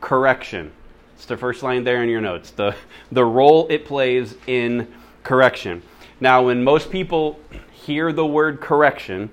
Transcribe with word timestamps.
correction. 0.00 0.72
It's 1.14 1.26
the 1.26 1.36
first 1.36 1.62
line 1.62 1.84
there 1.84 2.02
in 2.02 2.08
your 2.08 2.22
notes. 2.22 2.50
The, 2.50 2.74
the 3.12 3.24
role 3.24 3.68
it 3.70 3.84
plays 3.84 4.34
in 4.48 4.92
correction. 5.22 5.84
Now, 6.20 6.46
when 6.46 6.64
most 6.64 6.90
people 6.90 7.38
hear 7.72 8.12
the 8.12 8.26
word 8.26 8.60
correction, 8.60 9.30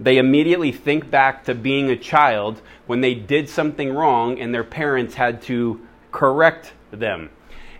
they 0.00 0.18
immediately 0.18 0.72
think 0.72 1.10
back 1.10 1.44
to 1.44 1.54
being 1.54 1.90
a 1.90 1.96
child 1.96 2.60
when 2.86 3.00
they 3.00 3.14
did 3.14 3.48
something 3.48 3.92
wrong 3.94 4.38
and 4.40 4.52
their 4.52 4.64
parents 4.64 5.14
had 5.14 5.42
to 5.42 5.80
correct 6.10 6.72
them. 6.90 7.30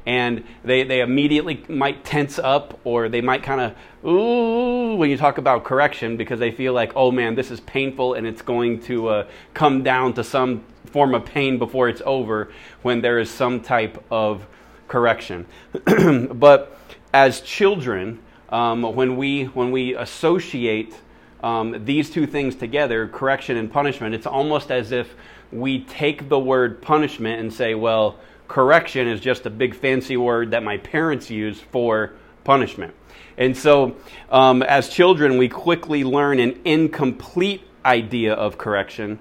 And 0.06 0.44
they, 0.62 0.84
they 0.84 1.00
immediately 1.00 1.64
might 1.68 2.04
tense 2.04 2.38
up 2.38 2.78
or 2.84 3.08
they 3.08 3.22
might 3.22 3.42
kind 3.42 3.60
of, 3.60 4.08
ooh, 4.08 4.96
when 4.96 5.08
you 5.08 5.16
talk 5.16 5.38
about 5.38 5.64
correction 5.64 6.16
because 6.16 6.38
they 6.38 6.50
feel 6.50 6.74
like, 6.74 6.92
oh 6.94 7.10
man, 7.10 7.34
this 7.34 7.50
is 7.50 7.60
painful 7.60 8.14
and 8.14 8.26
it's 8.26 8.42
going 8.42 8.82
to 8.82 9.08
uh, 9.08 9.26
come 9.54 9.82
down 9.82 10.12
to 10.14 10.22
some 10.22 10.64
form 10.86 11.14
of 11.14 11.24
pain 11.24 11.58
before 11.58 11.88
it's 11.88 12.02
over 12.04 12.52
when 12.82 13.00
there 13.00 13.18
is 13.18 13.30
some 13.30 13.60
type 13.60 14.04
of 14.10 14.46
correction. 14.88 15.46
but 16.32 16.78
as 17.12 17.40
children, 17.40 18.20
um, 18.54 18.82
when, 18.94 19.16
we, 19.16 19.46
when 19.46 19.72
we 19.72 19.96
associate 19.96 20.94
um, 21.42 21.84
these 21.84 22.08
two 22.08 22.24
things 22.24 22.54
together, 22.54 23.08
correction 23.08 23.56
and 23.56 23.70
punishment, 23.70 24.14
it's 24.14 24.28
almost 24.28 24.70
as 24.70 24.92
if 24.92 25.12
we 25.50 25.80
take 25.80 26.28
the 26.28 26.38
word 26.38 26.80
punishment 26.80 27.40
and 27.40 27.52
say, 27.52 27.74
well, 27.74 28.16
correction 28.46 29.08
is 29.08 29.20
just 29.20 29.44
a 29.44 29.50
big 29.50 29.74
fancy 29.74 30.16
word 30.16 30.52
that 30.52 30.62
my 30.62 30.78
parents 30.78 31.30
use 31.30 31.60
for 31.72 32.12
punishment. 32.44 32.94
And 33.36 33.56
so, 33.56 33.96
um, 34.30 34.62
as 34.62 34.88
children, 34.88 35.36
we 35.36 35.48
quickly 35.48 36.04
learn 36.04 36.38
an 36.38 36.60
incomplete 36.64 37.62
idea 37.84 38.34
of 38.34 38.56
correction 38.56 39.18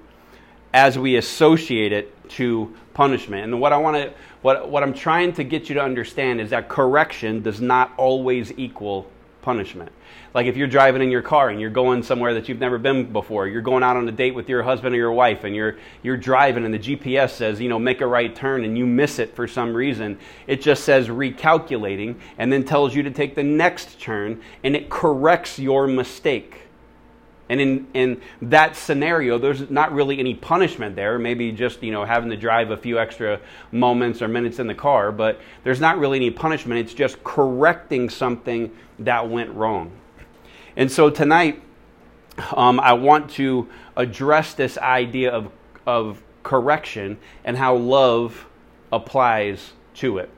as 0.75 0.99
we 0.99 1.15
associate 1.15 1.91
it 1.91 2.29
to 2.29 2.71
punishment. 2.93 3.45
And 3.45 3.59
what 3.59 3.73
I 3.73 3.77
want 3.77 3.97
to, 3.97 4.13
what, 4.43 4.69
what 4.69 4.83
I'm 4.83 4.93
trying 4.93 5.33
to 5.33 5.43
get 5.43 5.69
you 5.69 5.75
to 5.75 5.81
understand 5.81 6.39
is 6.39 6.51
that 6.51 6.69
correction 6.69 7.41
does 7.41 7.59
not 7.59 7.91
always 7.97 8.53
equal 8.59 9.09
punishment. 9.43 9.91
Like 10.33 10.47
if 10.47 10.57
you're 10.57 10.67
driving 10.67 11.03
in 11.03 11.11
your 11.11 11.21
car 11.21 11.49
and 11.49 11.61
you're 11.61 11.69
going 11.69 12.01
somewhere 12.01 12.33
that 12.33 12.49
you've 12.49 12.59
never 12.59 12.79
been 12.79 13.13
before, 13.13 13.47
you're 13.47 13.61
going 13.61 13.83
out 13.83 13.95
on 13.95 14.09
a 14.09 14.11
date 14.11 14.33
with 14.33 14.49
your 14.49 14.63
husband 14.63 14.95
or 14.95 14.97
your 14.97 15.11
wife 15.11 15.43
and 15.43 15.55
you're 15.55 15.77
you're 16.01 16.17
driving 16.17 16.65
and 16.65 16.73
the 16.73 16.79
GPS 16.79 17.31
says, 17.31 17.61
you 17.61 17.69
know, 17.69 17.77
make 17.77 18.01
a 18.01 18.07
right 18.07 18.35
turn 18.35 18.65
and 18.65 18.75
you 18.75 18.87
miss 18.87 19.19
it 19.19 19.35
for 19.35 19.47
some 19.47 19.75
reason. 19.75 20.17
It 20.47 20.61
just 20.61 20.83
says 20.83 21.07
recalculating 21.07 22.15
and 22.39 22.51
then 22.51 22.63
tells 22.63 22.95
you 22.95 23.03
to 23.03 23.11
take 23.11 23.35
the 23.35 23.43
next 23.43 23.99
turn 23.99 24.41
and 24.63 24.75
it 24.75 24.89
corrects 24.89 25.59
your 25.59 25.85
mistake. 25.85 26.62
And 27.49 27.59
in, 27.59 27.87
in 27.93 28.21
that 28.41 28.75
scenario, 28.75 29.37
there's 29.37 29.69
not 29.69 29.91
really 29.91 30.17
any 30.17 30.33
punishment 30.33 30.95
there. 30.95 31.19
Maybe 31.19 31.51
just, 31.51 31.83
you 31.83 31.91
know, 31.91 32.05
having 32.05 32.29
to 32.29 32.37
drive 32.37 32.71
a 32.71 32.77
few 32.77 32.97
extra 32.97 33.39
moments 33.71 34.21
or 34.21 34.27
minutes 34.27 34.59
in 34.59 34.67
the 34.67 34.75
car, 34.75 35.11
but 35.11 35.41
there's 35.63 35.81
not 35.81 35.97
really 35.97 36.17
any 36.17 36.31
punishment. 36.31 36.79
It's 36.79 36.93
just 36.93 37.21
correcting 37.23 38.09
something 38.09 38.71
that 38.99 39.29
went 39.29 39.51
wrong. 39.51 39.91
And 40.77 40.89
so 40.91 41.09
tonight, 41.09 41.61
um, 42.55 42.79
I 42.79 42.93
want 42.93 43.29
to 43.31 43.67
address 43.97 44.53
this 44.53 44.77
idea 44.77 45.31
of, 45.31 45.51
of 45.85 46.23
correction 46.43 47.17
and 47.43 47.57
how 47.57 47.75
love 47.75 48.47
applies 48.91 49.73
to 49.95 50.17
it. 50.19 50.29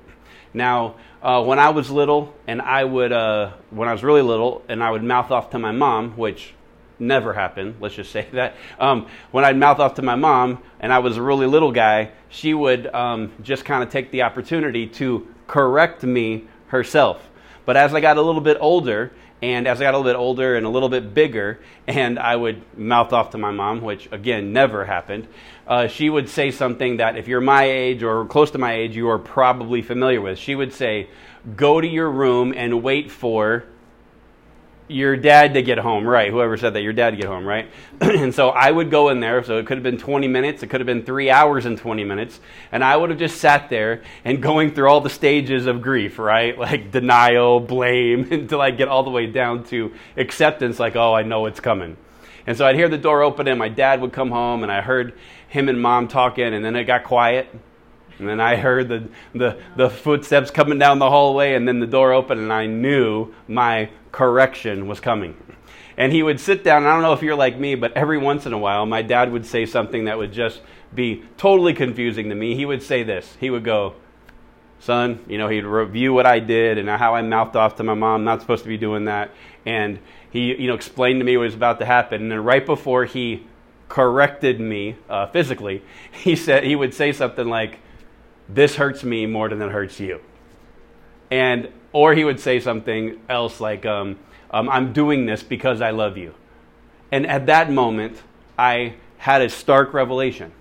Now, 0.53 0.95
uh, 1.21 1.43
when 1.43 1.59
I 1.59 1.69
was 1.69 1.91
little, 1.91 2.33
and 2.47 2.61
I 2.61 2.83
would, 2.83 3.11
uh, 3.11 3.51
when 3.69 3.87
I 3.87 3.93
was 3.93 4.03
really 4.03 4.21
little, 4.23 4.63
and 4.67 4.83
I 4.83 4.89
would 4.89 5.03
mouth 5.03 5.29
off 5.29 5.51
to 5.51 5.59
my 5.59 5.71
mom, 5.71 6.17
which 6.17 6.54
never 6.99 7.33
happened, 7.33 7.75
let's 7.79 7.95
just 7.95 8.11
say 8.13 8.27
that. 8.33 8.55
Um, 8.79 9.07
when 9.31 9.45
I'd 9.45 9.57
mouth 9.57 9.79
off 9.79 9.95
to 9.95 10.01
my 10.01 10.15
mom 10.15 10.63
and 10.79 10.91
I 10.93 10.99
was 10.99 11.17
a 11.17 11.21
really 11.21 11.47
little 11.47 11.71
guy, 11.71 12.11
she 12.29 12.53
would 12.53 12.87
um, 12.87 13.31
just 13.41 13.65
kind 13.65 13.83
of 13.83 13.89
take 13.89 14.11
the 14.11 14.23
opportunity 14.23 14.87
to 14.87 15.27
correct 15.47 16.03
me 16.03 16.45
herself. 16.67 17.29
But 17.65 17.77
as 17.77 17.93
I 17.93 17.99
got 17.99 18.17
a 18.17 18.21
little 18.21 18.41
bit 18.41 18.57
older, 18.59 19.11
and 19.41 19.67
as 19.67 19.81
I 19.81 19.83
got 19.83 19.93
a 19.93 19.97
little 19.97 20.11
bit 20.11 20.17
older 20.17 20.55
and 20.55 20.65
a 20.65 20.69
little 20.69 20.89
bit 20.89 21.13
bigger, 21.13 21.59
and 21.87 22.17
I 22.17 22.35
would 22.35 22.61
mouth 22.77 23.13
off 23.13 23.31
to 23.31 23.37
my 23.37 23.51
mom, 23.51 23.81
which 23.81 24.07
again 24.11 24.53
never 24.53 24.85
happened, 24.85 25.27
uh, 25.67 25.87
she 25.87 26.09
would 26.09 26.29
say 26.29 26.51
something 26.51 26.97
that 26.97 27.17
if 27.17 27.27
you're 27.27 27.41
my 27.41 27.63
age 27.63 28.03
or 28.03 28.25
close 28.25 28.51
to 28.51 28.57
my 28.57 28.73
age, 28.73 28.95
you 28.95 29.09
are 29.09 29.19
probably 29.19 29.81
familiar 29.81 30.21
with. 30.21 30.37
She 30.37 30.55
would 30.55 30.73
say, 30.73 31.09
Go 31.55 31.79
to 31.79 31.87
your 31.87 32.09
room 32.09 32.53
and 32.55 32.81
wait 32.81 33.11
for 33.11 33.65
your 34.87 35.17
dad 35.17 35.55
to 35.55 35.63
get 35.63 35.79
home, 35.79 36.05
right? 36.05 36.29
Whoever 36.29 36.57
said 36.57 36.73
that, 36.75 36.81
your 36.81 36.93
dad 36.93 37.11
to 37.11 37.17
get 37.17 37.25
home, 37.25 37.45
right? 37.45 37.71
and 38.01 38.33
so 38.33 38.49
I 38.49 38.69
would 38.69 38.91
go 38.91 39.09
in 39.09 39.19
there. 39.19 39.43
So 39.43 39.57
it 39.57 39.65
could 39.65 39.77
have 39.77 39.83
been 39.83 39.97
20 39.97 40.27
minutes, 40.27 40.63
it 40.63 40.67
could 40.67 40.79
have 40.79 40.85
been 40.85 41.03
three 41.03 41.29
hours 41.29 41.65
and 41.65 41.77
20 41.77 42.03
minutes. 42.03 42.39
And 42.71 42.83
I 42.83 42.95
would 42.95 43.09
have 43.09 43.19
just 43.19 43.37
sat 43.37 43.69
there 43.69 44.03
and 44.23 44.41
going 44.41 44.73
through 44.73 44.89
all 44.89 45.01
the 45.01 45.09
stages 45.09 45.65
of 45.65 45.81
grief, 45.81 46.19
right? 46.19 46.57
Like 46.65 46.89
denial, 46.91 47.59
blame, 47.59 48.27
until 48.31 48.59
I 48.59 48.71
get 48.71 48.87
all 48.87 49.03
the 49.03 49.11
way 49.11 49.27
down 49.27 49.65
to 49.65 49.93
acceptance, 50.17 50.79
like, 50.79 50.95
oh, 50.95 51.13
I 51.13 51.21
know 51.21 51.45
it's 51.45 51.59
coming. 51.59 51.95
And 52.47 52.57
so 52.57 52.65
I'd 52.65 52.75
hear 52.75 52.89
the 52.89 52.97
door 52.97 53.21
open, 53.21 53.47
and 53.47 53.59
my 53.59 53.69
dad 53.69 54.01
would 54.01 54.11
come 54.11 54.31
home, 54.31 54.63
and 54.63 54.71
I 54.71 54.81
heard 54.81 55.13
him 55.47 55.69
and 55.69 55.79
mom 55.79 56.07
talking, 56.07 56.53
and 56.53 56.65
then 56.65 56.75
it 56.75 56.85
got 56.85 57.03
quiet. 57.03 57.47
And 58.19 58.27
then 58.27 58.39
I 58.39 58.55
heard 58.55 58.87
the, 58.87 59.07
the, 59.33 59.59
the 59.75 59.89
footsteps 59.89 60.51
coming 60.51 60.79
down 60.79 60.99
the 60.99 61.09
hallway, 61.09 61.53
and 61.55 61.67
then 61.67 61.79
the 61.79 61.87
door 61.87 62.13
opened, 62.13 62.41
and 62.41 62.53
I 62.53 62.65
knew 62.65 63.33
my 63.47 63.89
correction 64.11 64.87
was 64.87 64.99
coming. 64.99 65.35
And 65.97 66.11
he 66.11 66.23
would 66.23 66.39
sit 66.39 66.63
down, 66.63 66.85
I 66.85 66.93
don't 66.93 67.01
know 67.01 67.13
if 67.13 67.21
you're 67.21 67.35
like 67.35 67.57
me, 67.57 67.75
but 67.75 67.93
every 67.93 68.17
once 68.17 68.45
in 68.45 68.53
a 68.53 68.57
while, 68.57 68.85
my 68.85 69.01
dad 69.01 69.31
would 69.31 69.45
say 69.45 69.65
something 69.65 70.05
that 70.05 70.17
would 70.17 70.31
just 70.31 70.61
be 70.93 71.23
totally 71.37 71.73
confusing 71.73 72.29
to 72.29 72.35
me. 72.35 72.55
He 72.55 72.65
would 72.65 72.83
say 72.83 73.03
this 73.03 73.37
He 73.39 73.49
would 73.49 73.63
go, 73.63 73.95
Son, 74.79 75.23
you 75.27 75.37
know, 75.37 75.47
he'd 75.47 75.65
review 75.65 76.13
what 76.13 76.25
I 76.25 76.39
did 76.39 76.77
and 76.77 76.87
how 76.87 77.15
I 77.15 77.21
mouthed 77.21 77.55
off 77.55 77.75
to 77.77 77.83
my 77.83 77.93
mom, 77.93 78.23
not 78.23 78.41
supposed 78.41 78.63
to 78.63 78.69
be 78.69 78.77
doing 78.77 79.05
that. 79.05 79.31
And 79.65 79.99
he, 80.29 80.55
you 80.55 80.67
know, 80.67 80.75
explained 80.75 81.19
to 81.21 81.23
me 81.25 81.37
what 81.37 81.43
was 81.43 81.55
about 81.55 81.79
to 81.79 81.85
happen. 81.85 82.23
And 82.23 82.31
then 82.31 82.43
right 82.43 82.65
before 82.65 83.05
he 83.05 83.47
corrected 83.87 84.59
me 84.59 84.97
uh, 85.09 85.27
physically, 85.27 85.81
he 86.11 86.35
said 86.35 86.63
he 86.63 86.75
would 86.75 86.93
say 86.93 87.11
something 87.11 87.47
like, 87.47 87.79
this 88.47 88.75
hurts 88.75 89.03
me 89.03 89.25
more 89.25 89.49
than 89.49 89.61
it 89.61 89.71
hurts 89.71 89.99
you. 89.99 90.21
And, 91.31 91.69
or 91.91 92.13
he 92.13 92.23
would 92.23 92.39
say 92.39 92.59
something 92.59 93.19
else 93.29 93.59
like, 93.59 93.85
um, 93.85 94.19
um, 94.51 94.69
I'm 94.69 94.93
doing 94.93 95.25
this 95.25 95.43
because 95.43 95.81
I 95.81 95.91
love 95.91 96.17
you. 96.17 96.33
And 97.11 97.25
at 97.25 97.47
that 97.47 97.71
moment, 97.71 98.21
I 98.57 98.95
had 99.17 99.41
a 99.41 99.49
stark 99.49 99.93
revelation. 99.93 100.51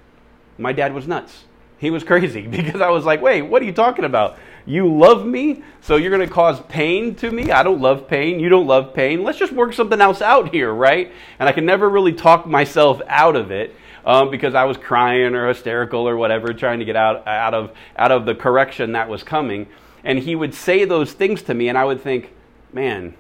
My 0.59 0.73
dad 0.73 0.95
was 0.95 1.07
nuts. 1.07 1.45
He 1.79 1.91
was 1.91 2.03
crazy 2.03 2.47
because 2.47 2.81
I 2.81 2.89
was 2.89 3.05
like, 3.05 3.21
wait, 3.21 3.43
what 3.43 3.61
are 3.63 3.65
you 3.65 3.73
talking 3.73 4.05
about? 4.05 4.39
You 4.67 4.91
love 4.91 5.27
me, 5.27 5.63
so 5.83 5.97
you're 5.97 6.11
going 6.11 6.27
to 6.27 6.33
cause 6.33 6.59
pain 6.69 7.15
to 7.17 7.31
me? 7.31 7.51
I 7.51 7.63
don't 7.63 7.83
love 7.83 8.09
pain. 8.09 8.41
You 8.41 8.49
don't 8.49 8.67
love 8.67 8.95
pain. 8.95 9.23
Let's 9.23 9.39
just 9.39 9.53
work 9.53 9.75
something 9.75 10.01
else 10.01 10.23
out 10.23 10.55
here, 10.55 10.73
right? 10.73 11.13
And 11.39 11.47
I 11.47 11.53
can 11.53 11.67
never 11.67 11.89
really 11.91 12.15
talk 12.15 12.47
myself 12.47 13.03
out 13.07 13.37
of 13.37 13.51
it 13.51 13.77
um, 14.07 14.31
because 14.31 14.55
I 14.55 14.65
was 14.65 14.77
crying 14.77 15.35
or 15.35 15.49
hysterical 15.49 16.09
or 16.09 16.17
whatever, 16.17 16.53
trying 16.53 16.79
to 16.81 16.85
get 16.85 16.97
out, 16.97 17.27
out, 17.27 17.55
of, 17.55 17.73
out 17.97 18.13
of 18.13 18.27
the 18.27 18.35
correction 18.35 18.93
that 18.93 19.09
was 19.09 19.23
coming. 19.23 19.69
And 20.03 20.19
he 20.19 20.37
would 20.37 20.55
say 20.55 20.85
those 20.85 21.13
things 21.13 21.43
to 21.43 21.55
me, 21.55 21.69
and 21.69 21.79
I 21.79 21.85
would 21.85 22.03
think, 22.03 22.33
man, 22.73 23.15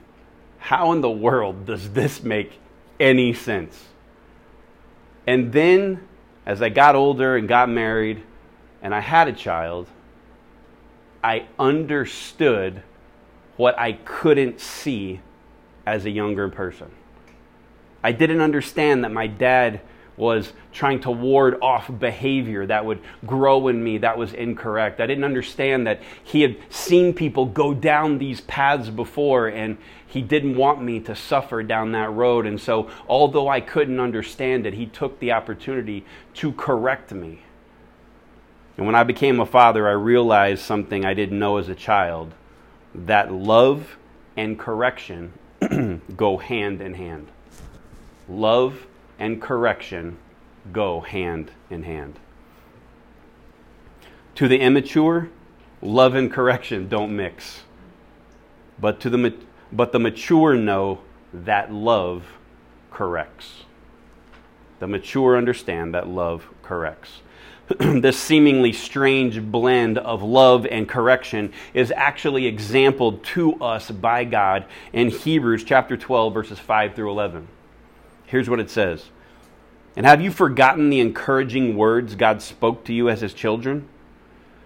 how 0.58 0.92
in 0.92 1.00
the 1.00 1.10
world 1.10 1.66
does 1.66 1.92
this 1.92 2.22
make 2.22 2.58
any 3.00 3.32
sense? 3.32 3.82
And 5.26 5.52
then, 5.52 6.06
as 6.44 6.60
I 6.60 6.68
got 6.68 6.94
older 6.94 7.36
and 7.36 7.48
got 7.48 7.70
married, 7.70 8.22
and 8.82 8.94
I 8.94 9.00
had 9.00 9.28
a 9.28 9.32
child, 9.32 9.88
I 11.22 11.46
understood 11.58 12.82
what 13.56 13.78
I 13.78 13.92
couldn't 13.92 14.60
see 14.60 15.20
as 15.86 16.04
a 16.04 16.10
younger 16.10 16.50
person. 16.50 16.90
I 18.02 18.12
didn't 18.12 18.42
understand 18.42 19.04
that 19.04 19.12
my 19.12 19.26
dad 19.26 19.80
was 20.16 20.52
trying 20.72 21.00
to 21.00 21.10
ward 21.10 21.58
off 21.60 21.90
behavior 21.98 22.66
that 22.66 22.84
would 22.84 23.00
grow 23.26 23.68
in 23.68 23.82
me 23.82 23.98
that 23.98 24.16
was 24.16 24.32
incorrect. 24.32 25.00
I 25.00 25.06
didn't 25.06 25.24
understand 25.24 25.86
that 25.86 26.00
he 26.22 26.42
had 26.42 26.56
seen 26.70 27.12
people 27.12 27.46
go 27.46 27.74
down 27.74 28.18
these 28.18 28.40
paths 28.42 28.90
before 28.90 29.48
and 29.48 29.76
he 30.06 30.22
didn't 30.22 30.56
want 30.56 30.80
me 30.82 31.00
to 31.00 31.16
suffer 31.16 31.62
down 31.62 31.92
that 31.92 32.12
road. 32.12 32.46
And 32.46 32.60
so, 32.60 32.88
although 33.08 33.48
I 33.48 33.60
couldn't 33.60 33.98
understand 33.98 34.66
it, 34.66 34.74
he 34.74 34.86
took 34.86 35.18
the 35.18 35.32
opportunity 35.32 36.04
to 36.34 36.52
correct 36.52 37.12
me. 37.12 37.40
And 38.76 38.86
when 38.86 38.94
I 38.94 39.02
became 39.02 39.40
a 39.40 39.46
father, 39.46 39.88
I 39.88 39.92
realized 39.92 40.62
something 40.62 41.04
I 41.04 41.14
didn't 41.14 41.38
know 41.38 41.56
as 41.58 41.68
a 41.68 41.74
child 41.74 42.34
that 42.94 43.32
love 43.32 43.96
and 44.36 44.58
correction 44.58 45.32
go 46.16 46.36
hand 46.36 46.80
in 46.80 46.94
hand. 46.94 47.28
Love 48.28 48.86
and 49.18 49.40
correction 49.40 50.18
go 50.72 51.00
hand 51.00 51.50
in 51.70 51.82
hand. 51.82 52.18
To 54.36 54.48
the 54.48 54.58
immature, 54.58 55.30
love 55.80 56.14
and 56.14 56.32
correction 56.32 56.88
don't 56.88 57.14
mix. 57.14 57.62
But 58.80 59.00
to 59.00 59.10
the 59.10 59.34
but 59.72 59.92
the 59.92 59.98
mature 59.98 60.54
know 60.54 61.00
that 61.32 61.72
love 61.72 62.24
corrects. 62.90 63.64
The 64.78 64.86
mature 64.86 65.36
understand 65.36 65.94
that 65.94 66.08
love 66.08 66.48
corrects. 66.62 67.22
this 67.78 68.18
seemingly 68.18 68.72
strange 68.72 69.40
blend 69.40 69.98
of 69.98 70.22
love 70.22 70.66
and 70.66 70.88
correction 70.88 71.52
is 71.72 71.92
actually 71.96 72.46
exampled 72.46 73.24
to 73.24 73.54
us 73.54 73.90
by 73.90 74.24
God 74.24 74.66
in 74.92 75.08
Hebrews 75.08 75.64
chapter 75.64 75.96
12 75.96 76.34
verses 76.34 76.58
5 76.58 76.94
through 76.94 77.10
11. 77.10 77.48
Here's 78.26 78.48
what 78.48 78.60
it 78.60 78.70
says. 78.70 79.10
And 79.96 80.06
have 80.06 80.20
you 80.20 80.30
forgotten 80.30 80.90
the 80.90 81.00
encouraging 81.00 81.76
words 81.76 82.16
God 82.16 82.42
spoke 82.42 82.84
to 82.84 82.92
you 82.92 83.08
as 83.08 83.20
his 83.20 83.34
children? 83.34 83.88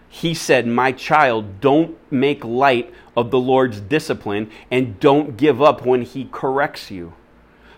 He 0.08 0.32
said, 0.32 0.66
"My 0.66 0.92
child, 0.92 1.60
don't 1.60 1.96
make 2.10 2.42
light 2.44 2.92
of 3.14 3.30
the 3.30 3.38
Lord's 3.38 3.80
discipline 3.80 4.50
and 4.70 4.98
don't 4.98 5.36
give 5.36 5.60
up 5.60 5.84
when 5.84 6.02
he 6.02 6.28
corrects 6.32 6.90
you." 6.90 7.12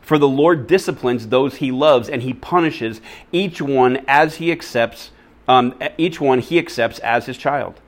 For 0.00 0.16
the 0.16 0.28
Lord 0.28 0.66
disciplines 0.66 1.28
those 1.28 1.56
he 1.56 1.70
loves, 1.72 2.08
and 2.08 2.22
he 2.22 2.32
punishes 2.32 3.00
each 3.32 3.60
one 3.60 3.98
as 4.06 4.36
he 4.36 4.52
accepts, 4.52 5.10
um, 5.48 5.74
each 5.98 6.20
one 6.20 6.38
he 6.40 6.58
accepts 6.58 6.98
as 7.00 7.26
his 7.26 7.36
child. 7.36 7.80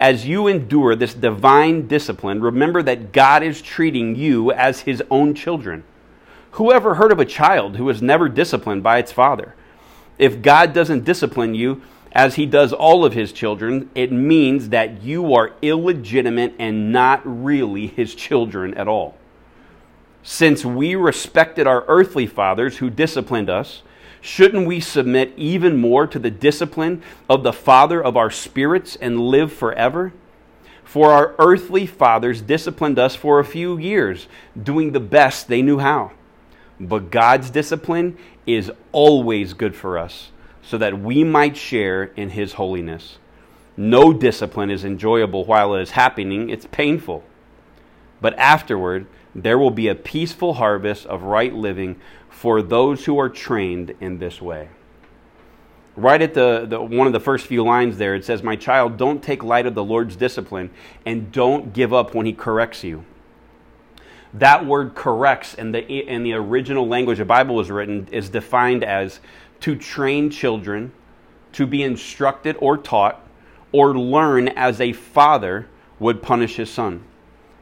As 0.00 0.26
you 0.26 0.46
endure 0.46 0.94
this 0.94 1.14
divine 1.14 1.86
discipline, 1.86 2.40
remember 2.40 2.82
that 2.82 3.12
God 3.12 3.42
is 3.42 3.62
treating 3.62 4.16
you 4.16 4.52
as 4.52 4.80
his 4.80 5.02
own 5.10 5.34
children. 5.34 5.84
Who 6.56 6.72
ever 6.72 6.94
heard 6.94 7.12
of 7.12 7.20
a 7.20 7.26
child 7.26 7.76
who 7.76 7.84
was 7.84 8.00
never 8.00 8.30
disciplined 8.30 8.82
by 8.82 8.96
its 8.96 9.12
father? 9.12 9.54
If 10.18 10.40
God 10.40 10.72
doesn't 10.72 11.04
discipline 11.04 11.54
you, 11.54 11.82
as 12.12 12.36
he 12.36 12.46
does 12.46 12.72
all 12.72 13.04
of 13.04 13.12
his 13.12 13.30
children, 13.30 13.90
it 13.94 14.10
means 14.10 14.70
that 14.70 15.02
you 15.02 15.34
are 15.34 15.52
illegitimate 15.60 16.54
and 16.58 16.90
not 16.90 17.20
really 17.26 17.88
his 17.88 18.14
children 18.14 18.72
at 18.72 18.88
all. 18.88 19.18
Since 20.22 20.64
we 20.64 20.94
respected 20.94 21.66
our 21.66 21.84
earthly 21.88 22.26
fathers 22.26 22.78
who 22.78 22.88
disciplined 22.88 23.50
us, 23.50 23.82
shouldn't 24.22 24.66
we 24.66 24.80
submit 24.80 25.34
even 25.36 25.76
more 25.76 26.06
to 26.06 26.18
the 26.18 26.30
discipline 26.30 27.02
of 27.28 27.42
the 27.42 27.52
Father 27.52 28.02
of 28.02 28.16
our 28.16 28.30
spirits 28.30 28.96
and 28.96 29.20
live 29.20 29.52
forever? 29.52 30.14
For 30.84 31.12
our 31.12 31.34
earthly 31.38 31.84
fathers 31.84 32.40
disciplined 32.40 32.98
us 32.98 33.14
for 33.14 33.40
a 33.40 33.44
few 33.44 33.76
years, 33.76 34.26
doing 34.60 34.92
the 34.92 35.00
best 35.00 35.48
they 35.48 35.60
knew 35.60 35.80
how. 35.80 36.12
But 36.78 37.10
God's 37.10 37.50
discipline 37.50 38.16
is 38.46 38.70
always 38.92 39.54
good 39.54 39.74
for 39.74 39.98
us, 39.98 40.30
so 40.62 40.76
that 40.78 41.00
we 41.00 41.24
might 41.24 41.56
share 41.56 42.04
in 42.04 42.30
His 42.30 42.54
holiness. 42.54 43.18
No 43.76 44.12
discipline 44.12 44.70
is 44.70 44.84
enjoyable 44.84 45.44
while 45.44 45.74
it 45.74 45.82
is 45.82 45.90
happening, 45.92 46.50
it's 46.50 46.66
painful. 46.66 47.24
But 48.20 48.38
afterward, 48.38 49.06
there 49.34 49.58
will 49.58 49.70
be 49.70 49.88
a 49.88 49.94
peaceful 49.94 50.54
harvest 50.54 51.06
of 51.06 51.22
right 51.22 51.52
living 51.52 52.00
for 52.30 52.62
those 52.62 53.04
who 53.04 53.18
are 53.18 53.28
trained 53.28 53.94
in 54.00 54.18
this 54.18 54.40
way. 54.40 54.68
Right 55.94 56.20
at 56.20 56.34
the, 56.34 56.66
the, 56.68 56.80
one 56.80 57.06
of 57.06 57.14
the 57.14 57.20
first 57.20 57.46
few 57.46 57.64
lines 57.64 57.96
there, 57.96 58.14
it 58.14 58.24
says, 58.24 58.42
My 58.42 58.56
child, 58.56 58.98
don't 58.98 59.22
take 59.22 59.42
light 59.42 59.66
of 59.66 59.74
the 59.74 59.84
Lord's 59.84 60.16
discipline 60.16 60.70
and 61.06 61.32
don't 61.32 61.72
give 61.72 61.92
up 61.94 62.14
when 62.14 62.26
he 62.26 62.34
corrects 62.34 62.84
you. 62.84 63.04
That 64.34 64.66
word 64.66 64.94
corrects 64.94 65.54
in 65.54 65.72
the, 65.72 65.86
in 65.86 66.22
the 66.22 66.34
original 66.34 66.86
language 66.86 67.18
the 67.18 67.24
Bible 67.24 67.54
was 67.54 67.70
written 67.70 68.08
is 68.12 68.28
defined 68.28 68.84
as 68.84 69.20
to 69.60 69.74
train 69.74 70.30
children, 70.30 70.92
to 71.52 71.66
be 71.66 71.82
instructed 71.82 72.56
or 72.60 72.76
taught, 72.76 73.26
or 73.72 73.96
learn 73.96 74.48
as 74.48 74.80
a 74.80 74.92
father 74.92 75.68
would 75.98 76.22
punish 76.22 76.56
his 76.56 76.70
son. 76.70 77.02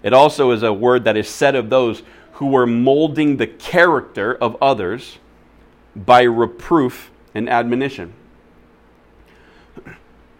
It 0.02 0.12
also 0.12 0.50
is 0.50 0.62
a 0.62 0.72
word 0.72 1.05
that 1.05 1.16
is 1.16 1.28
said 1.28 1.55
of 1.55 1.70
those 1.70 2.02
who 2.34 2.49
were 2.49 2.66
molding 2.66 3.37
the 3.37 3.46
character 3.46 4.34
of 4.34 4.56
others 4.61 5.19
by 5.94 6.22
reproof 6.22 7.11
and 7.34 7.49
admonition. 7.49 8.12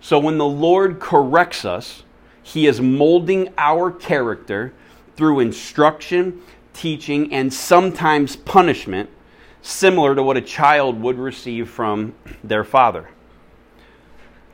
So 0.01 0.19
when 0.19 0.37
the 0.37 0.45
Lord 0.45 1.01
corrects 1.01 1.65
us, 1.65 2.03
he 2.43 2.67
is 2.67 2.81
molding 2.81 3.55
our 3.57 3.91
character 3.91 4.75
through 5.17 5.41
instruction, 5.41 6.43
teaching, 6.73 7.33
and 7.33 7.53
sometimes 7.53 8.37
punishment, 8.37 9.11
similar 9.63 10.15
to 10.15 10.23
what 10.23 10.37
a 10.37 10.43
child 10.43 11.01
would 11.01 11.19
receive 11.19 11.69
from 11.69 12.15
their 12.43 12.65
father. 12.65 13.09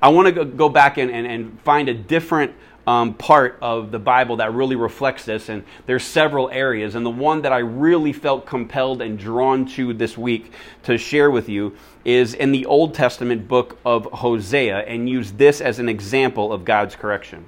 I 0.03 0.09
want 0.09 0.35
to 0.35 0.45
go 0.45 0.69
back 0.69 0.97
and, 0.97 1.11
and, 1.11 1.27
and 1.27 1.61
find 1.63 1.89
a 1.89 1.95
different 1.95 2.53
um, 2.87 3.15
part 3.15 3.59
of 3.61 3.91
the 3.91 3.99
Bible 3.99 4.37
that 4.37 4.53
really 4.55 4.77
reflects 4.77 5.25
this, 5.25 5.49
and 5.49 5.65
there's 5.87 6.03
several 6.03 6.49
areas. 6.51 6.95
And 6.95 7.05
the 7.05 7.11
one 7.11 7.43
that 7.43 7.53
I 7.53 7.59
really 7.59 8.13
felt 8.13 8.47
compelled 8.47 9.03
and 9.03 9.19
drawn 9.19 9.67
to 9.67 9.93
this 9.93 10.17
week 10.17 10.53
to 10.85 10.97
share 10.97 11.31
with 11.31 11.49
you 11.49 11.77
is 12.05 12.35
in 12.35 12.53
the 12.53 12.65
Old 12.67 12.95
Testament 12.95 13.47
book 13.47 13.79
of 13.85 14.07
Hosea, 14.07 14.79
and 14.81 15.09
use 15.09 15.33
this 15.33 15.61
as 15.61 15.79
an 15.79 15.89
example 15.89 16.53
of 16.53 16.65
God's 16.65 16.97
correction. 16.97 17.45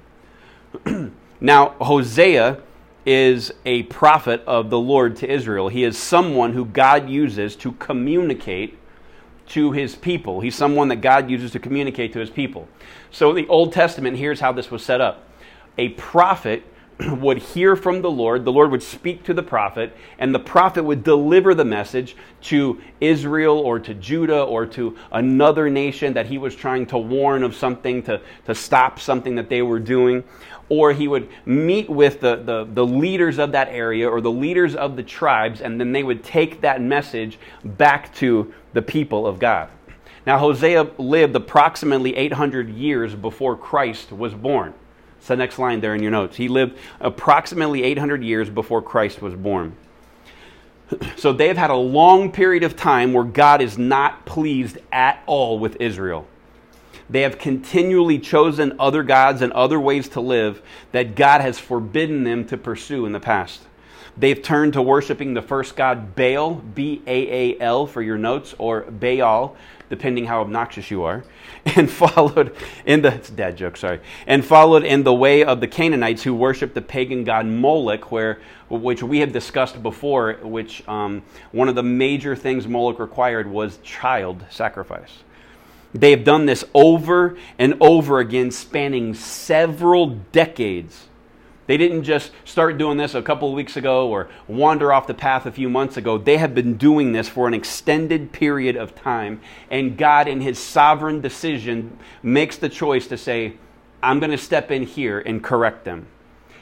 now, 1.40 1.70
Hosea 1.80 2.58
is 3.04 3.52
a 3.64 3.82
prophet 3.84 4.42
of 4.46 4.70
the 4.70 4.78
Lord 4.78 5.16
to 5.16 5.30
Israel. 5.30 5.68
He 5.68 5.84
is 5.84 5.98
someone 5.98 6.52
who 6.52 6.64
God 6.64 7.08
uses 7.08 7.56
to 7.56 7.72
communicate 7.72 8.78
to 9.48 9.72
his 9.72 9.96
people. 9.96 10.40
He's 10.40 10.54
someone 10.54 10.88
that 10.88 11.00
God 11.00 11.30
uses 11.30 11.50
to 11.52 11.58
communicate 11.58 12.12
to 12.12 12.20
his 12.20 12.30
people. 12.30 12.68
So, 13.10 13.32
the 13.32 13.46
Old 13.48 13.72
Testament, 13.72 14.16
here's 14.16 14.40
how 14.40 14.52
this 14.52 14.70
was 14.70 14.84
set 14.84 15.00
up 15.00 15.28
a 15.78 15.90
prophet 15.90 16.64
would 17.00 17.38
hear 17.38 17.76
from 17.76 18.02
the 18.02 18.10
Lord, 18.10 18.44
the 18.44 18.52
Lord 18.52 18.70
would 18.70 18.82
speak 18.82 19.24
to 19.24 19.34
the 19.34 19.42
prophet, 19.42 19.96
and 20.18 20.34
the 20.34 20.38
prophet 20.38 20.84
would 20.84 21.02
deliver 21.02 21.54
the 21.54 21.64
message 21.64 22.16
to 22.42 22.80
Israel 23.00 23.58
or 23.58 23.78
to 23.78 23.94
Judah 23.94 24.42
or 24.42 24.66
to 24.66 24.96
another 25.10 25.70
nation 25.70 26.12
that 26.14 26.26
he 26.26 26.38
was 26.38 26.54
trying 26.54 26.86
to 26.86 26.98
warn 26.98 27.42
of 27.42 27.54
something, 27.54 28.02
to, 28.04 28.20
to 28.46 28.54
stop 28.54 28.98
something 28.98 29.34
that 29.36 29.48
they 29.48 29.62
were 29.62 29.80
doing. 29.80 30.24
Or 30.68 30.92
he 30.92 31.08
would 31.08 31.28
meet 31.44 31.90
with 31.90 32.20
the, 32.20 32.36
the, 32.36 32.66
the 32.72 32.86
leaders 32.86 33.38
of 33.38 33.52
that 33.52 33.68
area 33.68 34.08
or 34.08 34.20
the 34.20 34.30
leaders 34.30 34.74
of 34.74 34.96
the 34.96 35.02
tribes, 35.02 35.60
and 35.60 35.80
then 35.80 35.92
they 35.92 36.02
would 36.02 36.24
take 36.24 36.60
that 36.62 36.80
message 36.80 37.38
back 37.64 38.14
to 38.16 38.52
the 38.72 38.82
people 38.82 39.26
of 39.26 39.38
God. 39.38 39.68
Now, 40.24 40.38
Hosea 40.38 40.90
lived 40.98 41.34
approximately 41.34 42.16
800 42.16 42.70
years 42.70 43.14
before 43.14 43.56
Christ 43.56 44.12
was 44.12 44.34
born. 44.34 44.72
It's 45.22 45.28
the 45.28 45.36
next 45.36 45.60
line 45.60 45.80
there 45.80 45.94
in 45.94 46.02
your 46.02 46.10
notes. 46.10 46.36
He 46.36 46.48
lived 46.48 46.76
approximately 47.00 47.84
800 47.84 48.24
years 48.24 48.50
before 48.50 48.82
Christ 48.82 49.22
was 49.22 49.36
born. 49.36 49.76
So 51.16 51.32
they've 51.32 51.56
had 51.56 51.70
a 51.70 51.76
long 51.76 52.32
period 52.32 52.64
of 52.64 52.74
time 52.74 53.12
where 53.12 53.22
God 53.22 53.62
is 53.62 53.78
not 53.78 54.26
pleased 54.26 54.78
at 54.90 55.22
all 55.26 55.60
with 55.60 55.80
Israel. 55.80 56.26
They 57.08 57.20
have 57.20 57.38
continually 57.38 58.18
chosen 58.18 58.74
other 58.80 59.04
gods 59.04 59.42
and 59.42 59.52
other 59.52 59.78
ways 59.78 60.08
to 60.10 60.20
live 60.20 60.60
that 60.90 61.14
God 61.14 61.40
has 61.40 61.56
forbidden 61.56 62.24
them 62.24 62.44
to 62.48 62.56
pursue 62.58 63.06
in 63.06 63.12
the 63.12 63.20
past. 63.20 63.62
They've 64.16 64.42
turned 64.42 64.72
to 64.72 64.82
worshiping 64.82 65.34
the 65.34 65.40
first 65.40 65.76
god 65.76 66.16
Baal, 66.16 66.56
B 66.56 67.00
A 67.06 67.52
A 67.52 67.60
L 67.60 67.86
for 67.86 68.02
your 68.02 68.18
notes, 68.18 68.56
or 68.58 68.80
Baal, 68.82 69.56
depending 69.92 70.24
how 70.24 70.40
obnoxious 70.40 70.90
you 70.90 71.02
are, 71.02 71.22
and 71.76 71.90
followed 71.90 72.56
in 72.86 73.02
the 73.02 73.10
dad 73.36 73.58
joke, 73.58 73.76
sorry, 73.76 74.00
and 74.26 74.42
followed 74.42 74.84
in 74.84 75.02
the 75.02 75.12
way 75.12 75.44
of 75.44 75.60
the 75.60 75.68
Canaanites 75.68 76.22
who 76.22 76.34
worshiped 76.34 76.74
the 76.74 76.80
pagan 76.80 77.24
god 77.24 77.44
Moloch, 77.44 78.10
where 78.10 78.40
which 78.70 79.02
we 79.02 79.18
have 79.18 79.32
discussed 79.34 79.82
before, 79.82 80.38
which 80.42 80.88
um, 80.88 81.22
one 81.50 81.68
of 81.68 81.74
the 81.74 81.82
major 81.82 82.34
things 82.34 82.66
Moloch 82.66 82.98
required 82.98 83.46
was 83.46 83.76
child 83.82 84.42
sacrifice. 84.48 85.18
They 85.92 86.10
have 86.12 86.24
done 86.24 86.46
this 86.46 86.64
over 86.72 87.36
and 87.58 87.74
over 87.78 88.18
again, 88.18 88.50
spanning 88.50 89.12
several 89.12 90.06
decades 90.32 91.08
they 91.66 91.76
didn't 91.76 92.04
just 92.04 92.32
start 92.44 92.76
doing 92.78 92.96
this 92.96 93.14
a 93.14 93.22
couple 93.22 93.48
of 93.48 93.54
weeks 93.54 93.76
ago 93.76 94.08
or 94.08 94.28
wander 94.48 94.92
off 94.92 95.06
the 95.06 95.14
path 95.14 95.46
a 95.46 95.52
few 95.52 95.68
months 95.68 95.96
ago. 95.96 96.18
They 96.18 96.38
have 96.38 96.54
been 96.54 96.76
doing 96.76 97.12
this 97.12 97.28
for 97.28 97.46
an 97.46 97.54
extended 97.54 98.32
period 98.32 98.76
of 98.76 98.94
time. 98.94 99.40
And 99.70 99.96
God, 99.96 100.26
in 100.26 100.40
His 100.40 100.58
sovereign 100.58 101.20
decision, 101.20 101.98
makes 102.22 102.56
the 102.56 102.68
choice 102.68 103.06
to 103.08 103.16
say, 103.16 103.54
I'm 104.02 104.18
going 104.18 104.32
to 104.32 104.38
step 104.38 104.70
in 104.70 104.82
here 104.82 105.20
and 105.20 105.42
correct 105.42 105.84
them. 105.84 106.06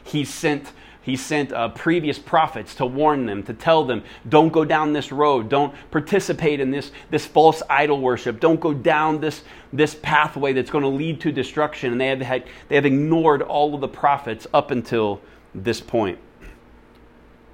He 0.03 0.25
sent 0.25 0.73
he 1.03 1.17
sent 1.17 1.53
uh, 1.53 1.71
previous 1.71 2.19
prophets 2.19 2.75
to 2.75 2.85
warn 2.85 3.25
them, 3.25 3.43
to 3.45 3.55
tell 3.55 3.85
them, 3.85 4.03
don't 4.29 4.53
go 4.53 4.65
down 4.65 4.93
this 4.93 5.11
road, 5.11 5.49
don't 5.49 5.75
participate 5.91 6.61
in 6.61 6.71
this, 6.71 6.93
this 7.11 7.25
false 7.25 7.63
idol 7.71 8.01
worship, 8.01 8.39
don't 8.39 8.61
go 8.61 8.75
down 8.75 9.21
this, 9.21 9.43
this 9.73 9.95
pathway 10.03 10.53
that's 10.53 10.71
going 10.71 10.83
to 10.83 10.89
lead 10.89 11.21
to 11.23 11.33
destruction. 11.33 11.93
And 11.93 12.01
they 12.01 12.09
have, 12.09 12.21
had, 12.21 12.45
they 12.69 12.75
have 12.75 12.85
ignored 12.85 13.41
all 13.41 13.75
of 13.75 13.81
the 13.81 13.89
prophets 13.89 14.47
up 14.53 14.71
until 14.71 15.23
this 15.55 15.81
point. 15.81 16.19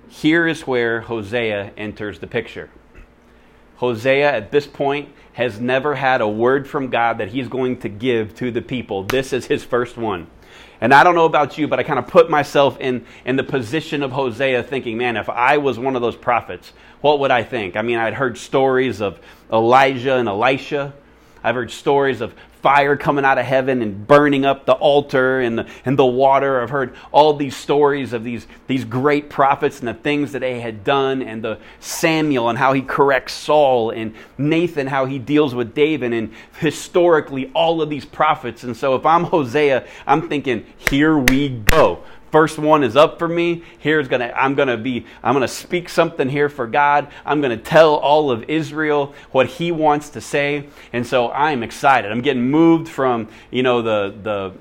here 0.08 0.46
is 0.46 0.66
where 0.66 1.02
Hosea 1.02 1.72
enters 1.76 2.18
the 2.18 2.26
picture. 2.26 2.70
Hosea, 3.76 4.32
at 4.32 4.50
this 4.50 4.66
point, 4.66 5.10
has 5.34 5.60
never 5.60 5.94
had 5.94 6.20
a 6.20 6.28
word 6.28 6.66
from 6.66 6.88
God 6.88 7.18
that 7.18 7.28
he's 7.28 7.48
going 7.48 7.78
to 7.80 7.88
give 7.88 8.34
to 8.36 8.50
the 8.50 8.62
people. 8.62 9.04
This 9.04 9.32
is 9.32 9.46
his 9.46 9.64
first 9.64 9.96
one. 9.98 10.28
And 10.80 10.92
I 10.92 11.04
don't 11.04 11.14
know 11.14 11.24
about 11.24 11.56
you, 11.56 11.68
but 11.68 11.78
I 11.78 11.82
kind 11.82 11.98
of 11.98 12.06
put 12.06 12.28
myself 12.28 12.78
in, 12.80 13.06
in 13.24 13.36
the 13.36 13.42
position 13.42 14.02
of 14.02 14.12
Hosea 14.12 14.62
thinking, 14.62 14.98
man, 14.98 15.16
if 15.16 15.28
I 15.28 15.56
was 15.56 15.78
one 15.78 15.96
of 15.96 16.02
those 16.02 16.16
prophets, 16.16 16.72
what 17.00 17.20
would 17.20 17.30
I 17.30 17.42
think? 17.42 17.76
I 17.76 17.82
mean, 17.82 17.98
I'd 17.98 18.14
heard 18.14 18.36
stories 18.36 19.00
of 19.00 19.18
Elijah 19.50 20.16
and 20.16 20.28
Elisha. 20.28 20.92
I've 21.46 21.54
heard 21.54 21.70
stories 21.70 22.22
of 22.22 22.34
fire 22.60 22.96
coming 22.96 23.24
out 23.24 23.38
of 23.38 23.46
heaven 23.46 23.80
and 23.80 24.04
burning 24.04 24.44
up 24.44 24.66
the 24.66 24.72
altar 24.72 25.38
and 25.38 25.56
the, 25.56 25.66
and 25.84 25.96
the 25.96 26.04
water. 26.04 26.60
I've 26.60 26.70
heard 26.70 26.96
all 27.12 27.34
these 27.34 27.54
stories 27.54 28.12
of 28.12 28.24
these, 28.24 28.48
these 28.66 28.84
great 28.84 29.30
prophets 29.30 29.78
and 29.78 29.86
the 29.86 29.94
things 29.94 30.32
that 30.32 30.40
they 30.40 30.58
had 30.58 30.82
done, 30.82 31.22
and 31.22 31.44
the 31.44 31.60
Samuel 31.78 32.48
and 32.48 32.58
how 32.58 32.72
he 32.72 32.82
corrects 32.82 33.32
Saul, 33.32 33.90
and 33.90 34.12
Nathan, 34.36 34.88
how 34.88 35.06
he 35.06 35.20
deals 35.20 35.54
with 35.54 35.72
David, 35.72 36.12
and 36.12 36.34
historically 36.58 37.52
all 37.54 37.80
of 37.80 37.90
these 37.90 38.04
prophets. 38.04 38.64
And 38.64 38.76
so 38.76 38.96
if 38.96 39.06
I'm 39.06 39.22
Hosea, 39.22 39.86
I'm 40.04 40.28
thinking, 40.28 40.66
here 40.90 41.16
we 41.16 41.48
go 41.50 42.02
first 42.36 42.58
one 42.58 42.84
is 42.84 42.96
up 42.96 43.18
for 43.18 43.28
me 43.28 43.62
here's 43.78 44.08
gonna 44.08 44.30
i'm 44.36 44.54
gonna 44.54 44.76
be 44.76 45.06
i'm 45.22 45.32
gonna 45.32 45.48
speak 45.48 45.88
something 45.88 46.28
here 46.28 46.50
for 46.50 46.66
god. 46.66 47.08
I'm 47.24 47.40
gonna 47.40 47.56
tell 47.56 47.94
all 47.94 48.30
of 48.30 48.42
israel 48.50 49.14
what 49.30 49.46
he 49.46 49.72
wants 49.72 50.10
to 50.10 50.20
say. 50.20 50.68
And 50.92 51.06
so 51.06 51.30
i'm 51.30 51.62
excited. 51.62 52.12
I'm 52.12 52.20
getting 52.20 52.50
moved 52.50 52.90
from 52.90 53.28
you 53.50 53.62
know 53.62 53.80
the 53.80 54.14
the 54.22 54.52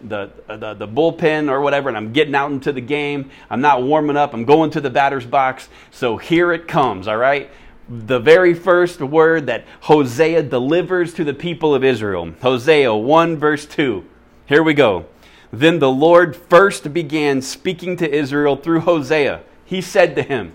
the 0.48 0.55
the, 0.55 0.74
the 0.75 0.88
bullpen 0.88 1.51
or 1.51 1.60
whatever 1.60 1.89
and 1.89 1.98
i'm 1.98 2.13
getting 2.13 2.34
out 2.34 2.50
into 2.50 2.72
the 2.72 2.79
game. 2.79 3.29
I'm 3.50 3.60
not 3.60 3.84
warming 3.84 4.15
up. 4.15 4.34
I'm 4.34 4.46
going 4.46 4.70
to 4.72 4.79
the 4.79 4.89
batter's 4.89 5.25
box. 5.25 5.67
So 5.91 6.15
here 6.15 6.53
it 6.53 6.70
comes 6.70 7.10
all 7.10 7.17
right? 7.17 7.51
The 7.89 8.20
very 8.20 8.53
first 8.53 9.01
word 9.01 9.48
that 9.48 9.65
Hosea 9.82 10.44
delivers 10.44 11.13
to 11.15 11.25
the 11.25 11.34
people 11.34 11.75
of 11.75 11.84
Israel. 11.84 12.32
Hosea 12.41 12.96
1, 12.96 13.36
verse 13.36 13.65
2. 13.65 14.05
Here 14.46 14.63
we 14.63 14.74
go. 14.74 15.08
Then 15.60 15.80
the 15.80 15.90
Lord 15.90 16.36
first 16.36 16.92
began 16.92 17.42
speaking 17.42 17.96
to 17.98 18.14
Israel 18.14 18.58
through 18.58 18.82
Hosea. 18.82 19.42
He 19.64 19.80
said 19.80 20.14
to 20.18 20.22
him, 20.22 20.54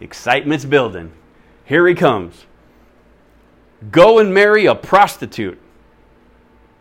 Excitement's 0.00 0.64
building. 0.64 1.10
Here 1.64 1.84
he 1.88 1.96
comes. 1.96 2.46
Go 3.90 4.20
and 4.20 4.32
marry 4.32 4.66
a 4.66 4.76
prostitute 4.76 5.58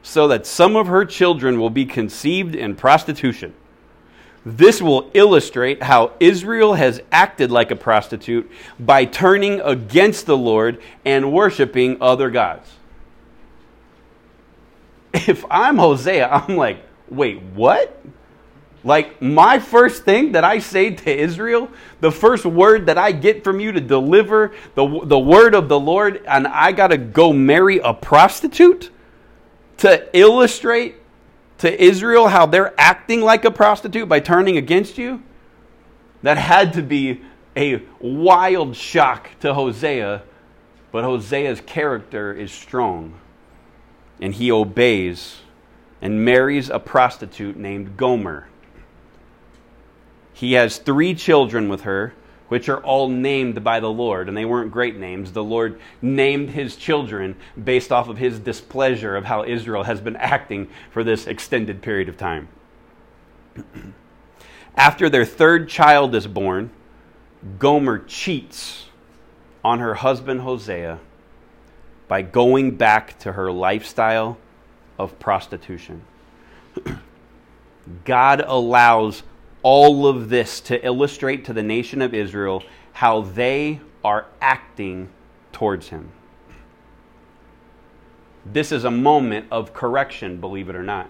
so 0.03 0.27
that 0.27 0.45
some 0.45 0.75
of 0.75 0.85
her 0.85 1.05
children 1.05 1.59
will 1.59 1.71
be 1.71 1.85
conceived 1.85 2.53
in 2.53 2.75
prostitution. 2.75 3.55
This 4.45 4.79
will 4.79 5.09
illustrate 5.15 5.81
how 5.81 6.11
Israel 6.19 6.75
has 6.75 7.01
acted 7.11 7.49
like 7.49 7.71
a 7.71 7.75
prostitute 7.75 8.49
by 8.79 9.05
turning 9.05 9.59
against 9.61 10.27
the 10.27 10.37
Lord 10.37 10.79
and 11.03 11.33
worshiping 11.33 11.97
other 11.99 12.29
gods. 12.29 12.73
If 15.15 15.43
I'm 15.49 15.77
Hosea, 15.77 16.29
I'm 16.29 16.57
like, 16.57 16.85
wait, 17.09 17.41
what? 17.41 18.01
Like, 18.83 19.19
my 19.19 19.57
first 19.57 20.03
thing 20.03 20.33
that 20.33 20.43
I 20.43 20.59
say 20.59 20.91
to 20.91 21.11
Israel, 21.11 21.69
the 22.01 22.11
first 22.11 22.45
word 22.45 22.85
that 22.85 22.99
I 22.99 23.11
get 23.11 23.43
from 23.43 23.59
you 23.59 23.71
to 23.71 23.81
deliver 23.81 24.53
the, 24.75 25.01
the 25.03 25.17
word 25.17 25.55
of 25.55 25.69
the 25.69 25.79
Lord, 25.79 26.23
and 26.27 26.45
I 26.45 26.71
got 26.71 26.87
to 26.87 26.97
go 26.97 27.33
marry 27.33 27.79
a 27.79 27.95
prostitute 27.95 28.91
to 29.77 30.07
illustrate 30.17 30.97
to 31.57 31.83
Israel 31.83 32.27
how 32.27 32.45
they're 32.45 32.79
acting 32.79 33.21
like 33.21 33.43
a 33.45 33.51
prostitute 33.51 34.07
by 34.07 34.19
turning 34.19 34.57
against 34.57 34.97
you? 34.99 35.23
That 36.21 36.37
had 36.37 36.73
to 36.73 36.83
be 36.83 37.21
a 37.55 37.81
wild 37.99 38.75
shock 38.75 39.29
to 39.39 39.53
Hosea, 39.53 40.23
but 40.91 41.03
Hosea's 41.03 41.61
character 41.61 42.33
is 42.33 42.51
strong, 42.51 43.19
and 44.21 44.33
he 44.33 44.51
obeys 44.51 45.37
and 46.05 46.23
marries 46.23 46.69
a 46.69 46.77
prostitute 46.77 47.57
named 47.57 47.97
Gomer. 47.97 48.47
He 50.33 50.53
has 50.53 50.77
three 50.77 51.15
children 51.15 51.67
with 51.67 51.81
her, 51.81 52.13
which 52.47 52.69
are 52.69 52.77
all 52.83 53.09
named 53.09 53.63
by 53.63 53.79
the 53.79 53.89
Lord, 53.89 54.27
and 54.27 54.37
they 54.37 54.45
weren't 54.45 54.71
great 54.71 54.97
names. 54.97 55.31
The 55.31 55.43
Lord 55.43 55.79
named 56.03 56.51
his 56.51 56.75
children 56.75 57.35
based 57.61 57.91
off 57.91 58.07
of 58.07 58.19
his 58.19 58.37
displeasure 58.37 59.15
of 59.15 59.25
how 59.25 59.45
Israel 59.45 59.81
has 59.85 59.99
been 59.99 60.15
acting 60.17 60.69
for 60.91 61.03
this 61.03 61.25
extended 61.25 61.81
period 61.81 62.07
of 62.07 62.17
time. 62.17 62.49
After 64.75 65.09
their 65.09 65.25
third 65.25 65.69
child 65.69 66.13
is 66.13 66.27
born, 66.27 66.69
Gomer 67.57 67.97
cheats 67.97 68.89
on 69.63 69.79
her 69.79 69.95
husband 69.95 70.41
Hosea 70.41 70.99
by 72.07 72.21
going 72.21 72.75
back 72.75 73.17
to 73.21 73.31
her 73.31 73.51
lifestyle 73.51 74.37
of 74.97 75.17
prostitution. 75.19 76.01
God 78.05 78.43
allows 78.45 79.23
all 79.61 80.07
of 80.07 80.29
this 80.29 80.61
to 80.61 80.85
illustrate 80.85 81.45
to 81.45 81.53
the 81.53 81.63
nation 81.63 82.01
of 82.01 82.13
Israel 82.13 82.63
how 82.93 83.21
they 83.21 83.79
are 84.03 84.25
acting 84.41 85.09
towards 85.51 85.89
Him. 85.89 86.11
This 88.45 88.71
is 88.71 88.83
a 88.83 88.91
moment 88.91 89.47
of 89.51 89.73
correction, 89.73 90.39
believe 90.39 90.69
it 90.69 90.75
or 90.75 90.83
not. 90.83 91.09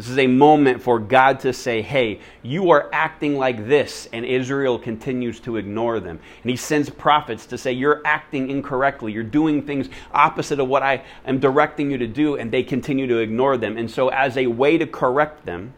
This 0.00 0.08
is 0.08 0.18
a 0.18 0.28
moment 0.28 0.80
for 0.80 0.98
God 0.98 1.40
to 1.40 1.52
say, 1.52 1.82
hey, 1.82 2.20
you 2.42 2.70
are 2.70 2.88
acting 2.90 3.36
like 3.36 3.68
this, 3.68 4.08
and 4.14 4.24
Israel 4.24 4.78
continues 4.78 5.40
to 5.40 5.58
ignore 5.58 6.00
them. 6.00 6.18
And 6.42 6.50
he 6.50 6.56
sends 6.56 6.88
prophets 6.88 7.44
to 7.44 7.58
say, 7.58 7.72
you're 7.72 8.00
acting 8.06 8.48
incorrectly. 8.48 9.12
You're 9.12 9.24
doing 9.24 9.60
things 9.60 9.90
opposite 10.10 10.58
of 10.58 10.68
what 10.68 10.82
I 10.82 11.04
am 11.26 11.38
directing 11.38 11.90
you 11.90 11.98
to 11.98 12.06
do, 12.06 12.36
and 12.36 12.50
they 12.50 12.62
continue 12.62 13.06
to 13.08 13.18
ignore 13.18 13.58
them. 13.58 13.76
And 13.76 13.90
so, 13.90 14.08
as 14.08 14.38
a 14.38 14.46
way 14.46 14.78
to 14.78 14.86
correct 14.86 15.44
them, 15.44 15.74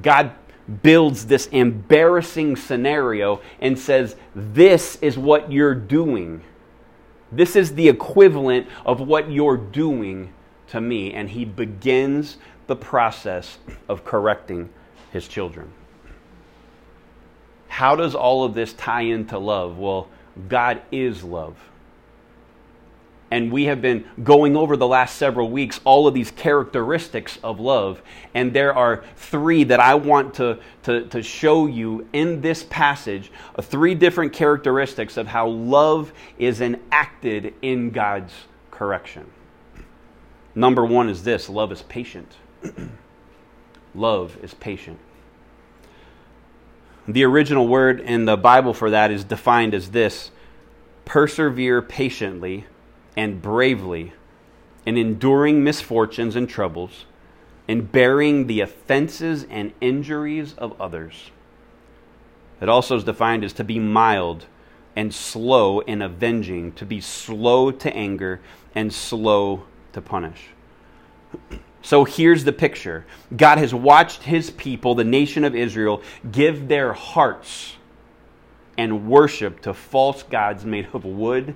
God 0.00 0.30
builds 0.84 1.26
this 1.26 1.48
embarrassing 1.48 2.54
scenario 2.54 3.42
and 3.58 3.76
says, 3.76 4.14
this 4.36 4.98
is 5.02 5.18
what 5.18 5.50
you're 5.50 5.74
doing. 5.74 6.42
This 7.32 7.56
is 7.56 7.74
the 7.74 7.88
equivalent 7.88 8.68
of 8.84 9.00
what 9.00 9.32
you're 9.32 9.56
doing 9.56 10.32
to 10.68 10.80
me. 10.80 11.12
And 11.12 11.30
he 11.30 11.44
begins 11.44 12.38
the 12.66 12.76
process 12.76 13.58
of 13.88 14.04
correcting 14.04 14.68
his 15.12 15.28
children. 15.28 15.70
How 17.68 17.96
does 17.96 18.14
all 18.14 18.44
of 18.44 18.54
this 18.54 18.72
tie 18.72 19.02
into 19.02 19.38
love? 19.38 19.78
Well, 19.78 20.08
God 20.48 20.82
is 20.90 21.22
love. 21.22 21.56
And 23.30 23.50
we 23.50 23.64
have 23.64 23.82
been 23.82 24.04
going 24.22 24.56
over 24.56 24.76
the 24.76 24.86
last 24.86 25.16
several 25.16 25.50
weeks 25.50 25.80
all 25.84 26.06
of 26.06 26.14
these 26.14 26.30
characteristics 26.30 27.38
of 27.42 27.58
love. 27.58 28.00
And 28.34 28.52
there 28.52 28.72
are 28.72 29.04
three 29.16 29.64
that 29.64 29.80
I 29.80 29.96
want 29.96 30.34
to, 30.34 30.60
to, 30.84 31.06
to 31.08 31.22
show 31.22 31.66
you 31.66 32.08
in 32.12 32.40
this 32.40 32.62
passage 32.64 33.32
uh, 33.56 33.62
three 33.62 33.96
different 33.96 34.32
characteristics 34.32 35.16
of 35.16 35.26
how 35.26 35.48
love 35.48 36.12
is 36.38 36.60
enacted 36.60 37.52
in 37.62 37.90
God's 37.90 38.32
correction. 38.70 39.26
Number 40.54 40.84
one 40.84 41.08
is 41.08 41.24
this 41.24 41.48
love 41.48 41.72
is 41.72 41.82
patient. 41.82 42.32
Love 43.94 44.36
is 44.42 44.54
patient. 44.54 44.98
The 47.08 47.24
original 47.24 47.68
word 47.68 48.00
in 48.00 48.24
the 48.24 48.36
Bible 48.36 48.74
for 48.74 48.90
that 48.90 49.10
is 49.10 49.24
defined 49.24 49.74
as 49.74 49.90
this 49.90 50.30
persevere 51.04 51.80
patiently 51.80 52.66
and 53.16 53.40
bravely 53.40 54.12
in 54.84 54.96
enduring 54.96 55.64
misfortunes 55.64 56.36
and 56.36 56.48
troubles, 56.48 57.06
in 57.68 57.82
bearing 57.82 58.46
the 58.46 58.60
offenses 58.60 59.46
and 59.50 59.72
injuries 59.80 60.54
of 60.54 60.80
others. 60.80 61.30
It 62.60 62.68
also 62.68 62.96
is 62.96 63.04
defined 63.04 63.44
as 63.44 63.52
to 63.54 63.64
be 63.64 63.78
mild 63.78 64.46
and 64.94 65.14
slow 65.14 65.80
in 65.80 66.00
avenging, 66.02 66.72
to 66.72 66.86
be 66.86 67.00
slow 67.00 67.70
to 67.70 67.94
anger 67.94 68.40
and 68.74 68.92
slow 68.92 69.64
to 69.92 70.00
punish. 70.00 70.48
So 71.86 72.04
here's 72.04 72.42
the 72.42 72.52
picture 72.52 73.06
God 73.36 73.58
has 73.58 73.72
watched 73.72 74.24
his 74.24 74.50
people, 74.50 74.96
the 74.96 75.04
nation 75.04 75.44
of 75.44 75.54
Israel, 75.54 76.02
give 76.32 76.66
their 76.66 76.92
hearts 76.92 77.76
and 78.76 79.08
worship 79.08 79.60
to 79.60 79.72
false 79.72 80.24
gods 80.24 80.64
made 80.64 80.88
of 80.92 81.04
wood 81.04 81.54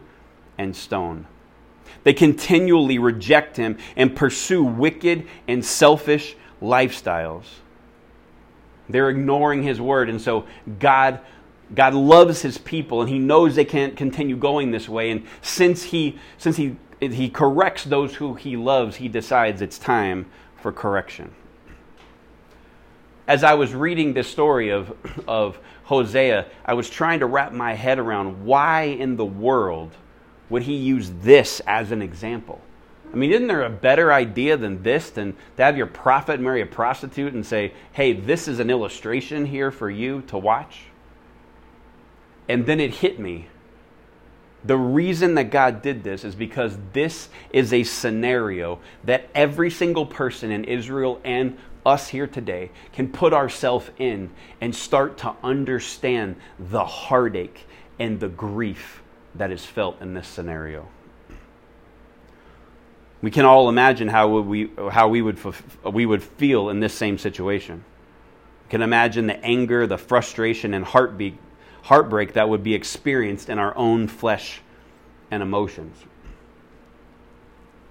and 0.57 0.77
stone. 0.77 1.27
They 2.05 2.13
continually 2.13 2.97
reject 2.97 3.57
him 3.57 3.77
and 3.97 4.15
pursue 4.15 4.63
wicked 4.63 5.27
and 5.49 5.65
selfish 5.65 6.37
lifestyles. 6.63 7.47
They're 8.89 9.11
ignoring 9.11 9.65
his 9.65 9.81
word, 9.81 10.09
and 10.09 10.21
so 10.21 10.47
God 10.79 11.19
God 11.75 11.93
loves 11.93 12.43
his 12.43 12.57
people 12.57 13.01
and 13.01 13.11
he 13.11 13.19
knows 13.19 13.57
they 13.57 13.65
can't 13.65 13.97
continue 13.97 14.37
going 14.37 14.71
this 14.71 14.89
way 14.89 15.11
and 15.11 15.25
since 15.43 15.85
he 15.85 16.19
since 16.39 16.57
he 16.57 16.77
he 17.01 17.31
corrects 17.31 17.85
those 17.85 18.17
who 18.17 18.35
he 18.35 18.57
loves, 18.57 18.97
he 18.97 19.09
decides 19.09 19.63
it's 19.63 19.79
time 19.79 20.27
for 20.57 20.73
correction. 20.73 21.33
as 23.31 23.45
I 23.45 23.55
was 23.55 23.73
reading 23.73 24.13
this 24.13 24.29
story 24.29 24.71
of, 24.71 24.93
of 25.29 25.57
Hosea, 25.85 26.47
I 26.65 26.75
was 26.75 26.91
trying 26.91 27.21
to 27.21 27.27
wrap 27.27 27.53
my 27.53 27.75
head 27.75 28.01
around 28.01 28.45
why 28.45 28.83
in 28.83 29.17
the 29.17 29.25
world 29.25 29.93
would 30.49 30.65
he 30.65 30.75
use 30.75 31.13
this 31.23 31.61
as 31.65 31.93
an 31.93 32.03
example? 32.03 32.61
I 33.13 33.17
mean, 33.17 33.31
isn't 33.31 33.47
there 33.47 33.63
a 33.63 33.71
better 33.71 34.13
idea 34.13 34.57
than 34.57 34.83
this 34.83 35.11
than 35.11 35.37
to 35.57 35.63
have 35.63 35.77
your 35.77 35.87
prophet 35.87 36.41
marry 36.41 36.61
a 36.61 36.67
prostitute 36.67 37.33
and 37.33 37.47
say, 37.47 37.73
hey, 37.93 38.13
this 38.13 38.49
is 38.49 38.59
an 38.59 38.69
illustration 38.69 39.47
here 39.47 39.71
for 39.71 39.89
you 39.89 40.23
to 40.23 40.37
watch? 40.37 40.81
And 42.49 42.67
then 42.67 42.81
it 42.81 42.95
hit 42.95 43.21
me. 43.21 43.47
The 44.65 44.77
reason 44.77 45.35
that 45.37 45.51
God 45.51 45.81
did 45.81 46.05
this 46.05 46.25
is 46.25 46.35
because 46.35 46.77
this 46.93 47.29
is 47.51 47.73
a 47.73 47.83
scenario 47.83 48.79
that 49.05 49.29
every 49.35 49.71
single 49.71 50.05
person 50.05 50.51
in 50.51 50.65
Israel 50.65 51.21
and 51.25 51.57
us 51.87 52.09
here 52.09 52.27
today 52.27 52.71
can 52.93 53.09
put 53.09 53.33
ourselves 53.33 53.91
in 53.99 54.31
and 54.61 54.75
start 54.75 55.17
to 55.19 55.35
understand 55.43 56.37
the 56.59 56.85
heartache 56.85 57.67
and 57.99 58.21
the 58.21 58.29
grief 58.29 59.03
that 59.35 59.51
is 59.51 59.65
felt 59.65 60.01
in 60.03 60.13
this 60.15 60.29
scenario. 60.29 60.89
We 63.23 63.31
can 63.31 63.45
all 63.45 63.69
imagine 63.69 64.09
how 64.09 64.29
we, 64.29 64.71
how 64.91 65.09
we, 65.09 65.23
would, 65.23 65.39
we 65.85 66.07
would 66.07 66.23
feel 66.23 66.71
in 66.71 66.81
this 66.81 66.95
same 66.95 67.19
situation. 67.19 67.85
We 68.67 68.71
can 68.71 68.83
imagine 68.83 69.27
the 69.27 69.43
anger, 69.45 69.87
the 69.87 69.99
frustration, 69.99 70.73
and 70.75 70.85
heartbeat, 70.85 71.37
heartbreak 71.83 72.35
that 72.35 72.49
would 72.49 72.63
be 72.63 72.75
experienced 72.75 73.49
in 73.49 73.59
our 73.59 73.77
own 73.77 74.09
flesh 74.09 74.61
and 75.31 75.43
emotions. 75.43 75.97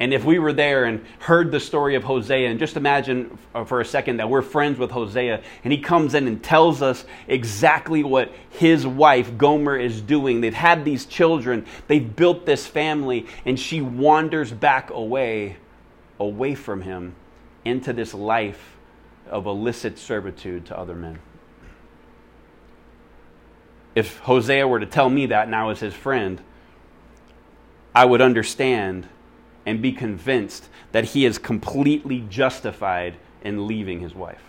And 0.02 0.14
if 0.14 0.24
we 0.24 0.40
were 0.40 0.54
there 0.54 0.86
and 0.86 1.06
heard 1.20 1.52
the 1.52 1.60
story 1.60 1.96
of 1.96 2.04
Hosea, 2.06 2.50
and 2.50 2.58
just 2.58 2.78
imagine 2.78 3.38
uh, 3.54 3.66
for 3.66 3.82
a 3.82 3.86
second 3.86 4.18
that 4.18 4.30
we're 4.30 4.42
friends 4.42 4.80
with 4.80 4.92
Hosea, 4.92 5.44
and 5.66 5.74
he 5.74 5.80
comes 5.80 6.16
in 6.16 6.26
and 6.26 6.42
tells 6.42 6.82
us 6.82 7.04
exactly 7.28 8.02
what 8.02 8.32
his 8.50 8.88
wife, 8.88 9.38
Gomer, 9.38 9.78
is 9.78 10.00
doing. 10.00 10.40
They've 10.40 10.54
had 10.54 10.86
these 10.86 11.06
children, 11.06 11.66
they've 11.88 12.16
built 12.16 12.46
this 12.46 12.66
family, 12.66 13.28
and 13.46 13.60
she 13.60 13.82
wanders 13.82 14.54
back 14.54 14.90
away, 14.90 15.58
away 16.18 16.56
from 16.56 16.82
him, 16.82 17.16
into 17.66 17.92
this 17.92 18.14
life 18.14 18.78
of 19.30 19.48
illicit 19.48 20.00
servitude 20.00 20.66
to 20.68 20.78
other 20.80 20.96
men. 20.96 21.20
If 23.96 24.20
Hosea 24.20 24.68
were 24.68 24.80
to 24.80 24.86
tell 24.86 25.10
me 25.10 25.28
that 25.28 25.50
now 25.50 25.70
as 25.70 25.80
his 25.80 25.94
friend, 25.94 26.42
I 27.94 28.06
would 28.06 28.22
understand 28.22 29.08
and 29.66 29.82
be 29.82 29.92
convinced 29.92 30.70
that 30.92 31.06
he 31.06 31.26
is 31.26 31.38
completely 31.38 32.22
justified 32.30 33.16
in 33.42 33.68
leaving 33.68 34.00
his 34.00 34.14
wife. 34.14 34.42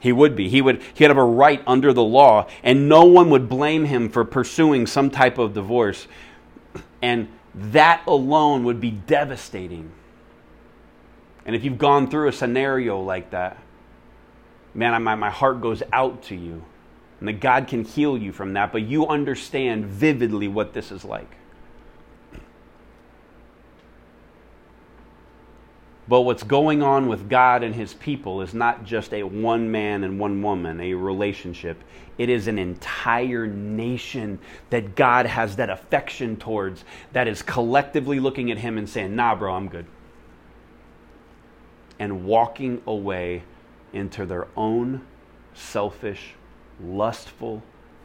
He 0.00 0.12
would 0.12 0.36
be. 0.36 0.48
He 0.48 0.62
would 0.62 0.82
he'd 0.94 1.04
have 1.04 1.16
a 1.16 1.24
right 1.24 1.62
under 1.66 1.92
the 1.92 2.04
law, 2.04 2.46
and 2.62 2.88
no 2.88 3.04
one 3.04 3.30
would 3.30 3.48
blame 3.48 3.84
him 3.84 4.08
for 4.08 4.24
pursuing 4.24 4.86
some 4.86 5.10
type 5.10 5.38
of 5.38 5.54
divorce. 5.54 6.06
And 7.02 7.28
that 7.54 8.02
alone 8.06 8.64
would 8.64 8.80
be 8.80 8.90
devastating. 8.90 9.90
And 11.44 11.56
if 11.56 11.64
you've 11.64 11.78
gone 11.78 12.08
through 12.08 12.28
a 12.28 12.32
scenario 12.32 13.00
like 13.00 13.30
that, 13.30 13.56
man, 14.74 15.02
my, 15.02 15.14
my 15.14 15.30
heart 15.30 15.60
goes 15.60 15.82
out 15.92 16.22
to 16.24 16.36
you. 16.36 16.64
And 17.20 17.28
that 17.28 17.40
God 17.40 17.66
can 17.66 17.84
heal 17.84 18.16
you 18.16 18.32
from 18.32 18.52
that, 18.52 18.72
but 18.72 18.82
you 18.82 19.06
understand 19.08 19.86
vividly 19.86 20.46
what 20.48 20.72
this 20.72 20.92
is 20.92 21.04
like. 21.04 21.38
But 26.08 26.22
what's 26.22 26.42
going 26.42 26.82
on 26.82 27.06
with 27.08 27.28
God 27.28 27.62
and 27.62 27.74
his 27.74 27.92
people 27.92 28.40
is 28.40 28.54
not 28.54 28.84
just 28.84 29.12
a 29.12 29.24
one 29.24 29.70
man 29.70 30.04
and 30.04 30.18
one 30.18 30.40
woman, 30.40 30.80
a 30.80 30.94
relationship. 30.94 31.84
It 32.16 32.30
is 32.30 32.48
an 32.48 32.58
entire 32.58 33.46
nation 33.46 34.38
that 34.70 34.94
God 34.94 35.26
has 35.26 35.56
that 35.56 35.68
affection 35.68 36.36
towards, 36.36 36.82
that 37.12 37.28
is 37.28 37.42
collectively 37.42 38.20
looking 38.20 38.50
at 38.50 38.56
him 38.56 38.78
and 38.78 38.88
saying, 38.88 39.14
Nah, 39.14 39.34
bro, 39.34 39.52
I'm 39.52 39.68
good. 39.68 39.84
And 41.98 42.24
walking 42.24 42.80
away 42.86 43.42
into 43.92 44.24
their 44.24 44.46
own 44.56 45.04
selfish, 45.52 46.34
lustful, 46.82 47.62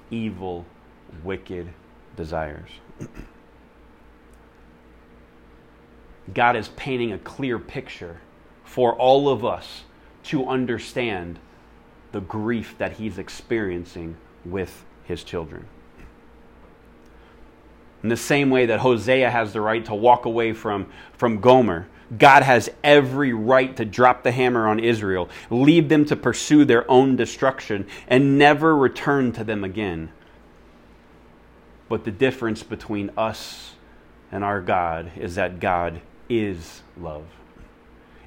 evil, 0.10 0.66
wicked 1.24 1.70
desires. 2.16 2.70
God 6.34 6.56
is 6.56 6.70
painting 6.70 7.12
a 7.12 7.18
clear 7.18 7.60
picture 7.60 8.20
for 8.64 8.96
all 8.96 9.30
of 9.30 9.44
us 9.44 9.84
to 10.24 10.48
understand 10.48 11.40
the 12.12 12.22
grief 12.22 12.76
that 12.78 12.94
He's 12.94 13.18
experiencing 13.18 14.16
with 14.46 14.86
His 15.04 15.24
children. 15.24 15.66
In 18.02 18.10
the 18.10 18.18
same 18.18 18.50
way 18.50 18.66
that 18.66 18.80
Hosea 18.80 19.30
has 19.30 19.54
the 19.54 19.62
right 19.62 19.84
to 19.86 19.96
walk 19.96 20.26
away 20.26 20.54
from, 20.54 20.88
from 21.14 21.40
Gomer, 21.40 21.88
God 22.18 22.44
has 22.44 22.70
every 22.84 23.34
right 23.34 23.76
to 23.78 23.86
drop 23.86 24.24
the 24.24 24.32
hammer 24.32 24.68
on 24.68 24.80
Israel, 24.80 25.30
leave 25.50 25.90
them 25.90 26.06
to 26.06 26.16
pursue 26.16 26.66
their 26.66 26.90
own 26.90 27.16
destruction, 27.16 27.88
and 28.08 28.38
never 28.38 28.76
return 28.76 29.32
to 29.34 29.44
them 29.44 29.64
again. 29.64 30.12
But 31.90 32.04
the 32.04 32.12
difference 32.12 32.64
between 32.64 33.12
us 33.18 33.76
and 34.32 34.44
our 34.44 34.62
God 34.62 35.12
is 35.16 35.36
that 35.36 35.60
God 35.60 36.02
is 36.30 36.82
love. 36.98 37.26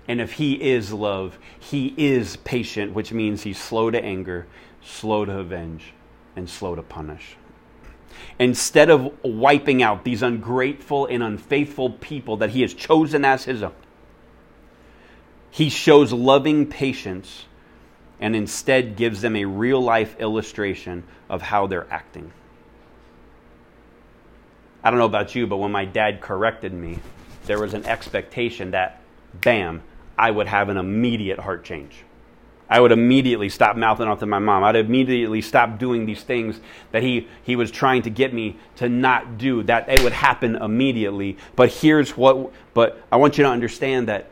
And 0.08 0.20
if 0.20 0.34
he 0.34 0.52
is 0.54 0.92
love, 0.92 1.38
he 1.58 1.92
is 1.96 2.36
patient, 2.36 2.94
which 2.94 3.12
means 3.12 3.42
he's 3.42 3.60
slow 3.60 3.90
to 3.90 4.02
anger, 4.02 4.46
slow 4.82 5.24
to 5.24 5.38
avenge, 5.40 5.92
and 6.36 6.48
slow 6.48 6.76
to 6.76 6.82
punish. 6.82 7.36
Instead 8.38 8.90
of 8.90 9.12
wiping 9.24 9.82
out 9.82 10.04
these 10.04 10.22
ungrateful 10.22 11.06
and 11.06 11.22
unfaithful 11.22 11.90
people 11.90 12.36
that 12.38 12.50
he 12.50 12.62
has 12.62 12.74
chosen 12.74 13.24
as 13.24 13.44
his 13.44 13.62
own, 13.62 13.72
he 15.50 15.70
shows 15.70 16.12
loving 16.12 16.66
patience 16.66 17.46
and 18.20 18.36
instead 18.36 18.96
gives 18.96 19.20
them 19.20 19.36
a 19.36 19.44
real 19.44 19.80
life 19.80 20.16
illustration 20.18 21.04
of 21.28 21.42
how 21.42 21.66
they're 21.66 21.90
acting. 21.90 22.32
I 24.82 24.90
don't 24.90 24.98
know 24.98 25.06
about 25.06 25.34
you, 25.34 25.46
but 25.46 25.56
when 25.56 25.72
my 25.72 25.84
dad 25.84 26.20
corrected 26.20 26.72
me, 26.72 26.98
there 27.46 27.60
was 27.60 27.74
an 27.74 27.84
expectation 27.86 28.70
that, 28.70 29.00
bam, 29.34 29.82
I 30.18 30.30
would 30.30 30.46
have 30.46 30.68
an 30.68 30.76
immediate 30.76 31.38
heart 31.38 31.64
change. 31.64 32.05
I 32.68 32.80
would 32.80 32.92
immediately 32.92 33.48
stop 33.48 33.76
mouthing 33.76 34.08
off 34.08 34.18
to 34.20 34.26
my 34.26 34.38
mom. 34.40 34.64
I'd 34.64 34.76
immediately 34.76 35.40
stop 35.40 35.78
doing 35.78 36.04
these 36.04 36.22
things 36.22 36.60
that 36.90 37.02
he, 37.02 37.28
he 37.44 37.54
was 37.54 37.70
trying 37.70 38.02
to 38.02 38.10
get 38.10 38.34
me 38.34 38.56
to 38.76 38.88
not 38.88 39.38
do. 39.38 39.62
That 39.62 39.88
it 39.88 40.02
would 40.02 40.12
happen 40.12 40.56
immediately. 40.56 41.36
But 41.54 41.70
here's 41.70 42.16
what 42.16 42.52
but 42.74 43.00
I 43.10 43.16
want 43.16 43.38
you 43.38 43.44
to 43.44 43.50
understand 43.50 44.08
that 44.08 44.30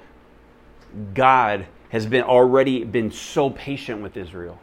God 1.14 1.66
has 1.90 2.07
been 2.07 2.25
already 2.25 2.85
been 2.85 3.12
so 3.12 3.51
patient 3.51 4.03
with 4.03 4.16
Israel 4.16 4.59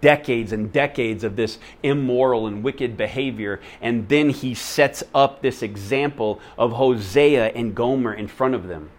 decades 0.00 0.52
and 0.52 0.72
decades 0.72 1.24
of 1.24 1.36
this 1.36 1.58
immoral 1.82 2.46
and 2.46 2.62
wicked 2.62 2.96
behavior. 2.96 3.60
And 3.80 4.08
then 4.08 4.30
he 4.30 4.54
sets 4.54 5.02
up 5.14 5.42
this 5.42 5.62
example 5.62 6.40
of 6.56 6.72
Hosea 6.72 7.48
and 7.48 7.74
Gomer 7.74 8.12
in 8.12 8.28
front 8.28 8.54
of 8.54 8.68
them. 8.68 8.90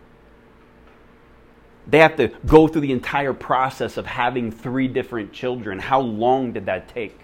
They 1.89 1.99
have 1.99 2.15
to 2.17 2.27
go 2.45 2.67
through 2.67 2.81
the 2.81 2.91
entire 2.91 3.33
process 3.33 3.97
of 3.97 4.05
having 4.05 4.51
three 4.51 4.87
different 4.87 5.33
children. 5.33 5.79
How 5.79 5.99
long 5.99 6.51
did 6.53 6.65
that 6.67 6.87
take? 6.87 7.19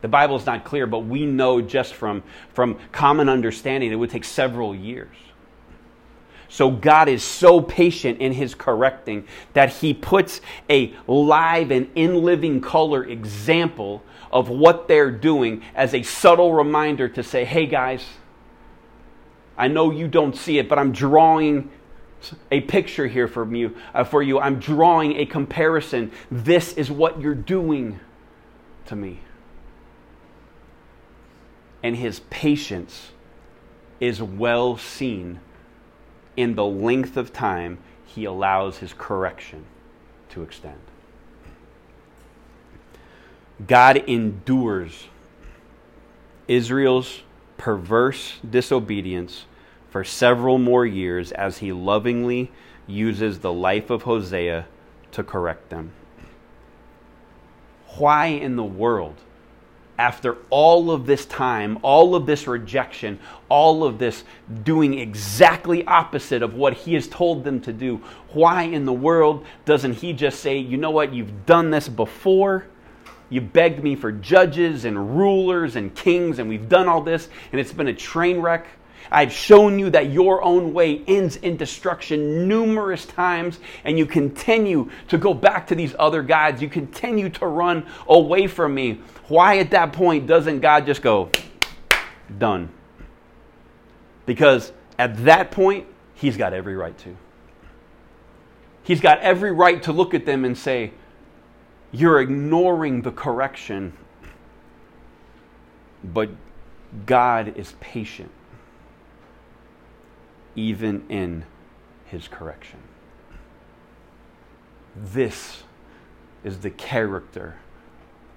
The 0.00 0.08
Bible 0.08 0.36
is 0.36 0.46
not 0.46 0.64
clear, 0.64 0.86
but 0.86 1.00
we 1.00 1.24
know 1.24 1.60
just 1.60 1.94
from, 1.94 2.22
from 2.52 2.78
common 2.92 3.28
understanding 3.28 3.92
it 3.92 3.96
would 3.96 4.10
take 4.10 4.24
several 4.24 4.74
years. 4.74 5.16
So 6.48 6.70
God 6.70 7.08
is 7.08 7.22
so 7.22 7.60
patient 7.60 8.20
in 8.20 8.32
his 8.32 8.54
correcting 8.54 9.26
that 9.52 9.70
he 9.70 9.94
puts 9.94 10.40
a 10.70 10.94
live 11.06 11.70
and 11.70 11.90
in 11.94 12.22
living 12.22 12.60
color 12.60 13.04
example 13.04 14.02
of 14.30 14.48
what 14.48 14.86
they're 14.86 15.10
doing 15.10 15.62
as 15.74 15.94
a 15.94 16.02
subtle 16.02 16.52
reminder 16.52 17.08
to 17.08 17.22
say, 17.22 17.44
hey 17.44 17.66
guys, 17.66 18.04
I 19.58 19.68
know 19.68 19.90
you 19.90 20.06
don't 20.06 20.36
see 20.36 20.58
it, 20.58 20.68
but 20.68 20.78
I'm 20.78 20.92
drawing 20.92 21.70
a 22.50 22.60
picture 22.62 23.06
here 23.06 23.28
for 23.28 23.52
you, 23.54 23.76
uh, 23.94 24.04
for 24.04 24.22
you. 24.22 24.38
I'm 24.38 24.58
drawing 24.58 25.16
a 25.16 25.26
comparison. 25.26 26.10
This 26.30 26.72
is 26.74 26.90
what 26.90 27.20
you're 27.20 27.34
doing 27.34 28.00
to 28.86 28.96
me. 28.96 29.20
And 31.82 31.96
his 31.96 32.20
patience 32.30 33.12
is 34.00 34.22
well 34.22 34.76
seen 34.76 35.40
in 36.36 36.54
the 36.54 36.64
length 36.64 37.16
of 37.16 37.32
time 37.32 37.78
he 38.04 38.24
allows 38.24 38.78
his 38.78 38.92
correction 38.92 39.64
to 40.30 40.42
extend. 40.42 40.78
God 43.66 43.96
endures 44.08 45.08
Israel's 46.48 47.22
perverse 47.56 48.34
disobedience 48.48 49.46
for 49.96 50.04
several 50.04 50.58
more 50.58 50.84
years 50.84 51.32
as 51.32 51.56
he 51.56 51.72
lovingly 51.72 52.52
uses 52.86 53.38
the 53.38 53.50
life 53.50 53.88
of 53.88 54.02
Hosea 54.02 54.66
to 55.10 55.24
correct 55.24 55.70
them. 55.70 55.90
Why 57.96 58.26
in 58.26 58.56
the 58.56 58.62
world, 58.62 59.14
after 59.98 60.36
all 60.50 60.90
of 60.90 61.06
this 61.06 61.24
time, 61.24 61.78
all 61.80 62.14
of 62.14 62.26
this 62.26 62.46
rejection, 62.46 63.18
all 63.48 63.84
of 63.84 63.98
this 63.98 64.24
doing 64.64 64.98
exactly 64.98 65.82
opposite 65.86 66.42
of 66.42 66.52
what 66.52 66.74
he 66.74 66.92
has 66.92 67.08
told 67.08 67.42
them 67.42 67.58
to 67.62 67.72
do, 67.72 68.02
why 68.34 68.64
in 68.64 68.84
the 68.84 68.92
world 68.92 69.46
doesn't 69.64 69.94
he 69.94 70.12
just 70.12 70.40
say, 70.40 70.58
you 70.58 70.76
know 70.76 70.90
what, 70.90 71.14
you've 71.14 71.46
done 71.46 71.70
this 71.70 71.88
before? 71.88 72.66
You 73.30 73.40
begged 73.40 73.82
me 73.82 73.96
for 73.96 74.12
judges 74.12 74.84
and 74.84 75.16
rulers 75.16 75.74
and 75.74 75.94
kings, 75.94 76.38
and 76.38 76.50
we've 76.50 76.68
done 76.68 76.86
all 76.86 77.00
this, 77.00 77.30
and 77.50 77.58
it's 77.58 77.72
been 77.72 77.88
a 77.88 77.94
train 77.94 78.40
wreck. 78.40 78.66
I've 79.10 79.32
shown 79.32 79.78
you 79.78 79.90
that 79.90 80.10
your 80.10 80.42
own 80.42 80.72
way 80.72 81.02
ends 81.06 81.36
in 81.36 81.56
destruction 81.56 82.48
numerous 82.48 83.06
times, 83.06 83.58
and 83.84 83.98
you 83.98 84.06
continue 84.06 84.90
to 85.08 85.18
go 85.18 85.34
back 85.34 85.66
to 85.68 85.74
these 85.74 85.94
other 85.98 86.22
gods. 86.22 86.60
You 86.60 86.68
continue 86.68 87.28
to 87.30 87.46
run 87.46 87.86
away 88.08 88.46
from 88.46 88.74
me. 88.74 89.00
Why 89.28 89.58
at 89.58 89.70
that 89.70 89.92
point 89.92 90.26
doesn't 90.26 90.60
God 90.60 90.86
just 90.86 91.02
go, 91.02 91.30
done? 92.38 92.70
Because 94.24 94.72
at 94.98 95.24
that 95.24 95.50
point, 95.50 95.86
He's 96.14 96.38
got 96.38 96.54
every 96.54 96.76
right 96.76 96.96
to. 96.98 97.14
He's 98.82 99.02
got 99.02 99.18
every 99.20 99.52
right 99.52 99.82
to 99.82 99.92
look 99.92 100.14
at 100.14 100.24
them 100.24 100.44
and 100.44 100.56
say, 100.56 100.92
You're 101.92 102.20
ignoring 102.20 103.02
the 103.02 103.12
correction. 103.12 103.92
But 106.02 106.30
God 107.04 107.56
is 107.56 107.74
patient 107.80 108.30
even 110.56 111.04
in 111.08 111.44
his 112.06 112.26
correction. 112.26 112.80
This 114.96 115.62
is 116.42 116.60
the 116.60 116.70
character 116.70 117.56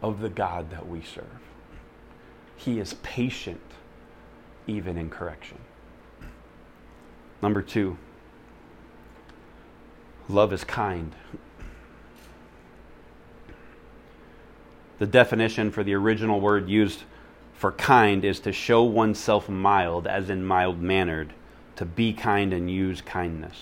of 0.01 0.19
the 0.19 0.29
God 0.29 0.69
that 0.71 0.87
we 0.87 1.01
serve. 1.01 1.25
He 2.57 2.79
is 2.79 2.95
patient 2.95 3.61
even 4.67 4.97
in 4.97 5.09
correction. 5.09 5.57
Number 7.41 7.61
two, 7.61 7.97
love 10.27 10.51
is 10.51 10.65
kind. 10.65 11.15
The 14.99 15.07
definition 15.07 15.71
for 15.71 15.83
the 15.83 15.93
original 15.93 16.41
word 16.41 16.69
used 16.69 17.03
for 17.53 17.71
kind 17.71 18.25
is 18.25 18.41
to 18.41 18.51
show 18.51 18.83
oneself 18.83 19.47
mild, 19.47 20.05
as 20.05 20.29
in 20.29 20.43
mild 20.43 20.81
mannered 20.81 21.33
to 21.79 21.85
be 21.85 22.11
kind 22.11 22.51
and 22.51 22.69
use 22.69 22.99
kindness. 22.99 23.55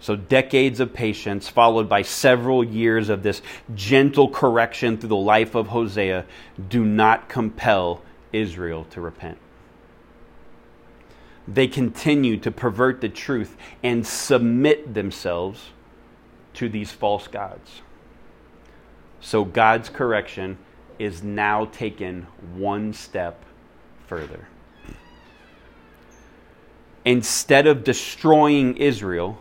So, 0.00 0.16
decades 0.16 0.80
of 0.80 0.94
patience, 0.94 1.50
followed 1.50 1.90
by 1.90 2.00
several 2.00 2.64
years 2.64 3.10
of 3.10 3.22
this 3.22 3.42
gentle 3.74 4.30
correction 4.30 4.96
through 4.96 5.10
the 5.10 5.16
life 5.16 5.54
of 5.54 5.66
Hosea, 5.66 6.24
do 6.70 6.86
not 6.86 7.28
compel 7.28 8.00
Israel 8.32 8.86
to 8.92 9.02
repent. 9.02 9.36
They 11.46 11.68
continue 11.68 12.38
to 12.38 12.50
pervert 12.50 13.02
the 13.02 13.10
truth 13.10 13.54
and 13.82 14.06
submit 14.06 14.94
themselves 14.94 15.68
to 16.54 16.70
these 16.70 16.92
false 16.92 17.28
gods. 17.28 17.82
So, 19.20 19.44
God's 19.44 19.90
correction 19.90 20.56
is 20.98 21.22
now 21.22 21.66
taken 21.66 22.26
one 22.54 22.94
step 22.94 23.44
further 24.06 24.48
instead 27.04 27.66
of 27.66 27.84
destroying 27.84 28.76
Israel, 28.76 29.38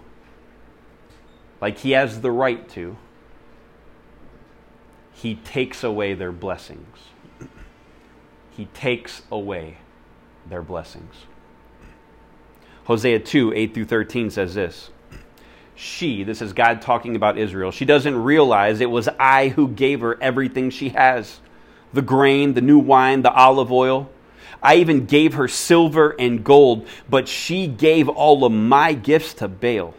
like 1.59 1.79
he 1.79 1.91
has 1.91 2.21
the 2.21 2.31
right 2.31 2.67
to, 2.69 2.97
he 5.13 5.35
takes 5.35 5.83
away 5.83 6.13
their 6.13 6.31
blessings. 6.31 6.97
He 8.49 8.65
takes 8.65 9.21
away 9.31 9.77
their 10.47 10.61
blessings. 10.61 11.13
Hosea 12.85 13.19
2 13.19 13.53
8 13.53 13.73
through 13.73 13.85
13 13.85 14.31
says 14.31 14.55
this 14.55 14.89
She, 15.75 16.23
this 16.23 16.41
is 16.41 16.53
God 16.53 16.81
talking 16.81 17.15
about 17.15 17.37
Israel, 17.37 17.71
she 17.71 17.85
doesn't 17.85 18.15
realize 18.15 18.81
it 18.81 18.89
was 18.89 19.07
I 19.19 19.49
who 19.49 19.67
gave 19.67 20.01
her 20.01 20.21
everything 20.21 20.71
she 20.71 20.89
has 20.89 21.39
the 21.93 22.01
grain, 22.01 22.53
the 22.53 22.61
new 22.61 22.79
wine, 22.79 23.21
the 23.21 23.31
olive 23.31 23.71
oil 23.71 24.09
I 24.61 24.75
even 24.75 25.05
gave 25.05 25.33
her 25.33 25.47
silver 25.47 26.15
and 26.19 26.43
gold, 26.43 26.87
but 27.09 27.27
she 27.27 27.67
gave 27.67 28.07
all 28.07 28.45
of 28.45 28.51
my 28.51 28.93
gifts 28.93 29.33
to 29.35 29.47
Baal. 29.47 29.95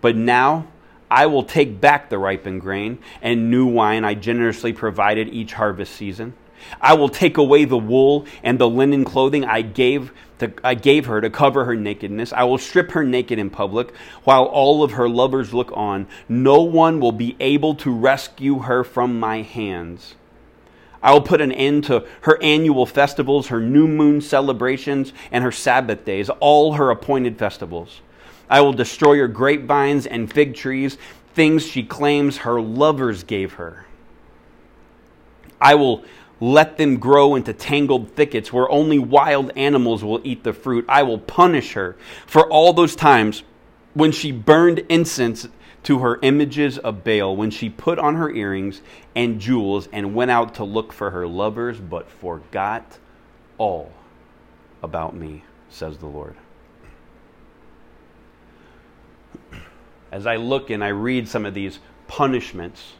But 0.00 0.16
now 0.16 0.68
I 1.10 1.26
will 1.26 1.42
take 1.42 1.80
back 1.80 2.10
the 2.10 2.18
ripened 2.18 2.60
grain 2.60 2.98
and 3.22 3.50
new 3.50 3.66
wine 3.66 4.04
I 4.04 4.14
generously 4.14 4.72
provided 4.72 5.28
each 5.28 5.54
harvest 5.54 5.94
season. 5.94 6.34
I 6.80 6.94
will 6.94 7.08
take 7.08 7.36
away 7.36 7.64
the 7.64 7.76
wool 7.76 8.26
and 8.42 8.58
the 8.58 8.68
linen 8.68 9.04
clothing 9.04 9.44
I 9.44 9.62
gave 9.62 10.12
to, 10.38 10.52
I 10.62 10.74
gave 10.74 11.06
her 11.06 11.20
to 11.20 11.30
cover 11.30 11.64
her 11.64 11.74
nakedness. 11.74 12.32
I 12.32 12.44
will 12.44 12.58
strip 12.58 12.90
her 12.92 13.04
naked 13.04 13.38
in 13.38 13.50
public 13.50 13.94
while 14.24 14.44
all 14.44 14.82
of 14.82 14.92
her 14.92 15.08
lovers 15.08 15.54
look 15.54 15.70
on. 15.74 16.06
No 16.28 16.60
one 16.62 17.00
will 17.00 17.12
be 17.12 17.36
able 17.40 17.74
to 17.76 17.90
rescue 17.90 18.60
her 18.60 18.84
from 18.84 19.18
my 19.18 19.42
hands. 19.42 20.14
I 21.06 21.12
will 21.12 21.22
put 21.22 21.40
an 21.40 21.52
end 21.52 21.84
to 21.84 22.04
her 22.22 22.36
annual 22.42 22.84
festivals, 22.84 23.46
her 23.46 23.60
new 23.60 23.86
moon 23.86 24.20
celebrations, 24.20 25.12
and 25.30 25.44
her 25.44 25.52
Sabbath 25.52 26.04
days, 26.04 26.28
all 26.40 26.72
her 26.72 26.90
appointed 26.90 27.38
festivals. 27.38 28.00
I 28.50 28.60
will 28.62 28.72
destroy 28.72 29.18
her 29.18 29.28
grapevines 29.28 30.06
and 30.08 30.30
fig 30.30 30.56
trees, 30.56 30.98
things 31.32 31.64
she 31.64 31.84
claims 31.84 32.38
her 32.38 32.60
lovers 32.60 33.22
gave 33.22 33.52
her. 33.52 33.86
I 35.60 35.76
will 35.76 36.04
let 36.40 36.76
them 36.76 36.96
grow 36.96 37.36
into 37.36 37.52
tangled 37.52 38.10
thickets 38.10 38.52
where 38.52 38.68
only 38.68 38.98
wild 38.98 39.52
animals 39.54 40.02
will 40.02 40.20
eat 40.24 40.42
the 40.42 40.52
fruit. 40.52 40.84
I 40.88 41.04
will 41.04 41.20
punish 41.20 41.74
her 41.74 41.96
for 42.26 42.50
all 42.50 42.72
those 42.72 42.96
times 42.96 43.44
when 43.94 44.10
she 44.10 44.32
burned 44.32 44.80
incense 44.88 45.46
to 45.86 46.00
her 46.00 46.18
images 46.22 46.78
of 46.78 47.04
Baal 47.04 47.36
when 47.36 47.48
she 47.48 47.70
put 47.70 47.96
on 48.00 48.16
her 48.16 48.28
earrings 48.28 48.82
and 49.14 49.40
jewels 49.40 49.88
and 49.92 50.16
went 50.16 50.32
out 50.32 50.56
to 50.56 50.64
look 50.64 50.92
for 50.92 51.10
her 51.10 51.28
lovers, 51.28 51.78
but 51.78 52.10
forgot 52.10 52.98
all 53.56 53.92
about 54.82 55.14
me, 55.14 55.44
says 55.68 55.98
the 55.98 56.06
Lord. 56.06 56.34
As 60.10 60.26
I 60.26 60.34
look 60.34 60.70
and 60.70 60.82
I 60.82 60.88
read 60.88 61.28
some 61.28 61.46
of 61.46 61.54
these 61.54 61.78
punishments, 62.08 62.94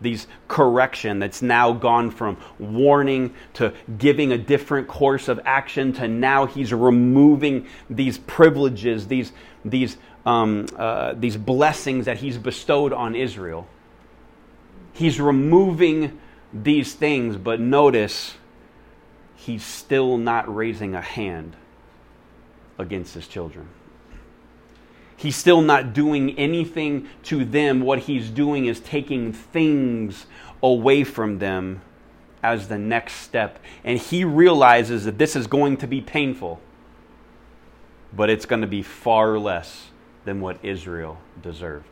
these 0.00 0.28
correction 0.46 1.18
that's 1.18 1.42
now 1.42 1.72
gone 1.72 2.12
from 2.12 2.36
warning 2.60 3.34
to 3.54 3.74
giving 3.98 4.30
a 4.30 4.38
different 4.38 4.86
course 4.86 5.26
of 5.26 5.40
action 5.44 5.92
to 5.94 6.06
now 6.06 6.46
he's 6.46 6.72
removing 6.72 7.66
these 7.88 8.18
privileges, 8.18 9.08
these, 9.08 9.32
these 9.64 9.96
um, 10.30 10.66
uh, 10.76 11.14
these 11.14 11.36
blessings 11.36 12.04
that 12.04 12.18
he's 12.18 12.38
bestowed 12.38 12.92
on 12.92 13.16
Israel. 13.16 13.66
He's 14.92 15.20
removing 15.20 16.20
these 16.52 16.94
things, 16.94 17.36
but 17.36 17.58
notice 17.58 18.34
he's 19.34 19.64
still 19.64 20.18
not 20.18 20.52
raising 20.54 20.94
a 20.94 21.00
hand 21.00 21.56
against 22.78 23.14
his 23.14 23.26
children. 23.26 23.68
He's 25.16 25.36
still 25.36 25.62
not 25.62 25.92
doing 25.92 26.38
anything 26.38 27.08
to 27.24 27.44
them. 27.44 27.80
What 27.80 28.00
he's 28.00 28.30
doing 28.30 28.66
is 28.66 28.78
taking 28.80 29.32
things 29.32 30.26
away 30.62 31.02
from 31.02 31.40
them 31.40 31.82
as 32.42 32.68
the 32.68 32.78
next 32.78 33.14
step. 33.14 33.58
And 33.82 33.98
he 33.98 34.24
realizes 34.24 35.04
that 35.04 35.18
this 35.18 35.34
is 35.34 35.48
going 35.48 35.76
to 35.78 35.88
be 35.88 36.00
painful, 36.00 36.60
but 38.12 38.30
it's 38.30 38.46
going 38.46 38.62
to 38.62 38.68
be 38.68 38.82
far 38.82 39.36
less 39.36 39.89
than 40.24 40.40
what 40.40 40.58
Israel 40.62 41.18
deserved. 41.42 41.86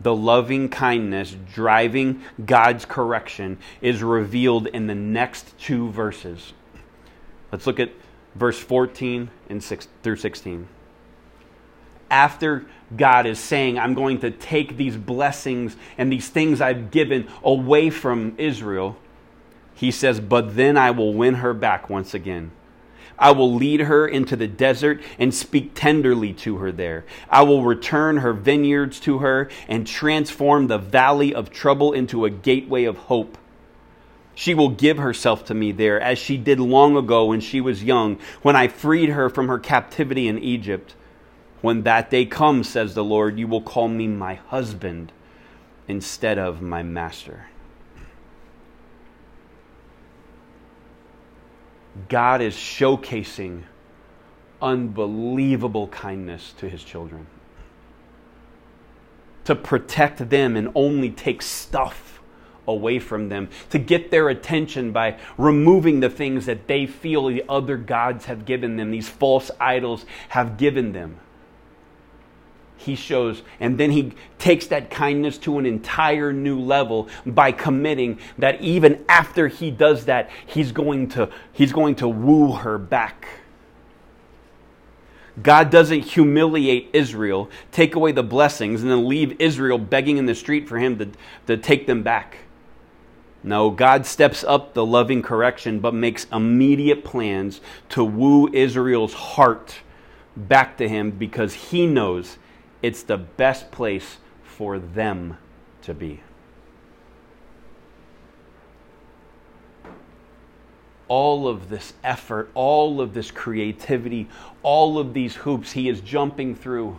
The 0.00 0.14
loving 0.14 0.68
kindness 0.68 1.36
driving 1.54 2.22
God's 2.44 2.84
correction 2.84 3.58
is 3.80 4.02
revealed 4.02 4.66
in 4.66 4.88
the 4.88 4.94
next 4.94 5.56
two 5.58 5.90
verses. 5.90 6.52
Let's 7.52 7.66
look 7.66 7.78
at 7.78 7.92
verse 8.34 8.58
14 8.58 9.30
and 9.48 9.62
6 9.62 9.88
through 10.02 10.16
16. 10.16 10.66
After 12.10 12.66
God 12.96 13.26
is 13.26 13.38
saying, 13.38 13.78
I'm 13.78 13.94
going 13.94 14.18
to 14.20 14.30
take 14.30 14.76
these 14.76 14.96
blessings 14.96 15.76
and 15.96 16.12
these 16.12 16.28
things 16.28 16.60
I've 16.60 16.90
given 16.90 17.28
away 17.42 17.88
from 17.88 18.34
Israel, 18.38 18.96
he 19.74 19.90
says, 19.90 20.20
But 20.20 20.56
then 20.56 20.76
I 20.76 20.90
will 20.90 21.14
win 21.14 21.34
her 21.34 21.54
back 21.54 21.88
once 21.88 22.12
again 22.12 22.50
I 23.22 23.30
will 23.30 23.54
lead 23.54 23.82
her 23.82 24.08
into 24.08 24.34
the 24.34 24.48
desert 24.48 25.00
and 25.16 25.32
speak 25.32 25.74
tenderly 25.74 26.32
to 26.32 26.56
her 26.56 26.72
there. 26.72 27.04
I 27.30 27.42
will 27.42 27.62
return 27.62 28.16
her 28.16 28.32
vineyards 28.32 28.98
to 29.00 29.18
her 29.18 29.48
and 29.68 29.86
transform 29.86 30.66
the 30.66 30.78
valley 30.78 31.32
of 31.32 31.52
trouble 31.52 31.92
into 31.92 32.24
a 32.24 32.30
gateway 32.30 32.82
of 32.82 32.96
hope. 32.96 33.38
She 34.34 34.54
will 34.54 34.70
give 34.70 34.98
herself 34.98 35.44
to 35.44 35.54
me 35.54 35.70
there, 35.70 36.00
as 36.00 36.18
she 36.18 36.36
did 36.36 36.58
long 36.58 36.96
ago 36.96 37.26
when 37.26 37.40
she 37.40 37.60
was 37.60 37.84
young, 37.84 38.18
when 38.42 38.56
I 38.56 38.66
freed 38.66 39.10
her 39.10 39.30
from 39.30 39.46
her 39.46 39.60
captivity 39.60 40.26
in 40.26 40.40
Egypt. 40.40 40.96
When 41.60 41.82
that 41.82 42.10
day 42.10 42.26
comes, 42.26 42.68
says 42.68 42.96
the 42.96 43.04
Lord, 43.04 43.38
you 43.38 43.46
will 43.46 43.62
call 43.62 43.86
me 43.86 44.08
my 44.08 44.34
husband 44.34 45.12
instead 45.86 46.38
of 46.38 46.60
my 46.60 46.82
master. 46.82 47.46
God 52.08 52.40
is 52.40 52.54
showcasing 52.54 53.62
unbelievable 54.60 55.88
kindness 55.88 56.54
to 56.58 56.68
his 56.68 56.82
children. 56.82 57.26
To 59.44 59.54
protect 59.54 60.30
them 60.30 60.56
and 60.56 60.70
only 60.74 61.10
take 61.10 61.42
stuff 61.42 62.20
away 62.66 63.00
from 63.00 63.28
them, 63.28 63.48
to 63.70 63.78
get 63.78 64.10
their 64.12 64.28
attention 64.28 64.92
by 64.92 65.18
removing 65.36 65.98
the 66.00 66.08
things 66.08 66.46
that 66.46 66.68
they 66.68 66.86
feel 66.86 67.26
the 67.26 67.42
other 67.48 67.76
gods 67.76 68.26
have 68.26 68.44
given 68.44 68.76
them, 68.76 68.92
these 68.92 69.08
false 69.08 69.50
idols 69.58 70.06
have 70.28 70.56
given 70.56 70.92
them. 70.92 71.18
He 72.84 72.96
shows, 72.96 73.42
and 73.60 73.78
then 73.78 73.90
he 73.90 74.12
takes 74.38 74.66
that 74.66 74.90
kindness 74.90 75.38
to 75.38 75.58
an 75.58 75.66
entire 75.66 76.32
new 76.32 76.60
level 76.60 77.08
by 77.24 77.52
committing 77.52 78.18
that 78.38 78.60
even 78.60 79.04
after 79.08 79.48
he 79.48 79.70
does 79.70 80.04
that, 80.06 80.30
he's 80.46 80.72
going 80.72 81.08
to, 81.10 81.30
he's 81.52 81.72
going 81.72 81.94
to 81.96 82.08
woo 82.08 82.52
her 82.52 82.78
back. 82.78 83.26
God 85.42 85.70
doesn't 85.70 86.00
humiliate 86.00 86.90
Israel, 86.92 87.48
take 87.70 87.94
away 87.94 88.12
the 88.12 88.22
blessings, 88.22 88.82
and 88.82 88.90
then 88.90 89.08
leave 89.08 89.40
Israel 89.40 89.78
begging 89.78 90.18
in 90.18 90.26
the 90.26 90.34
street 90.34 90.68
for 90.68 90.78
him 90.78 90.98
to, 90.98 91.08
to 91.46 91.56
take 91.56 91.86
them 91.86 92.02
back. 92.02 92.38
No, 93.44 93.70
God 93.70 94.06
steps 94.06 94.44
up 94.44 94.74
the 94.74 94.86
loving 94.86 95.22
correction, 95.22 95.80
but 95.80 95.94
makes 95.94 96.26
immediate 96.32 97.04
plans 97.04 97.60
to 97.90 98.04
woo 98.04 98.48
Israel's 98.52 99.14
heart 99.14 99.76
back 100.36 100.76
to 100.78 100.88
Him 100.88 101.10
because 101.10 101.54
He 101.54 101.86
knows 101.86 102.38
it's 102.82 103.02
the 103.02 103.16
best 103.16 103.70
place 103.70 104.18
for 104.44 104.78
them 104.78 105.38
to 105.82 105.94
be. 105.94 106.20
All 111.08 111.46
of 111.46 111.68
this 111.68 111.94
effort, 112.02 112.50
all 112.54 113.00
of 113.00 113.14
this 113.14 113.30
creativity, 113.30 114.28
all 114.62 114.98
of 114.98 115.14
these 115.14 115.36
hoops 115.36 115.72
He 115.72 115.88
is 115.88 116.00
jumping 116.00 116.54
through 116.54 116.98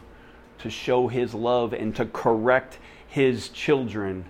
to 0.60 0.70
show 0.70 1.08
His 1.08 1.34
love 1.34 1.74
and 1.74 1.96
to 1.96 2.06
correct 2.06 2.80
His 3.08 3.50
children 3.50 4.26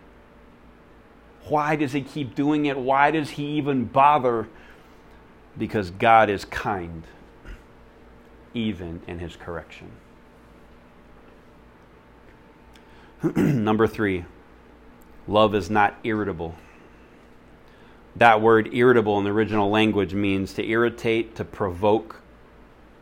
why 1.47 1.75
does 1.75 1.91
he 1.91 2.01
keep 2.01 2.35
doing 2.35 2.65
it? 2.65 2.77
Why 2.77 3.11
does 3.11 3.31
he 3.31 3.45
even 3.57 3.85
bother? 3.85 4.47
Because 5.57 5.91
God 5.91 6.29
is 6.29 6.45
kind, 6.45 7.03
even 8.53 9.01
in 9.07 9.19
his 9.19 9.35
correction. 9.35 9.91
Number 13.35 13.87
three, 13.87 14.25
love 15.29 15.55
is 15.55 15.69
not 15.69 15.95
irritable. 16.03 16.55
That 18.17 18.41
word 18.41 18.73
irritable 18.73 19.17
in 19.17 19.23
the 19.23 19.29
original 19.29 19.69
language 19.69 20.13
means 20.13 20.53
to 20.55 20.67
irritate, 20.67 21.35
to 21.37 21.45
provoke, 21.45 22.21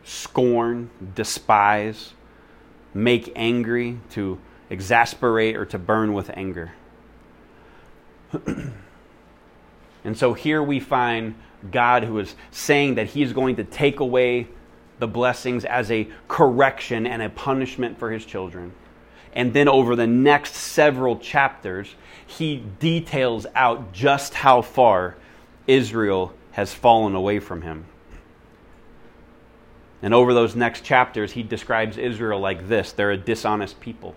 scorn, 0.04 0.90
despise, 1.16 2.12
make 2.94 3.32
angry, 3.34 3.98
to 4.10 4.38
exasperate, 4.70 5.56
or 5.56 5.64
to 5.66 5.78
burn 5.78 6.12
with 6.12 6.30
anger. 6.34 6.72
and 10.04 10.16
so 10.16 10.34
here 10.34 10.62
we 10.62 10.78
find 10.78 11.34
God 11.72 12.04
who 12.04 12.20
is 12.20 12.36
saying 12.52 12.94
that 12.94 13.08
He 13.08 13.22
is 13.22 13.32
going 13.32 13.56
to 13.56 13.64
take 13.64 13.98
away 13.98 14.46
the 15.00 15.08
blessings 15.08 15.64
as 15.64 15.90
a 15.90 16.08
correction 16.28 17.08
and 17.08 17.22
a 17.22 17.28
punishment 17.28 17.98
for 17.98 18.12
His 18.12 18.24
children. 18.24 18.72
And 19.34 19.52
then 19.52 19.68
over 19.68 19.96
the 19.96 20.06
next 20.06 20.54
several 20.54 21.18
chapters, 21.18 21.94
He 22.26 22.64
details 22.78 23.46
out 23.54 23.92
just 23.92 24.34
how 24.34 24.62
far 24.62 25.16
Israel 25.66 26.34
has 26.52 26.74
fallen 26.74 27.14
away 27.14 27.38
from 27.38 27.62
Him. 27.62 27.86
And 30.02 30.12
over 30.12 30.34
those 30.34 30.56
next 30.56 30.84
chapters, 30.84 31.32
He 31.32 31.42
describes 31.42 31.96
Israel 31.96 32.40
like 32.40 32.68
this 32.68 32.92
they're 32.92 33.10
a 33.10 33.16
dishonest 33.16 33.80
people. 33.80 34.14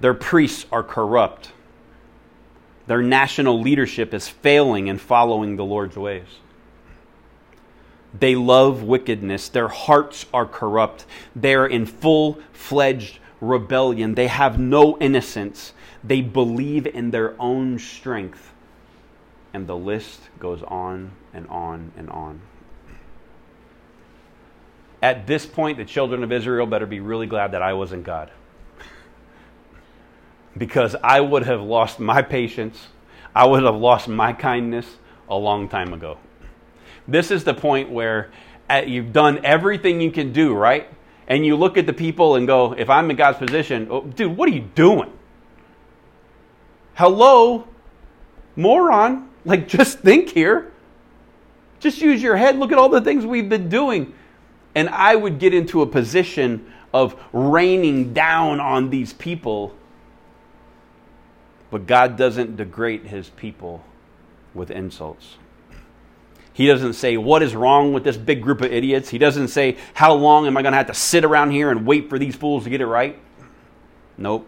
Their 0.00 0.14
priests 0.14 0.66
are 0.72 0.82
corrupt 0.82 1.52
their 2.90 3.02
national 3.02 3.60
leadership 3.60 4.12
is 4.12 4.28
failing 4.28 4.88
in 4.88 4.98
following 4.98 5.54
the 5.54 5.64
Lord's 5.64 5.96
ways. 5.96 6.26
They 8.18 8.34
love 8.34 8.82
wickedness. 8.82 9.48
Their 9.48 9.68
hearts 9.68 10.26
are 10.34 10.46
corrupt. 10.46 11.06
They're 11.34 11.66
in 11.66 11.86
full 11.86 12.38
fledged 12.52 13.18
rebellion. 13.40 14.14
They 14.14 14.26
have 14.26 14.58
no 14.58 14.98
innocence. 14.98 15.72
They 16.02 16.20
believe 16.20 16.86
in 16.86 17.10
their 17.10 17.40
own 17.40 17.78
strength. 17.78 18.52
And 19.52 19.66
the 19.66 19.76
list 19.76 20.20
goes 20.38 20.62
on 20.64 21.12
and 21.32 21.46
on 21.48 21.92
and 21.96 22.10
on. 22.10 22.40
At 25.02 25.26
this 25.26 25.46
point, 25.46 25.78
the 25.78 25.84
children 25.84 26.22
of 26.22 26.32
Israel 26.32 26.66
better 26.66 26.86
be 26.86 27.00
really 27.00 27.26
glad 27.26 27.52
that 27.52 27.62
I 27.62 27.72
wasn't 27.72 28.04
God 28.04 28.30
because 30.56 30.96
I 31.02 31.20
would 31.20 31.44
have 31.44 31.62
lost 31.62 32.00
my 32.00 32.22
patience. 32.22 32.88
I 33.34 33.46
would 33.46 33.62
have 33.62 33.76
lost 33.76 34.08
my 34.08 34.32
kindness 34.32 34.96
a 35.28 35.36
long 35.36 35.68
time 35.68 35.92
ago. 35.92 36.18
This 37.10 37.30
is 37.30 37.44
the 37.44 37.54
point 37.54 37.90
where 37.90 38.30
uh, 38.68 38.82
you've 38.86 39.12
done 39.12 39.44
everything 39.44 40.00
you 40.00 40.10
can 40.10 40.32
do, 40.32 40.54
right? 40.54 40.88
And 41.26 41.44
you 41.44 41.56
look 41.56 41.76
at 41.76 41.86
the 41.86 41.92
people 41.92 42.36
and 42.36 42.46
go, 42.46 42.72
if 42.72 42.90
I'm 42.90 43.10
in 43.10 43.16
God's 43.16 43.38
position, 43.38 43.88
oh, 43.90 44.02
dude, 44.02 44.36
what 44.36 44.48
are 44.48 44.52
you 44.52 44.68
doing? 44.74 45.12
Hello, 46.94 47.66
moron. 48.56 49.28
Like, 49.44 49.68
just 49.78 50.00
think 50.00 50.30
here. 50.30 50.72
Just 51.78 52.00
use 52.00 52.22
your 52.22 52.36
head. 52.36 52.58
Look 52.58 52.72
at 52.72 52.78
all 52.78 52.88
the 52.88 53.00
things 53.00 53.24
we've 53.24 53.48
been 53.48 53.68
doing. 53.68 54.14
And 54.74 54.88
I 54.88 55.16
would 55.16 55.38
get 55.38 55.54
into 55.54 55.82
a 55.82 55.86
position 55.86 56.72
of 56.92 57.20
raining 57.32 58.12
down 58.12 58.60
on 58.60 58.90
these 58.90 59.12
people 59.12 59.74
but 61.70 61.86
God 61.86 62.16
doesn't 62.16 62.56
degrade 62.56 63.06
his 63.06 63.30
people 63.30 63.84
with 64.54 64.70
insults. 64.70 65.36
He 66.60 66.66
doesn't 66.66 66.92
say, 66.92 67.16
What 67.16 67.42
is 67.42 67.56
wrong 67.56 67.94
with 67.94 68.04
this 68.04 68.18
big 68.18 68.42
group 68.42 68.60
of 68.60 68.70
idiots? 68.70 69.08
He 69.08 69.16
doesn't 69.16 69.48
say, 69.48 69.78
How 69.94 70.12
long 70.12 70.46
am 70.46 70.58
I 70.58 70.60
going 70.60 70.72
to 70.72 70.76
have 70.76 70.88
to 70.88 70.94
sit 70.94 71.24
around 71.24 71.52
here 71.52 71.70
and 71.70 71.86
wait 71.86 72.10
for 72.10 72.18
these 72.18 72.36
fools 72.36 72.64
to 72.64 72.70
get 72.70 72.82
it 72.82 72.86
right? 72.86 73.18
Nope. 74.18 74.46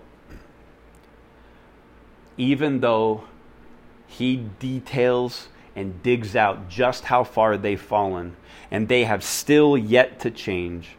Even 2.36 2.80
though 2.80 3.24
he 4.06 4.46
details 4.58 5.48
and 5.74 6.02
digs 6.02 6.36
out 6.36 6.68
just 6.68 7.04
how 7.04 7.24
far 7.24 7.56
they've 7.56 7.80
fallen 7.80 8.36
and 8.70 8.88
they 8.88 9.04
have 9.04 9.24
still 9.24 9.78
yet 9.78 10.20
to 10.20 10.30
change, 10.30 10.90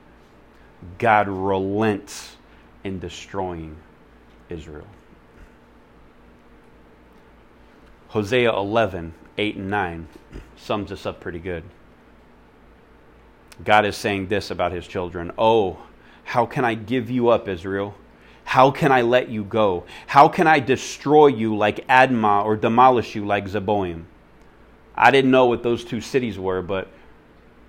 God 0.98 1.28
relents 1.28 2.38
in 2.84 2.98
destroying 2.98 3.78
Israel. 4.50 4.88
Hosea 8.08 8.52
11, 8.52 9.14
8 9.38 9.56
and 9.58 9.70
9 9.70 10.08
sums 10.64 10.90
this 10.90 11.06
up 11.06 11.20
pretty 11.20 11.40
good. 11.40 11.64
God 13.64 13.86
is 13.86 13.96
saying 13.96 14.28
this 14.28 14.50
about 14.50 14.72
his 14.72 14.88
children 14.88 15.32
Oh, 15.38 15.78
how 16.24 16.46
can 16.46 16.64
I 16.66 16.74
give 16.74 17.10
you 17.10 17.30
up, 17.30 17.48
Israel? 17.48 17.96
How 18.46 18.72
can 18.72 18.92
I 18.92 19.02
let 19.02 19.30
you 19.30 19.44
go? 19.44 19.86
How 20.08 20.28
can 20.28 20.48
I 20.48 20.60
destroy 20.60 21.28
you 21.28 21.56
like 21.56 21.88
Admah 21.88 22.46
or 22.46 22.56
demolish 22.56 23.16
you 23.16 23.26
like 23.26 23.46
Zeboim? 23.46 24.04
I 24.96 25.12
didn't 25.12 25.32
know 25.32 25.46
what 25.46 25.64
those 25.64 25.84
two 25.84 26.02
cities 26.02 26.38
were, 26.38 26.62
but 26.62 26.88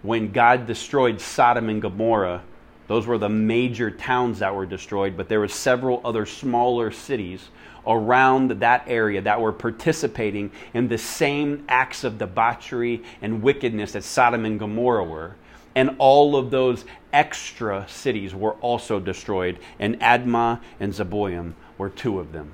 when 0.03 0.33
God 0.33 0.67
destroyed 0.67 1.21
Sodom 1.21 1.69
and 1.69 1.81
Gomorrah, 1.81 2.43
those 2.87 3.07
were 3.07 3.19
the 3.19 3.29
major 3.29 3.91
towns 3.91 4.41
that 4.41 4.55
were 4.55 4.67
destroyed, 4.67 5.17
but 5.17 5.29
there 5.29 5.41
were 5.41 5.49
several 5.49 6.01
other 6.05 6.27
smaller 6.27 6.91
cities 6.91 7.49
around 7.87 8.51
that 8.61 8.85
area 8.87 9.21
that 9.23 9.41
were 9.41 9.53
participating 9.53 10.51
in 10.73 10.89
the 10.89 10.99
same 10.99 11.65
acts 11.69 12.05
of 12.05 12.19
debauchery 12.19 13.03
and 13.23 13.43
wickedness 13.43 13.93
that 13.93 14.05
Sodom 14.05 14.45
and 14.45 14.59
Gomorrah 14.59 15.05
were. 15.05 15.37
And 15.75 15.97
all 15.99 16.37
of 16.37 16.51
those 16.51 16.85
extra 17.13 17.87
cities 17.89 18.35
were 18.35 18.53
also 18.55 19.01
destroyed, 19.01 19.59
and 19.79 19.99
Admah 20.01 20.61
and 20.79 20.93
Zeboim 20.93 21.55
were 21.79 21.91
two 21.91 22.21
of 22.21 22.33
them. 22.33 22.53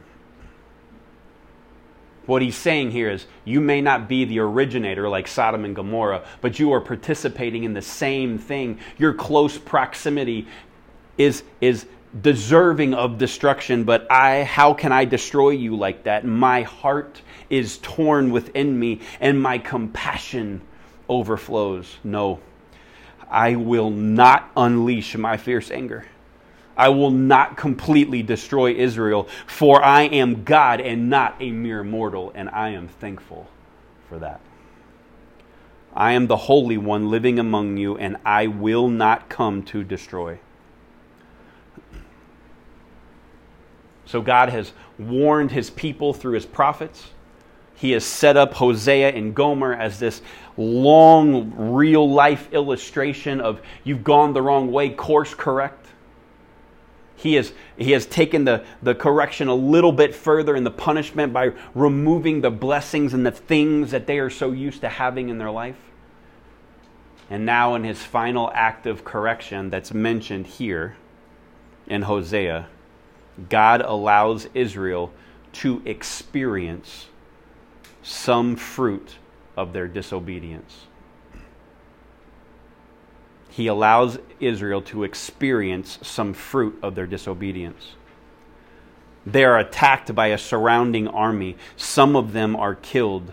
What 2.27 2.43
he's 2.43 2.57
saying 2.57 2.91
here 2.91 3.11
is 3.11 3.27
you 3.45 3.61
may 3.61 3.81
not 3.81 4.09
be 4.09 4.25
the 4.25 4.39
originator 4.41 5.09
like 5.09 5.27
Sodom 5.27 5.65
and 5.65 5.75
Gomorrah, 5.75 6.25
but 6.41 6.59
you 6.59 6.73
are 6.73 6.81
participating 6.81 7.65
in 7.65 7.73
the 7.73 7.83
same 7.83 8.39
thing. 8.39 8.79
Your 8.99 9.15
close 9.15 9.59
proximity 9.59 10.47
is, 11.19 11.43
is 11.61 11.87
deserving 12.23 12.95
of 12.95 13.19
destruction, 13.19 13.85
but 13.85 14.11
I, 14.11 14.45
how 14.45 14.75
can 14.75 14.93
I 14.93 15.05
destroy 15.05 15.51
you 15.51 15.77
like 15.77 16.05
that? 16.05 16.25
My 16.25 16.63
heart 16.63 17.23
is 17.49 17.79
torn 17.79 18.31
within 18.31 18.79
me 18.79 19.01
and 19.21 19.41
my 19.41 19.59
compassion 19.59 20.61
overflows. 21.09 21.97
No. 22.05 22.41
I 23.31 23.57
will 23.57 23.91
not 23.91 24.51
unleash 24.57 25.17
my 25.17 25.37
fierce 25.37 25.71
anger. 25.71 26.05
I 26.81 26.89
will 26.89 27.11
not 27.11 27.59
completely 27.59 28.23
destroy 28.23 28.73
Israel, 28.73 29.29
for 29.47 29.85
I 29.85 30.05
am 30.05 30.45
God 30.45 30.81
and 30.81 31.11
not 31.11 31.37
a 31.39 31.51
mere 31.51 31.85
mortal, 31.85 32.33
and 32.35 32.49
I 32.49 32.71
am 32.71 32.89
thankful 32.89 33.49
for 34.09 34.19
that. 34.19 34.41
I 35.95 36.13
am 36.13 36.27
the 36.27 36.39
Holy 36.39 36.79
One 36.79 37.11
living 37.11 37.39
among 37.39 37.77
you, 37.77 37.99
and 37.99 38.17
I 38.25 38.47
will 38.47 38.89
not 38.89 39.29
come 39.29 39.63
to 39.65 39.85
destroy. 39.85 40.39
So 44.07 44.23
God 44.23 44.49
has 44.49 44.73
warned 44.99 45.51
his 45.51 45.69
people 45.69 46.15
through 46.15 46.33
his 46.33 46.47
prophets. 46.47 47.11
He 47.75 47.91
has 47.91 48.07
set 48.07 48.39
up 48.39 48.55
Hosea 48.55 49.11
and 49.11 49.35
Gomer 49.35 49.75
as 49.75 49.99
this 49.99 50.23
long, 50.57 51.73
real 51.75 52.11
life 52.11 52.51
illustration 52.55 53.43
of 53.43 53.61
you've 53.85 54.03
gone 54.03 54.33
the 54.33 54.41
wrong 54.41 54.73
way, 54.73 54.89
course 54.89 55.35
correct. 55.35 55.80
He 57.21 57.35
has, 57.35 57.53
he 57.77 57.93
has 57.93 58.07
taken 58.07 58.45
the, 58.45 58.65
the 58.83 58.95
correction 58.95 59.49
a 59.49 59.55
little 59.55 59.93
bit 59.93 60.15
further 60.15 60.57
in 60.57 60.65
the 60.65 60.71
punishment 60.71 61.35
by 61.35 61.53
removing 61.75 62.41
the 62.41 62.51
blessings 62.51 63.13
and 63.13 63.27
the 63.27 63.31
things 63.31 63.91
that 63.91 64.07
they 64.07 64.19
are 64.19 64.31
so 64.31 64.53
used 64.53 64.81
to 64.81 64.89
having 64.89 65.29
in 65.29 65.37
their 65.37 65.51
life. 65.51 65.77
And 67.29 67.45
now, 67.45 67.75
in 67.75 67.85
his 67.85 68.03
final 68.03 68.51
act 68.55 68.87
of 68.87 69.05
correction 69.05 69.69
that's 69.69 69.93
mentioned 69.93 70.47
here 70.47 70.97
in 71.87 72.03
Hosea, 72.03 72.69
God 73.51 73.83
allows 73.83 74.49
Israel 74.55 75.13
to 75.53 75.83
experience 75.85 77.07
some 78.03 78.57
fruit 78.57 79.17
of 79.59 79.75
their 79.75 79.87
disobedience 79.87 80.87
he 83.51 83.67
allows 83.67 84.19
Israel 84.39 84.81
to 84.83 85.03
experience 85.03 85.99
some 86.03 86.33
fruit 86.33 86.79
of 86.83 86.95
their 86.95 87.07
disobedience. 87.07 87.97
They 89.27 89.45
are 89.45 89.59
attacked 89.59 90.15
by 90.15 90.29
a 90.29 90.39
surrounding 90.39 91.09
army. 91.09 91.57
Some 91.77 92.17
of 92.17 92.33
them 92.33 92.55
are 92.57 92.77
killed. 92.77 93.33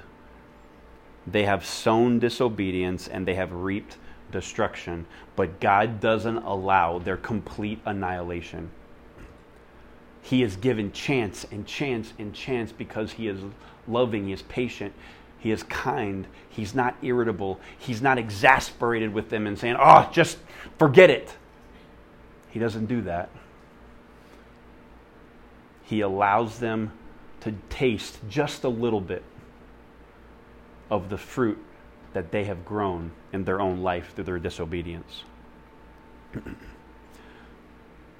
They 1.25 1.45
have 1.45 1.65
sown 1.65 2.19
disobedience 2.19 3.08
and 3.08 3.27
they 3.27 3.36
have 3.36 3.53
reaped 3.53 3.97
destruction. 4.32 5.06
But 5.36 5.60
God 5.60 5.99
doesn't 5.99 6.38
allow 6.38 6.99
their 6.99 7.17
complete 7.17 7.80
annihilation. 7.86 8.71
He 10.21 10.43
is 10.43 10.58
given 10.58 10.91
chance 10.91 11.45
and 11.51 11.65
chance 11.65 12.13
and 12.19 12.34
chance 12.34 12.71
because 12.71 13.13
He 13.13 13.27
is 13.27 13.39
loving, 13.88 14.25
He 14.25 14.34
is 14.34 14.41
patient, 14.41 14.93
he 15.39 15.52
is 15.52 15.63
kind. 15.63 16.28
He's 16.50 16.73
not 16.73 16.95
irritable. 17.02 17.60
He's 17.78 18.02
not 18.02 18.17
exasperated 18.17 19.13
with 19.13 19.30
them 19.30 19.47
and 19.47 19.58
saying, 19.58 19.78
oh, 19.80 20.10
just 20.12 20.38
forget 20.78 21.10
it. 21.10 21.36
He 22.50 22.60
doesn't 22.60 22.88
do 22.88 23.02
that. 23.02 23.30
He 25.84 26.02
allows 26.02 26.60
them 26.60 26.91
to 27.41 27.54
taste 27.69 28.19
just 28.28 28.63
a 28.63 28.69
little 28.69 29.00
bit 29.00 29.23
of 30.89 31.10
the 31.10 31.17
fruit 31.17 31.63
that 32.13 32.32
they 32.32 32.45
have 32.45 32.65
grown 32.65 33.12
in 33.32 33.43
their 33.43 33.62
own 33.62 33.82
life 33.82 34.13
through 34.15 34.23
their 34.23 34.39
disobedience. 34.39 35.23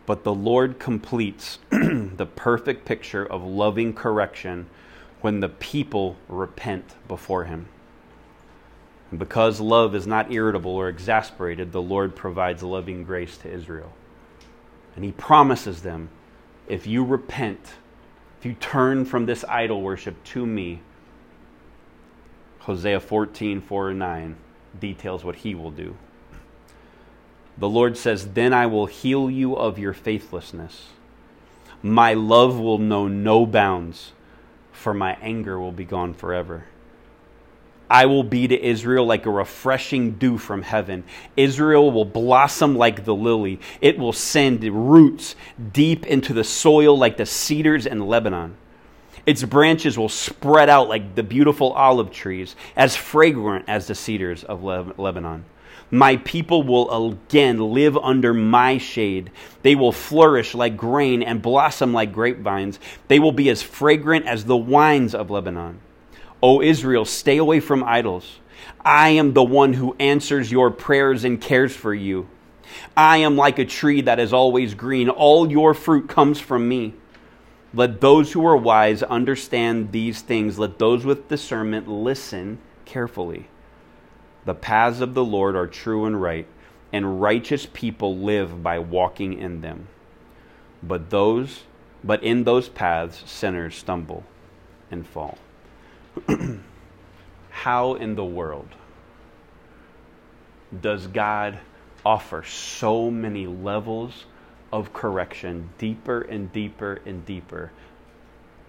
but 0.06 0.24
the 0.24 0.34
Lord 0.34 0.78
completes 0.78 1.60
the 1.72 2.28
perfect 2.36 2.86
picture 2.86 3.26
of 3.26 3.44
loving 3.44 3.94
correction 3.94 4.70
when 5.22 5.40
the 5.40 5.50
people 5.50 6.16
repent 6.28 6.96
before 7.08 7.46
him. 7.46 7.68
And 9.10 9.20
because 9.20 9.60
love 9.60 9.96
is 9.96 10.06
not 10.06 10.32
irritable 10.32 10.72
or 10.72 10.90
exasperated, 10.90 11.72
the 11.72 11.82
Lord 11.82 12.16
provides 12.16 12.62
loving 12.62 13.04
grace 13.04 13.38
to 13.38 13.52
Israel. 13.52 13.94
And 14.96 15.06
he 15.06 15.12
promises 15.12 15.82
them 15.82 16.10
if 16.68 16.86
you 16.86 17.04
repent, 17.04 17.74
if 18.40 18.46
you 18.46 18.54
turn 18.54 19.06
from 19.06 19.26
this 19.26 19.46
idol 19.46 19.82
worship 19.82 20.22
to 20.26 20.46
me, 20.46 20.82
Hosea 22.60 23.00
14, 23.00 23.62
4 23.62 23.90
and 23.92 24.00
9 24.00 24.36
details 24.80 25.24
what 25.24 25.38
he 25.38 25.56
will 25.56 25.72
do. 25.72 25.96
The 27.58 27.70
Lord 27.70 27.98
says, 27.98 28.34
Then 28.34 28.54
I 28.54 28.66
will 28.66 28.86
heal 28.88 29.32
you 29.32 29.56
of 29.56 29.80
your 29.80 29.94
faithlessness. 29.94 30.88
My 31.82 32.14
love 32.14 32.60
will 32.60 32.78
know 32.78 33.08
no 33.08 33.46
bounds 33.46 34.12
for 34.78 34.94
my 34.94 35.18
anger 35.22 35.60
will 35.60 35.72
be 35.72 35.86
gone 35.86 36.14
forever. 36.14 36.66
I 37.90 38.06
will 38.06 38.24
be 38.24 38.48
to 38.50 38.62
Israel 38.62 39.06
like 39.06 39.26
a 39.26 39.32
refreshing 39.32 40.14
dew 40.16 40.38
from 40.38 40.62
heaven. 40.62 41.06
Israel 41.38 41.90
will 41.90 42.06
blossom 42.06 42.76
like 42.76 43.06
the 43.06 43.16
lily. 43.16 43.60
It 43.80 43.98
will 43.98 44.12
send 44.14 44.64
roots 44.64 45.36
deep 45.72 46.06
into 46.06 46.34
the 46.34 46.44
soil 46.44 46.98
like 46.98 47.16
the 47.16 47.26
cedars 47.26 47.86
in 47.86 48.06
Lebanon. 48.08 48.58
Its 49.26 49.44
branches 49.44 49.98
will 49.98 50.10
spread 50.10 50.70
out 50.70 50.90
like 50.90 51.16
the 51.16 51.24
beautiful 51.24 51.72
olive 51.74 52.12
trees, 52.12 52.56
as 52.76 52.96
fragrant 52.96 53.66
as 53.68 53.88
the 53.88 53.96
cedars 53.96 54.44
of 54.44 54.64
Lebanon. 54.64 55.46
My 55.90 56.18
people 56.18 56.64
will 56.64 57.12
again 57.12 57.60
live 57.60 57.96
under 57.98 58.34
my 58.34 58.78
shade. 58.78 59.32
They 59.62 59.76
will 59.76 59.94
flourish 59.94 60.54
like 60.54 60.76
grain 60.76 61.24
and 61.24 61.42
blossom 61.42 61.94
like 61.94 62.12
grapevines. 62.12 62.80
They 63.08 63.20
will 63.20 63.32
be 63.32 63.50
as 63.50 63.62
fragrant 63.62 64.26
as 64.26 64.46
the 64.46 64.58
wines 64.58 65.16
of 65.16 65.30
Lebanon. 65.30 65.80
O 66.44 66.62
Israel, 66.62 67.06
stay 67.06 67.38
away 67.38 67.62
from 67.62 67.84
idols. 67.84 68.40
I 68.84 69.10
am 69.10 69.34
the 69.34 69.44
one 69.44 69.74
who 69.74 69.96
answers 70.00 70.52
your 70.52 70.72
prayers 70.72 71.24
and 71.24 71.40
cares 71.40 71.76
for 71.76 71.94
you. 71.94 72.28
I 72.96 73.18
am 73.18 73.38
like 73.38 73.60
a 73.60 73.66
tree 73.66 74.02
that 74.02 74.20
is 74.20 74.34
always 74.34 74.74
green. 74.74 75.10
All 75.10 75.50
your 75.50 75.74
fruit 75.74 76.10
comes 76.10 76.40
from 76.40 76.68
me. 76.68 76.94
Let 77.74 78.02
those 78.02 78.34
who 78.34 78.46
are 78.46 78.58
wise 78.58 79.04
understand 79.04 79.92
these 79.92 80.22
things. 80.22 80.60
Let 80.60 80.80
those 80.80 81.06
with 81.06 81.30
discernment 81.30 81.88
listen 81.88 82.60
carefully. 82.86 83.48
The 84.48 84.56
paths 84.56 85.02
of 85.02 85.14
the 85.14 85.26
Lord 85.26 85.58
are 85.58 85.68
true 85.68 86.06
and 86.06 86.22
right, 86.22 86.48
and 86.94 87.22
righteous 87.22 87.66
people 87.66 88.16
live 88.16 88.64
by 88.64 88.80
walking 88.80 89.34
in 89.38 89.60
them. 89.60 89.90
But 90.82 91.10
those 91.10 91.64
but 92.02 92.24
in 92.24 92.46
those 92.46 92.70
paths 92.70 93.30
sinners 93.30 93.76
stumble 93.76 94.24
and 94.90 95.06
fall. 95.06 95.38
How 97.50 97.96
in 97.96 98.16
the 98.16 98.24
world 98.24 98.70
does 100.82 101.08
God 101.08 101.60
offer 102.06 102.42
so 102.42 103.12
many 103.12 103.48
levels 103.48 104.28
of 104.72 104.94
correction, 104.94 105.72
deeper 105.78 106.22
and 106.22 106.54
deeper 106.54 107.02
and 107.06 107.26
deeper? 107.26 107.74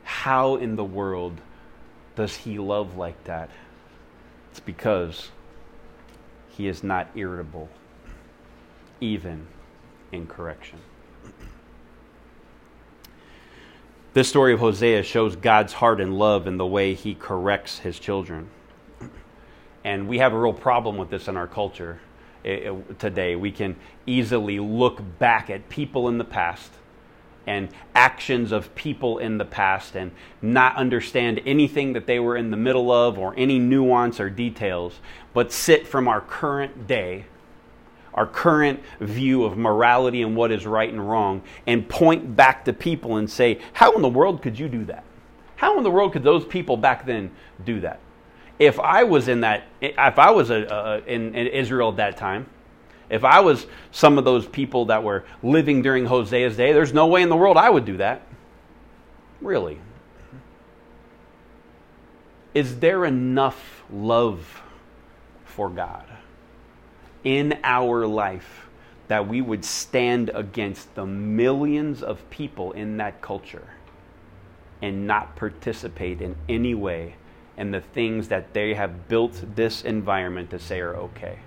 How 0.03 0.57
in 0.57 0.75
the 0.75 0.85
world 0.85 1.41
does 2.17 2.39
He 2.39 2.59
love 2.59 2.97
like 2.97 3.23
that? 3.25 3.49
It's 4.51 4.59
because 4.59 5.31
he 6.59 6.67
is 6.67 6.83
not 6.83 7.09
irritable, 7.15 7.69
even 9.01 9.47
in 10.11 10.27
correction. 10.27 10.81
This 14.13 14.29
story 14.29 14.53
of 14.55 14.59
Hosea 14.59 15.05
shows 15.05 15.37
God's 15.37 15.73
heart 15.73 16.01
and 16.01 16.19
love 16.19 16.49
in 16.49 16.57
the 16.57 16.67
way 16.67 16.95
he 16.95 17.15
corrects 17.15 17.79
his 17.79 18.01
children. 18.01 18.49
And 19.85 20.09
we 20.09 20.19
have 20.19 20.33
a 20.33 20.39
real 20.39 20.53
problem 20.53 20.97
with 20.97 21.11
this 21.11 21.29
in 21.29 21.37
our 21.37 21.47
culture 21.47 22.01
eh, 22.45 22.71
eh, 22.71 22.75
today. 22.99 23.37
We 23.37 23.53
can 23.53 23.77
easily 24.05 24.59
look 24.59 25.01
back 25.21 25.51
at 25.51 25.69
people 25.69 26.09
in 26.09 26.19
the 26.19 26.25
past 26.25 26.73
and 27.49 27.71
actions 27.95 28.53
of 28.53 28.75
people 28.75 29.17
in 29.19 29.39
the 29.39 29.45
past 29.45 29.97
and 29.97 30.11
not 30.43 30.77
understand 30.77 31.41
anything 31.47 31.95
that 31.95 32.07
they 32.07 32.21
were 32.21 32.37
in 32.37 32.51
the 32.51 32.57
middle 32.57 32.93
of 32.93 33.19
or 33.19 33.35
any 33.39 33.59
nuance 33.59 34.21
or 34.21 34.29
details, 34.29 35.01
but 35.33 35.51
sit 35.51 35.87
from 35.87 36.07
our 36.07 36.21
current 36.21 36.87
day, 36.87 37.25
our 38.13 38.27
current 38.27 38.81
view 39.01 39.45
of 39.45 39.57
morality 39.57 40.21
and 40.21 40.37
what 40.37 40.53
is 40.53 40.67
right 40.67 40.93
and 40.93 41.09
wrong, 41.09 41.43
and 41.67 41.89
point 41.89 42.37
back 42.37 42.67
to 42.67 42.73
people 42.73 43.17
and 43.17 43.31
say, 43.31 43.59
How 43.73 43.95
in 43.95 44.03
the 44.03 44.09
world 44.09 44.43
could 44.43 44.59
you 44.59 44.69
do 44.69 44.85
that? 44.85 45.05
How 45.57 45.79
in 45.79 45.85
the 45.85 45.91
world 45.91 46.13
could 46.13 46.23
those 46.23 46.45
people 46.45 46.77
back 46.77 47.07
then 47.07 47.31
do 47.65 47.81
that? 47.81 47.99
If 48.59 48.79
I 48.79 49.05
was 49.05 49.29
in 49.29 49.41
that, 49.41 49.65
if 49.81 50.19
I 50.19 50.31
was 50.31 50.51
a, 50.51 50.65
a, 50.65 50.99
in, 51.11 51.35
in 51.35 51.47
Israel 51.47 51.91
at 51.91 51.97
that 51.97 52.17
time, 52.19 52.47
if 53.11 53.25
I 53.25 53.41
was 53.41 53.67
some 53.91 54.19
of 54.19 54.25
those 54.25 54.47
people 54.47 54.87
that 54.87 55.03
were 55.03 55.25
living 55.43 55.83
during 55.83 56.07
Hosea's 56.07 56.57
day, 56.57 56.73
there's 56.73 56.93
no 56.93 57.07
way 57.07 57.23
in 57.23 57.29
the 57.29 57.37
world 57.37 57.57
I 57.57 57.71
would 57.71 57.85
do 57.85 57.97
that. 57.99 58.23
Really. 59.41 59.81
Is 62.55 62.81
there 62.81 63.05
enough 63.05 63.85
love 63.91 64.63
for 65.45 65.69
God 65.71 66.05
in 67.25 67.59
our 67.65 68.07
life 68.07 68.69
that 69.09 69.27
we 69.27 69.41
would 69.41 69.65
stand 69.65 70.31
against 70.35 70.95
the 70.95 71.07
millions 71.07 72.03
of 72.03 72.29
people 72.31 72.73
in 72.73 72.99
that 72.99 73.23
culture 73.23 73.69
and 74.83 75.07
not 75.07 75.35
participate 75.35 76.21
in 76.21 76.37
any 76.49 76.75
way 76.75 77.15
in 77.57 77.71
the 77.71 77.81
things 77.81 78.29
that 78.29 78.53
they 78.55 78.75
have 78.75 79.09
built 79.09 79.43
this 79.57 79.83
environment 79.83 80.51
to 80.51 80.59
say 80.59 80.81
are 80.81 80.95
okay? 80.95 81.39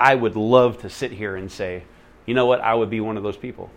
I 0.00 0.14
would 0.14 0.34
love 0.34 0.80
to 0.80 0.88
sit 0.88 1.12
here 1.12 1.36
and 1.36 1.52
say, 1.52 1.84
you 2.24 2.32
know 2.32 2.46
what, 2.46 2.62
I 2.62 2.74
would 2.74 2.88
be 2.88 3.00
one 3.00 3.18
of 3.18 3.22
those 3.22 3.36
people. 3.36 3.70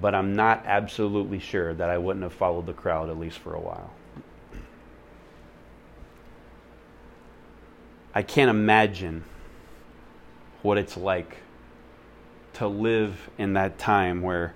But 0.00 0.16
I'm 0.16 0.34
not 0.34 0.64
absolutely 0.66 1.38
sure 1.38 1.72
that 1.74 1.88
I 1.88 1.96
wouldn't 1.96 2.24
have 2.24 2.32
followed 2.32 2.66
the 2.66 2.72
crowd 2.72 3.08
at 3.08 3.18
least 3.18 3.38
for 3.38 3.54
a 3.54 3.60
while. 3.60 3.92
I 8.12 8.22
can't 8.22 8.50
imagine 8.50 9.24
what 10.62 10.76
it's 10.76 10.96
like 10.96 11.36
to 12.54 12.66
live 12.66 13.30
in 13.38 13.52
that 13.52 13.78
time 13.78 14.22
where 14.22 14.54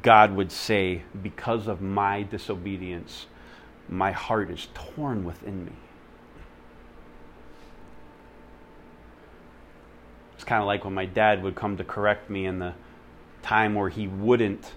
God 0.00 0.34
would 0.34 0.50
say, 0.50 1.02
Because 1.22 1.66
of 1.66 1.82
my 1.82 2.22
disobedience, 2.22 3.26
my 3.90 4.12
heart 4.12 4.50
is 4.50 4.68
torn 4.72 5.24
within 5.24 5.66
me. 5.66 5.72
It's 10.42 10.48
kind 10.48 10.60
of 10.60 10.66
like 10.66 10.84
when 10.84 10.92
my 10.92 11.06
dad 11.06 11.40
would 11.44 11.54
come 11.54 11.76
to 11.76 11.84
correct 11.84 12.28
me 12.28 12.46
in 12.46 12.58
the 12.58 12.74
time 13.42 13.76
where 13.76 13.88
he 13.88 14.08
wouldn't 14.08 14.72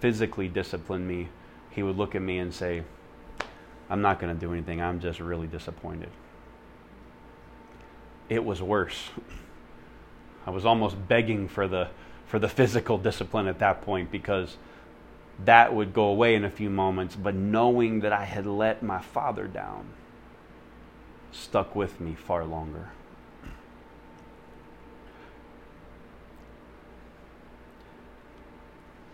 physically 0.00 0.48
discipline 0.48 1.06
me. 1.06 1.28
He 1.70 1.84
would 1.84 1.96
look 1.96 2.16
at 2.16 2.22
me 2.22 2.40
and 2.40 2.52
say, 2.52 2.82
I'm 3.88 4.02
not 4.02 4.18
going 4.18 4.34
to 4.34 4.40
do 4.40 4.52
anything. 4.52 4.82
I'm 4.82 4.98
just 4.98 5.20
really 5.20 5.46
disappointed. 5.46 6.08
It 8.28 8.44
was 8.44 8.60
worse. 8.60 9.10
I 10.44 10.50
was 10.50 10.66
almost 10.66 10.96
begging 11.06 11.46
for 11.46 11.68
the 11.68 11.90
for 12.26 12.40
the 12.40 12.48
physical 12.48 12.98
discipline 12.98 13.46
at 13.46 13.60
that 13.60 13.82
point 13.82 14.10
because 14.10 14.56
that 15.44 15.72
would 15.72 15.94
go 15.94 16.06
away 16.06 16.34
in 16.34 16.44
a 16.44 16.50
few 16.50 16.68
moments, 16.68 17.14
but 17.14 17.36
knowing 17.36 18.00
that 18.00 18.12
I 18.12 18.24
had 18.24 18.44
let 18.44 18.82
my 18.82 19.00
father 19.00 19.46
down 19.46 19.86
stuck 21.30 21.76
with 21.76 22.00
me 22.00 22.16
far 22.16 22.44
longer. 22.44 22.90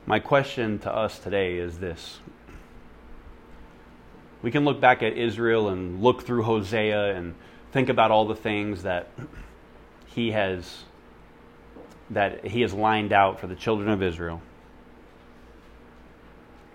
My 0.05 0.19
question 0.19 0.79
to 0.81 0.95
us 0.95 1.19
today 1.19 1.59
is 1.59 1.79
this. 1.79 2.19
We 4.43 4.51
can 4.51 4.65
look 4.65 4.81
back 4.81 5.03
at 5.03 5.17
Israel 5.17 5.69
and 5.69 6.03
look 6.03 6.23
through 6.23 6.43
Hosea 6.43 7.15
and 7.17 7.35
think 7.71 7.89
about 7.89 8.11
all 8.11 8.27
the 8.27 8.35
things 8.35 8.83
that 8.83 9.09
he 10.07 10.33
has 10.33 10.85
that 12.11 12.45
he 12.45 12.61
has 12.61 12.75
lined 12.75 13.13
out 13.13 13.41
for 13.41 13.47
the 13.47 13.55
children 13.55 13.89
of 13.89 14.03
Israel. 14.03 14.43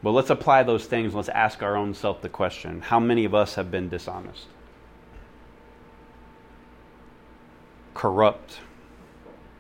But 0.01 0.11
let's 0.11 0.29
apply 0.29 0.63
those 0.63 0.85
things. 0.85 1.13
Let's 1.13 1.29
ask 1.29 1.61
our 1.61 1.75
own 1.75 1.93
self 1.93 2.21
the 2.21 2.29
question 2.29 2.81
how 2.81 2.99
many 2.99 3.25
of 3.25 3.35
us 3.35 3.55
have 3.55 3.69
been 3.69 3.89
dishonest? 3.89 4.45
Corrupt, 7.93 8.59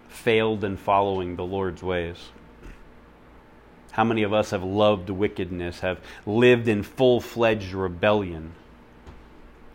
failed 0.07 0.63
in 0.63 0.77
following 0.77 1.35
the 1.35 1.45
Lord's 1.45 1.83
ways? 1.83 2.29
How 3.97 4.05
many 4.05 4.23
of 4.23 4.31
us 4.31 4.51
have 4.51 4.63
loved 4.63 5.09
wickedness, 5.09 5.81
have 5.81 5.99
lived 6.25 6.69
in 6.69 6.83
full 6.83 7.19
fledged 7.19 7.73
rebellion? 7.73 8.53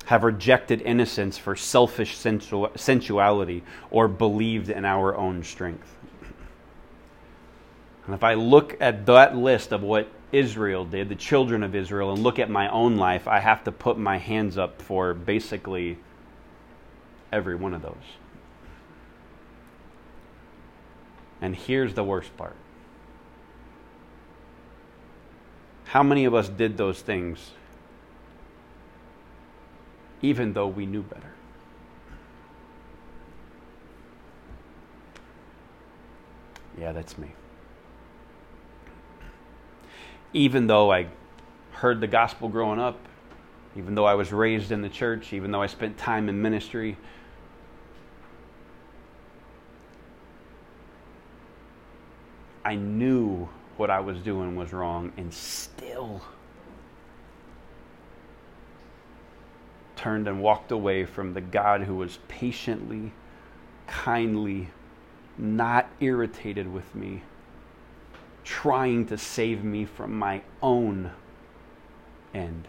have 0.07 0.25
rejected 0.25 0.83
innocence 0.83 1.39
for 1.39 1.57
selfish 1.57 2.17
sensuality 2.17 3.63
or 3.91 4.09
believed 4.09 4.69
in 4.69 4.85
our 4.85 5.17
own 5.17 5.43
strength. 5.43 5.97
And 8.07 8.15
if 8.15 8.25
I 8.25 8.35
look 8.35 8.77
at 8.81 9.07
that 9.07 9.37
list 9.37 9.73
of 9.73 9.83
what 9.83 10.09
Israel 10.33 10.85
did, 10.85 11.09
the 11.09 11.15
children 11.15 11.63
of 11.63 11.75
Israel, 11.75 12.13
and 12.13 12.23
look 12.23 12.39
at 12.39 12.51
my 12.51 12.69
own 12.69 12.97
life, 12.97 13.29
I 13.29 13.39
have 13.39 13.63
to 13.65 13.73
put 13.73 13.97
my 13.97 14.19
hands 14.19 14.59
up 14.59 14.83
for 14.83 15.15
basically 15.15 15.99
every 17.31 17.55
one 17.55 17.73
of 17.73 17.83
those. 17.83 17.95
And 21.41 21.55
here's 21.55 21.95
the 21.95 22.05
worst 22.05 22.37
part. 22.37 22.57
How 25.93 26.03
many 26.03 26.25
of 26.25 26.35
us 26.35 26.49
did 26.49 26.77
those 26.77 27.01
things 27.01 27.53
even 30.23 30.53
though 30.53 30.69
we 30.69 30.87
knew 30.87 31.03
better. 31.03 31.33
Yeah, 36.79 36.93
that's 36.93 37.19
me. 37.19 37.33
Even 40.33 40.69
though 40.69 40.91
I 40.91 41.09
heard 41.73 42.01
the 42.01 42.07
gospel 42.07 42.49
growing 42.49 42.79
up, 42.79 42.99
even 43.77 43.95
though 43.95 44.07
I 44.07 44.15
was 44.15 44.33
raised 44.33 44.73
in 44.73 44.81
the 44.81 44.89
church, 44.89 45.33
even 45.33 45.51
though 45.51 45.61
I 45.61 45.67
spent 45.67 45.99
time 45.99 46.29
in 46.29 46.41
ministry, 46.41 46.97
I 52.65 52.77
knew 52.77 53.49
what 53.77 53.91
I 53.91 54.01
was 54.01 54.19
doing 54.19 54.57
was 54.57 54.73
wrong 54.73 55.13
and 55.17 55.33
still 55.33 56.23
turned 59.97 60.27
and 60.27 60.43
walked 60.43 60.73
away 60.73 61.05
from 61.05 61.33
the 61.33 61.41
God 61.41 61.83
who 61.83 61.95
was 61.95 62.19
patiently, 62.27 63.13
kindly, 63.87 64.69
not 65.39 65.89
irritated 66.01 66.73
with 66.73 66.93
me, 66.95 67.23
trying 68.45 69.07
to 69.07 69.17
save 69.17 69.63
me 69.63 69.85
from 69.85 70.19
my 70.19 70.43
own 70.61 71.13
end. 72.35 72.67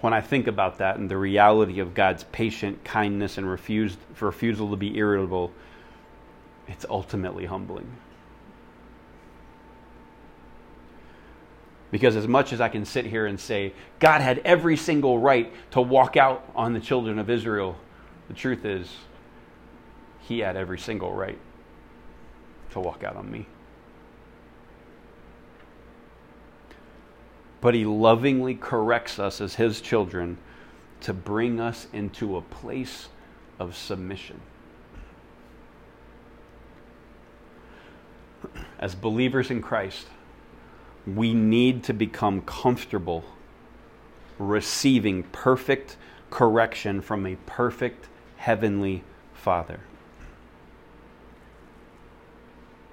When 0.00 0.12
I 0.12 0.20
think 0.20 0.46
about 0.46 0.76
that 0.78 0.98
and 0.98 1.10
the 1.10 1.16
reality 1.16 1.80
of 1.80 1.94
God's 1.94 2.24
patient 2.24 2.84
kindness 2.84 3.38
and 3.38 3.48
refused, 3.48 3.98
refusal 4.20 4.68
to 4.68 4.76
be 4.76 4.98
irritable, 4.98 5.50
it's 6.68 6.84
ultimately 6.88 7.46
humbling. 7.46 7.90
Because 11.90 12.16
as 12.16 12.26
much 12.26 12.52
as 12.52 12.60
I 12.60 12.68
can 12.68 12.84
sit 12.84 13.06
here 13.06 13.26
and 13.26 13.38
say, 13.38 13.72
God 14.00 14.20
had 14.20 14.38
every 14.38 14.76
single 14.76 15.18
right 15.18 15.52
to 15.70 15.80
walk 15.80 16.16
out 16.16 16.44
on 16.56 16.72
the 16.72 16.80
children 16.80 17.18
of 17.20 17.30
Israel, 17.30 17.76
the 18.26 18.34
truth 18.34 18.64
is, 18.64 18.90
He 20.20 20.40
had 20.40 20.56
every 20.56 20.78
single 20.78 21.12
right 21.12 21.38
to 22.70 22.80
walk 22.80 23.04
out 23.04 23.16
on 23.16 23.30
me. 23.30 23.46
But 27.60 27.74
He 27.74 27.84
lovingly 27.84 28.56
corrects 28.56 29.20
us 29.20 29.40
as 29.40 29.54
His 29.54 29.80
children 29.80 30.38
to 31.02 31.12
bring 31.12 31.60
us 31.60 31.86
into 31.92 32.36
a 32.36 32.40
place 32.40 33.08
of 33.60 33.76
submission. 33.76 34.40
As 38.78 38.94
believers 38.94 39.50
in 39.50 39.62
Christ, 39.62 40.06
we 41.06 41.34
need 41.34 41.84
to 41.84 41.92
become 41.92 42.42
comfortable 42.42 43.24
receiving 44.38 45.22
perfect 45.24 45.96
correction 46.30 47.00
from 47.00 47.26
a 47.26 47.36
perfect 47.46 48.08
heavenly 48.36 49.04
Father. 49.32 49.80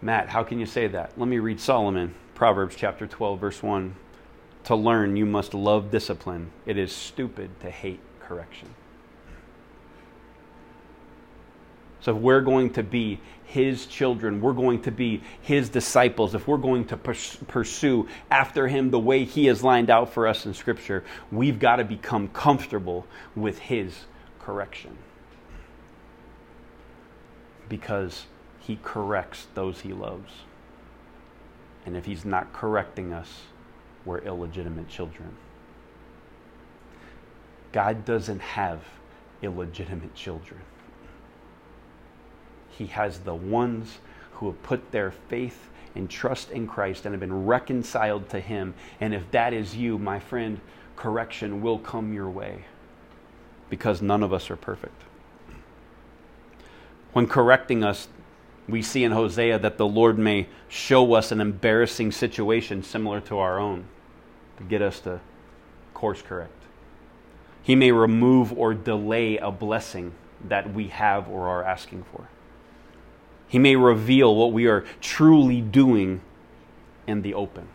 Matt, 0.02 0.30
how 0.30 0.44
can 0.44 0.60
you 0.60 0.66
say 0.66 0.88
that? 0.88 1.18
Let 1.18 1.28
me 1.28 1.40
read 1.40 1.60
Solomon, 1.60 2.16
Proverbs 2.34 2.76
chapter 2.76 3.06
12, 3.06 3.40
verse 3.40 3.64
1. 3.64 3.96
To 4.66 4.76
learn, 4.76 5.16
you 5.16 5.26
must 5.26 5.54
love 5.54 5.92
discipline. 5.92 6.52
It 6.66 6.78
is 6.78 6.92
stupid 6.92 7.60
to 7.62 7.70
hate 7.70 8.00
correction. 8.20 8.70
So, 12.02 12.16
if 12.16 12.22
we're 12.22 12.42
going 12.42 12.72
to 12.74 12.84
be 12.84 13.20
his 13.46 13.86
children, 13.86 14.42
we're 14.42 14.54
going 14.54 14.82
to 14.84 14.92
be 14.92 15.22
his 15.42 15.70
disciples, 15.70 16.34
if 16.34 16.48
we're 16.48 16.58
going 16.58 16.86
to 16.86 16.98
pursue 16.98 18.08
after 18.30 18.68
him 18.68 18.92
the 18.92 19.00
way 19.00 19.26
he 19.26 19.48
has 19.48 19.64
lined 19.64 19.90
out 19.90 20.14
for 20.14 20.26
us 20.26 20.46
in 20.46 20.54
Scripture, 20.54 21.04
we've 21.32 21.60
got 21.60 21.76
to 21.76 21.84
become 21.84 22.30
comfortable 22.30 23.06
with 23.36 23.60
his 23.60 24.06
correction. 24.40 24.98
Because 27.68 28.26
he 28.60 28.80
corrects 28.84 29.48
those 29.54 29.82
he 29.82 29.94
loves. 29.94 30.32
And 31.86 31.98
if 31.98 32.06
he's 32.06 32.26
not 32.26 32.54
correcting 32.54 33.12
us, 33.12 33.42
we're 34.06 34.20
illegitimate 34.20 34.88
children. 34.88 35.36
God 37.72 38.06
doesn't 38.06 38.42
have 38.42 38.82
illegitimate 39.42 40.14
children. 40.14 40.62
He 42.78 42.88
has 42.88 43.20
the 43.20 43.36
ones 43.36 44.00
who 44.34 44.48
have 44.48 44.62
put 44.64 44.92
their 44.92 45.12
faith 45.12 45.70
and 45.96 46.10
trust 46.10 46.52
in 46.52 46.68
Christ 46.68 47.06
and 47.06 47.14
have 47.14 47.20
been 47.20 47.46
reconciled 47.46 48.30
to 48.30 48.40
Him. 48.40 48.74
And 49.00 49.14
if 49.14 49.30
that 49.32 49.54
is 49.54 49.76
you, 49.76 49.98
my 49.98 50.20
friend, 50.20 50.60
correction 50.96 51.62
will 51.62 51.80
come 51.80 52.14
your 52.14 52.30
way 52.30 52.66
because 53.70 54.02
none 54.02 54.24
of 54.24 54.34
us 54.34 54.50
are 54.50 54.56
perfect. 54.56 55.02
When 57.14 57.28
correcting 57.28 57.84
us, 57.84 58.08
we 58.68 58.82
see 58.82 59.04
in 59.04 59.12
Hosea 59.12 59.60
that 59.60 59.78
the 59.78 59.88
Lord 59.88 60.18
may 60.18 60.48
show 60.70 61.14
us 61.14 61.32
an 61.32 61.42
embarrassing 61.42 62.12
situation 62.12 62.84
similar 62.84 63.20
to 63.22 63.38
our 63.38 63.60
own 63.60 63.86
to 64.58 64.64
get 64.64 64.82
us 64.82 65.00
to 65.02 65.20
course 65.94 66.22
correct. 66.22 66.54
He 67.64 67.76
may 67.76 67.92
remove 67.92 68.58
or 68.58 68.74
delay 68.74 69.38
a 69.38 69.52
blessing 69.52 70.14
that 70.48 70.74
we 70.74 70.88
have 70.88 71.28
or 71.28 71.48
are 71.48 71.64
asking 71.64 72.06
for. 72.12 72.28
He 73.52 73.60
may 73.60 73.76
reveal 73.76 74.34
what 74.34 74.54
we 74.54 74.68
are 74.68 74.86
truly 75.02 75.60
doing 75.60 76.22
in 77.06 77.22
the 77.22 77.34
open. 77.34 77.68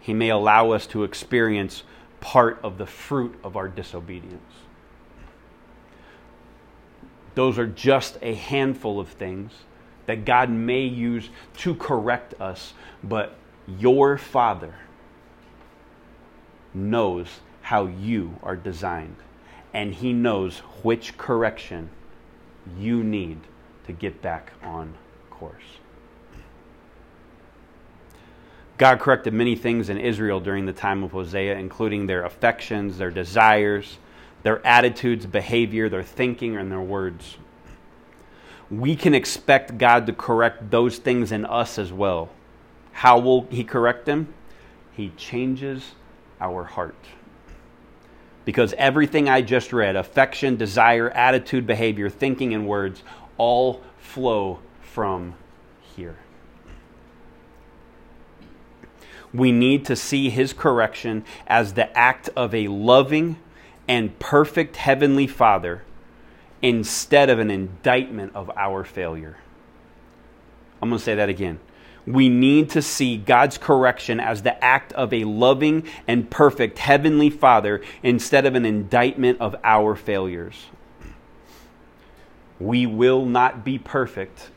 He 0.00 0.12
may 0.12 0.28
allow 0.28 0.72
us 0.72 0.86
to 0.88 1.02
experience 1.02 1.82
part 2.20 2.60
of 2.62 2.76
the 2.76 2.84
fruit 2.84 3.40
of 3.42 3.56
our 3.56 3.68
disobedience. 3.68 4.52
Those 7.34 7.58
are 7.58 7.66
just 7.66 8.18
a 8.20 8.34
handful 8.34 9.00
of 9.00 9.08
things 9.08 9.50
that 10.04 10.26
God 10.26 10.50
may 10.50 10.82
use 10.82 11.30
to 11.60 11.74
correct 11.74 12.38
us, 12.38 12.74
but 13.02 13.36
your 13.66 14.18
Father 14.18 14.74
knows 16.74 17.40
how 17.62 17.86
you 17.86 18.38
are 18.42 18.56
designed, 18.56 19.16
and 19.72 19.94
He 19.94 20.12
knows 20.12 20.58
which 20.82 21.16
correction 21.16 21.88
you 22.78 23.02
need 23.02 23.40
to 23.86 23.92
get 23.92 24.20
back 24.22 24.52
on 24.62 24.94
course. 25.30 25.62
God 28.76 28.98
corrected 28.98 29.32
many 29.32 29.54
things 29.54 29.88
in 29.88 29.98
Israel 29.98 30.40
during 30.40 30.66
the 30.66 30.72
time 30.72 31.04
of 31.04 31.12
Hosea, 31.12 31.56
including 31.56 32.06
their 32.06 32.24
affections, 32.24 32.98
their 32.98 33.10
desires, 33.10 33.98
their 34.42 34.64
attitudes, 34.66 35.26
behavior, 35.26 35.88
their 35.88 36.02
thinking, 36.02 36.56
and 36.56 36.70
their 36.70 36.80
words. 36.80 37.36
We 38.70 38.96
can 38.96 39.14
expect 39.14 39.78
God 39.78 40.06
to 40.06 40.12
correct 40.12 40.70
those 40.70 40.98
things 40.98 41.30
in 41.30 41.44
us 41.44 41.78
as 41.78 41.92
well. 41.92 42.30
How 42.92 43.18
will 43.18 43.46
He 43.50 43.62
correct 43.62 44.06
them? 44.06 44.34
He 44.92 45.10
changes 45.16 45.92
our 46.40 46.64
heart. 46.64 46.96
Because 48.44 48.74
everything 48.76 49.28
I 49.28 49.40
just 49.40 49.72
read 49.72 49.96
affection, 49.96 50.56
desire, 50.56 51.10
attitude, 51.10 51.66
behavior, 51.66 52.10
thinking, 52.10 52.52
and 52.52 52.66
words 52.66 53.02
all 53.38 53.82
flow 53.98 54.60
from 54.80 55.34
here. 55.96 56.18
We 59.32 59.50
need 59.50 59.84
to 59.86 59.96
see 59.96 60.30
his 60.30 60.52
correction 60.52 61.24
as 61.46 61.74
the 61.74 61.96
act 61.98 62.30
of 62.36 62.54
a 62.54 62.68
loving 62.68 63.36
and 63.88 64.16
perfect 64.18 64.76
heavenly 64.76 65.26
Father 65.26 65.82
instead 66.62 67.28
of 67.28 67.38
an 67.38 67.50
indictment 67.50 68.34
of 68.34 68.50
our 68.56 68.84
failure. 68.84 69.36
I'm 70.80 70.88
going 70.88 70.98
to 70.98 71.04
say 71.04 71.14
that 71.16 71.28
again. 71.28 71.58
We 72.06 72.28
need 72.28 72.70
to 72.70 72.82
see 72.82 73.16
God's 73.16 73.58
correction 73.58 74.20
as 74.20 74.42
the 74.42 74.62
act 74.62 74.92
of 74.92 75.12
a 75.12 75.24
loving 75.24 75.84
and 76.06 76.30
perfect 76.30 76.78
heavenly 76.78 77.30
Father 77.30 77.82
instead 78.02 78.46
of 78.46 78.54
an 78.54 78.66
indictment 78.66 79.40
of 79.40 79.56
our 79.64 79.96
failures. 79.96 80.66
We 82.60 82.86
will 82.86 83.26
not 83.26 83.64
be 83.64 83.78
perfect 83.78 84.50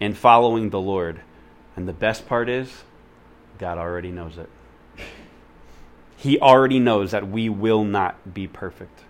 in 0.00 0.14
following 0.14 0.70
the 0.70 0.80
Lord. 0.80 1.20
And 1.76 1.88
the 1.88 1.92
best 1.92 2.26
part 2.26 2.48
is, 2.48 2.84
God 3.58 3.78
already 3.78 4.10
knows 4.10 4.38
it. 4.38 4.48
He 6.16 6.38
already 6.38 6.78
knows 6.78 7.10
that 7.10 7.28
we 7.28 7.48
will 7.48 7.84
not 7.84 8.32
be 8.32 8.46
perfect. 8.46 9.00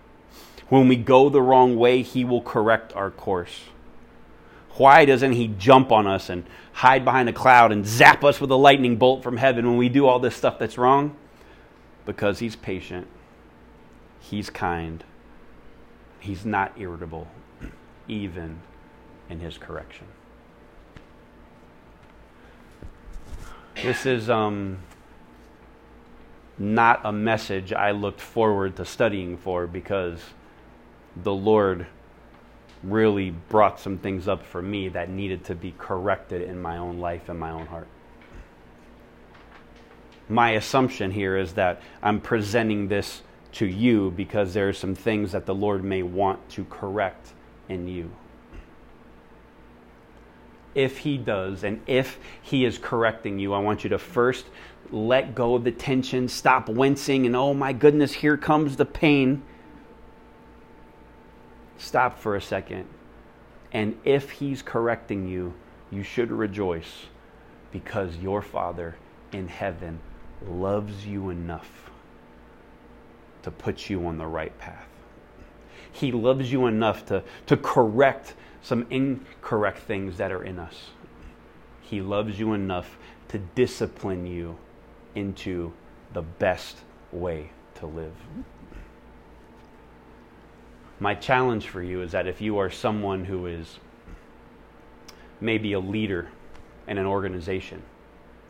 When 0.69 0.87
we 0.87 0.95
go 0.95 1.29
the 1.29 1.41
wrong 1.41 1.77
way, 1.77 2.01
He 2.01 2.25
will 2.25 2.41
correct 2.41 2.93
our 2.93 3.11
course. 3.11 3.61
Why 4.71 5.05
doesn't 5.05 5.33
He 5.33 5.47
jump 5.47 5.91
on 5.91 6.07
us 6.07 6.29
and 6.29 6.43
hide 6.73 7.05
behind 7.05 7.29
a 7.29 7.33
cloud 7.33 7.71
and 7.71 7.85
zap 7.85 8.23
us 8.23 8.41
with 8.41 8.51
a 8.51 8.55
lightning 8.55 8.97
bolt 8.97 9.23
from 9.23 9.37
heaven 9.37 9.65
when 9.65 9.77
we 9.77 9.89
do 9.89 10.07
all 10.07 10.19
this 10.19 10.35
stuff 10.35 10.59
that's 10.59 10.77
wrong? 10.77 11.15
Because 12.05 12.39
He's 12.39 12.55
patient, 12.55 13.07
He's 14.19 14.49
kind, 14.49 15.03
He's 16.19 16.45
not 16.45 16.73
irritable, 16.77 17.27
even 18.07 18.59
in 19.29 19.39
His 19.39 19.57
correction. 19.57 20.07
This 23.75 24.05
is 24.05 24.29
um, 24.29 24.77
not 26.57 27.01
a 27.03 27.11
message 27.11 27.73
I 27.73 27.91
looked 27.91 28.21
forward 28.21 28.77
to 28.77 28.85
studying 28.85 29.37
for 29.37 29.67
because 29.67 30.19
the 31.23 31.33
Lord 31.33 31.87
really 32.83 33.31
brought 33.31 33.79
some 33.79 33.97
things 33.97 34.27
up 34.27 34.45
for 34.45 34.61
me 34.61 34.89
that 34.89 35.09
needed 35.09 35.43
to 35.45 35.55
be 35.55 35.73
corrected 35.77 36.41
in 36.41 36.61
my 36.61 36.77
own 36.77 36.99
life 36.99 37.29
and 37.29 37.39
my 37.39 37.51
own 37.51 37.65
heart. 37.65 37.87
My 40.29 40.51
assumption 40.51 41.11
here 41.11 41.37
is 41.37 41.53
that 41.53 41.81
I'm 42.01 42.19
presenting 42.19 42.87
this 42.87 43.21
to 43.53 43.65
you 43.65 44.11
because 44.11 44.53
there 44.53 44.69
are 44.69 44.73
some 44.73 44.95
things 44.95 45.31
that 45.33 45.45
the 45.45 45.55
Lord 45.55 45.83
may 45.83 46.03
want 46.03 46.47
to 46.49 46.65
correct 46.65 47.33
in 47.69 47.87
you. 47.87 48.11
If 50.73 50.99
He 50.99 51.17
does, 51.17 51.63
and 51.63 51.81
if 51.87 52.19
He 52.41 52.65
is 52.65 52.77
correcting 52.77 53.39
you, 53.39 53.53
I 53.53 53.59
want 53.59 53.83
you 53.83 53.89
to 53.91 53.97
first 53.97 54.45
let 54.91 55.33
go 55.33 55.55
of 55.55 55.63
the 55.63 55.71
tension, 55.71 56.27
stop 56.27 56.69
wincing, 56.69 57.25
and 57.25 57.35
oh 57.35 57.53
my 57.53 57.73
goodness, 57.73 58.11
here 58.13 58.37
comes 58.37 58.75
the 58.75 58.85
pain 58.85 59.41
stop 61.77 62.19
for 62.19 62.35
a 62.35 62.41
second. 62.41 62.85
And 63.71 63.97
if 64.03 64.31
he's 64.31 64.61
correcting 64.61 65.27
you, 65.27 65.53
you 65.91 66.03
should 66.03 66.31
rejoice 66.31 67.05
because 67.71 68.15
your 68.17 68.41
Father 68.41 68.95
in 69.31 69.47
heaven 69.47 69.99
loves 70.47 71.05
you 71.05 71.29
enough 71.29 71.91
to 73.43 73.51
put 73.51 73.89
you 73.89 74.05
on 74.07 74.17
the 74.17 74.25
right 74.25 74.57
path. 74.59 74.87
He 75.95 76.11
loves 76.11 76.51
you 76.51 76.67
enough 76.67 77.05
to, 77.07 77.23
to 77.47 77.57
correct 77.57 78.33
some 78.61 78.85
incorrect 78.89 79.79
things 79.79 80.17
that 80.17 80.31
are 80.31 80.43
in 80.43 80.59
us. 80.59 80.91
He 81.81 82.01
loves 82.01 82.39
you 82.39 82.53
enough 82.53 82.97
to 83.29 83.39
discipline 83.39 84.25
you 84.25 84.57
into 85.15 85.73
the 86.13 86.21
best 86.21 86.77
way 87.11 87.51
to 87.75 87.85
live 87.85 88.13
my 90.99 91.13
challenge 91.13 91.67
for 91.67 91.81
you 91.81 92.01
is 92.01 92.11
that 92.13 92.27
if 92.27 92.41
you 92.41 92.57
are 92.57 92.69
someone 92.69 93.25
who 93.25 93.45
is 93.47 93.79
maybe 95.41 95.73
a 95.73 95.79
leader 95.79 96.29
in 96.87 96.97
an 96.97 97.05
organization, 97.05 97.81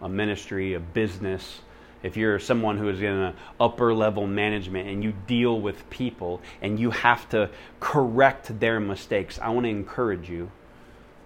a 0.02 0.10
ministry, 0.10 0.74
a 0.74 0.80
business, 0.80 1.62
if 2.06 2.16
you're 2.16 2.38
someone 2.38 2.78
who 2.78 2.88
is 2.88 3.02
in 3.02 3.08
an 3.08 3.36
upper 3.60 3.92
level 3.92 4.28
management 4.28 4.88
and 4.88 5.04
you 5.04 5.12
deal 5.26 5.60
with 5.60 5.90
people 5.90 6.40
and 6.62 6.80
you 6.80 6.92
have 6.92 7.28
to 7.30 7.50
correct 7.80 8.60
their 8.60 8.80
mistakes, 8.80 9.40
I 9.40 9.50
want 9.50 9.64
to 9.64 9.72
encourage 9.72 10.30
you 10.30 10.52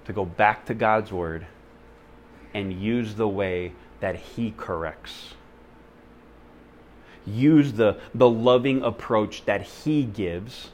to 0.06 0.14
go 0.14 0.24
back 0.24 0.66
to 0.68 0.74
God's 0.74 1.12
Word 1.12 1.46
and 2.54 2.72
use 2.72 3.16
the 3.16 3.28
way 3.28 3.74
that 4.00 4.16
He 4.16 4.54
corrects. 4.56 5.34
Use 7.26 7.74
the, 7.74 8.00
the 8.16 8.30
loving 8.30 8.82
approach 8.82 9.44
that 9.44 9.62
He 9.64 10.04
gives 10.04 10.70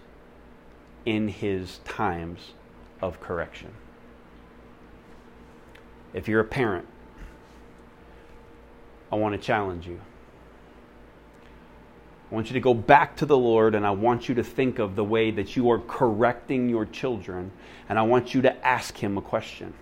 in 1.03 1.29
his 1.29 1.79
times 1.79 2.53
of 3.01 3.19
correction. 3.19 3.71
If 6.13 6.27
you're 6.27 6.41
a 6.41 6.45
parent, 6.45 6.87
I 9.15 9.17
want 9.17 9.33
to 9.33 9.39
challenge 9.39 9.87
you. 9.87 10.01
I 12.29 12.35
want 12.35 12.47
you 12.47 12.53
to 12.55 12.59
go 12.59 12.73
back 12.73 13.15
to 13.17 13.25
the 13.25 13.37
Lord 13.37 13.73
and 13.73 13.87
I 13.87 13.91
want 13.91 14.27
you 14.27 14.35
to 14.35 14.43
think 14.43 14.77
of 14.77 14.97
the 14.97 15.05
way 15.05 15.31
that 15.31 15.55
you 15.55 15.69
are 15.71 15.79
correcting 15.79 16.67
your 16.67 16.85
children 16.85 17.53
and 17.87 17.97
I 17.97 18.01
want 18.01 18.33
you 18.33 18.41
to 18.41 18.67
ask 18.67 18.97
Him 18.97 19.17
a 19.17 19.21
question. 19.21 19.73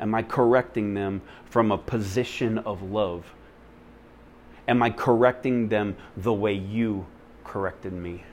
Am 0.00 0.14
I 0.14 0.22
correcting 0.22 0.94
them 0.94 1.20
from 1.44 1.70
a 1.70 1.76
position 1.76 2.56
of 2.56 2.82
love? 2.82 3.34
Am 4.66 4.82
I 4.82 4.88
correcting 4.88 5.68
them 5.68 5.96
the 6.16 6.32
way 6.32 6.54
you 6.54 7.04
corrected 7.44 7.92
me? 7.92 8.24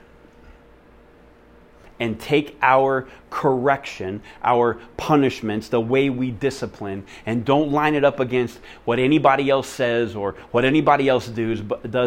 And 2.02 2.20
take 2.20 2.58
our 2.64 3.08
correction, 3.30 4.24
our 4.44 4.80
punishments, 4.98 5.70
the 5.70 5.80
way 5.80 6.10
we 6.10 6.32
discipline, 6.32 7.06
and 7.28 7.46
don't 7.46 7.72
line 7.72 7.94
it 7.94 8.04
up 8.04 8.20
against 8.20 8.60
what 8.86 8.98
anybody 8.98 9.52
else 9.52 9.68
says 9.68 10.16
or 10.16 10.34
what 10.50 10.66
anybody 10.66 11.08
else 11.08 11.28
does, 11.28 11.62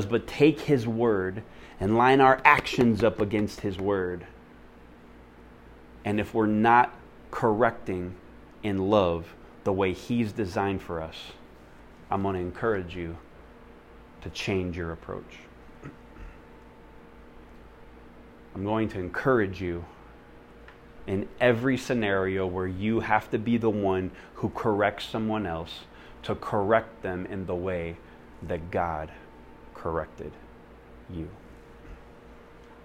but, 0.04 0.26
take 0.26 0.60
His 0.60 0.84
word 0.88 1.44
and 1.78 1.96
line 1.96 2.20
our 2.20 2.40
actions 2.44 3.04
up 3.04 3.20
against 3.20 3.60
His 3.60 3.78
word. 3.78 4.26
And 6.04 6.18
if 6.18 6.34
we're 6.34 6.46
not 6.46 6.92
correcting 7.30 8.16
in 8.64 8.90
love 8.90 9.32
the 9.62 9.72
way 9.72 9.92
He's 9.92 10.32
designed 10.32 10.82
for 10.82 11.00
us, 11.00 11.16
I'm 12.10 12.22
going 12.22 12.34
to 12.34 12.40
encourage 12.40 12.96
you 12.96 13.16
to 14.22 14.30
change 14.30 14.76
your 14.76 14.90
approach. 14.90 15.43
I'm 18.54 18.64
going 18.64 18.88
to 18.90 18.98
encourage 18.98 19.60
you 19.60 19.84
in 21.06 21.28
every 21.40 21.76
scenario 21.76 22.46
where 22.46 22.66
you 22.66 23.00
have 23.00 23.30
to 23.30 23.38
be 23.38 23.56
the 23.56 23.70
one 23.70 24.10
who 24.34 24.48
corrects 24.50 25.06
someone 25.06 25.46
else 25.46 25.80
to 26.22 26.34
correct 26.34 27.02
them 27.02 27.26
in 27.26 27.46
the 27.46 27.54
way 27.54 27.96
that 28.42 28.70
God 28.70 29.10
corrected 29.74 30.32
you. 31.10 31.28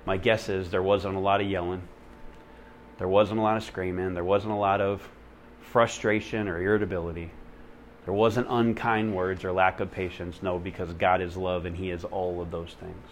My 0.05 0.17
guess 0.17 0.49
is 0.49 0.71
there 0.71 0.83
wasn't 0.83 1.15
a 1.15 1.19
lot 1.19 1.39
of 1.39 1.47
yelling, 1.47 1.83
there 2.97 3.07
wasn't 3.07 3.39
a 3.39 3.43
lot 3.43 3.57
of 3.57 3.63
screaming, 3.63 4.13
there 4.13 4.23
wasn't 4.23 4.53
a 4.53 4.57
lot 4.57 4.81
of 4.81 5.07
frustration 5.61 6.47
or 6.47 6.61
irritability. 6.61 7.31
There 8.05 8.13
wasn't 8.13 8.47
unkind 8.49 9.15
words 9.15 9.43
or 9.45 9.51
lack 9.51 9.79
of 9.79 9.91
patience. 9.91 10.41
No, 10.41 10.57
because 10.57 10.91
God 10.93 11.21
is 11.21 11.37
love 11.37 11.65
and 11.65 11.75
He 11.75 11.91
is 11.91 12.03
all 12.05 12.41
of 12.41 12.49
those 12.49 12.75
things. 12.79 13.07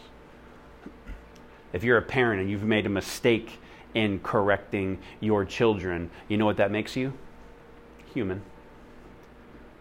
If 1.77 1.83
you're 1.83 1.99
a 1.99 2.01
parent 2.01 2.41
and 2.41 2.49
you've 2.49 2.63
made 2.63 2.87
a 2.87 2.89
mistake 2.89 3.59
in 3.93 4.19
correcting 4.21 4.97
your 5.19 5.45
children, 5.45 6.09
you 6.27 6.35
know 6.35 6.45
what 6.47 6.57
that 6.57 6.71
makes 6.71 6.95
you? 6.95 7.13
Human. 8.15 8.41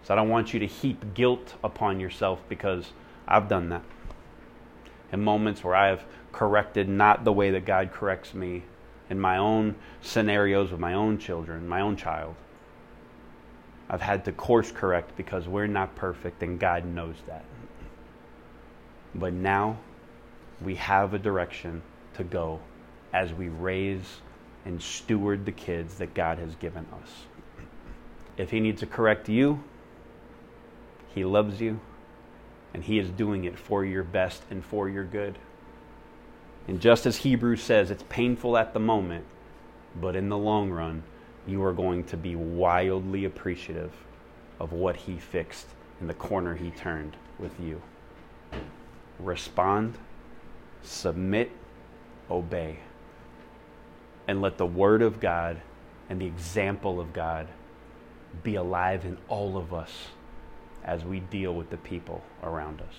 So 0.03 0.13
I 0.13 0.17
don't 0.19 0.29
want 0.29 0.53
you 0.53 0.61
to 0.61 0.67
heap 0.67 1.15
guilt 1.15 1.55
upon 1.65 1.99
yourself 1.99 2.43
because 2.51 2.93
I've 3.27 3.49
done 3.49 3.71
that. 3.71 3.83
In 5.11 5.25
moments 5.25 5.65
where 5.65 5.75
I 5.75 5.87
have 5.87 6.05
corrected 6.33 6.87
not 6.87 7.25
the 7.25 7.33
way 7.33 7.51
that 7.53 7.65
God 7.65 7.91
corrects 7.95 8.35
me 8.35 8.65
in 9.09 9.19
my 9.19 9.39
own 9.39 9.75
scenarios 10.03 10.71
with 10.71 10.81
my 10.81 10.93
own 10.93 11.17
children, 11.17 11.67
my 11.67 11.81
own 11.81 11.97
child. 11.97 12.35
I've 13.89 14.03
had 14.03 14.23
to 14.27 14.33
course 14.33 14.71
correct 14.71 15.17
because 15.17 15.49
we're 15.49 15.67
not 15.67 15.97
perfect 15.97 16.43
and 16.43 16.61
God 16.61 16.85
knows 16.85 17.17
that. 17.27 17.47
But 19.15 19.33
now 19.33 19.79
we 20.61 20.75
have 20.77 21.15
a 21.15 21.19
direction 21.19 21.83
to 22.15 22.25
go 22.25 22.61
as 23.13 23.33
we 23.33 23.49
raise 23.49 24.21
and 24.65 24.83
steward 24.83 25.47
the 25.47 25.53
kids 25.53 25.97
that 25.97 26.15
God 26.15 26.39
has 26.39 26.55
given 26.57 26.87
us. 26.93 27.11
If 28.37 28.51
He 28.51 28.61
needs 28.61 28.81
to 28.81 28.87
correct 28.87 29.29
you, 29.29 29.63
He 31.15 31.25
loves 31.25 31.61
you, 31.61 31.81
and 32.75 32.85
He 32.85 32.99
is 32.99 33.11
doing 33.11 33.45
it 33.45 33.59
for 33.59 33.85
your 33.85 34.03
best 34.03 34.43
and 34.51 34.65
for 34.65 34.89
your 34.89 35.05
good. 35.05 35.39
And 36.69 36.81
just 36.81 37.07
as 37.07 37.19
Hebrews 37.19 37.63
says, 37.63 37.91
it's 37.91 38.05
painful 38.09 38.57
at 38.57 38.75
the 38.75 38.81
moment, 38.81 39.25
but 40.01 40.17
in 40.17 40.29
the 40.29 40.37
long 40.37 40.71
run, 40.71 41.05
you 41.47 41.63
are 41.63 41.73
going 41.73 42.05
to 42.05 42.17
be 42.17 42.35
wildly 42.35 43.25
appreciative 43.25 43.93
of 44.59 44.73
what 44.73 44.97
He 44.97 45.17
fixed 45.17 45.69
in 46.01 46.09
the 46.09 46.15
corner 46.15 46.57
He 46.57 46.71
turned 46.71 47.17
with 47.39 47.59
you. 47.61 47.81
Respond, 49.19 49.97
submit, 50.87 51.51
obey, 52.31 52.79
and 54.29 54.41
let 54.41 54.59
the 54.59 54.67
Word 54.67 55.03
of 55.03 55.21
God 55.21 55.61
and 56.09 56.21
the 56.21 56.27
example 56.27 57.01
of 57.01 57.13
God 57.13 57.49
be 58.43 58.55
alive 58.55 59.05
in 59.05 59.19
all 59.29 59.57
of 59.57 59.73
us 59.73 60.09
as 60.85 61.05
we 61.05 61.21
deal 61.21 61.55
with 61.55 61.71
the 61.71 61.77
people 61.77 62.23
around 62.43 62.81
us. 62.81 62.95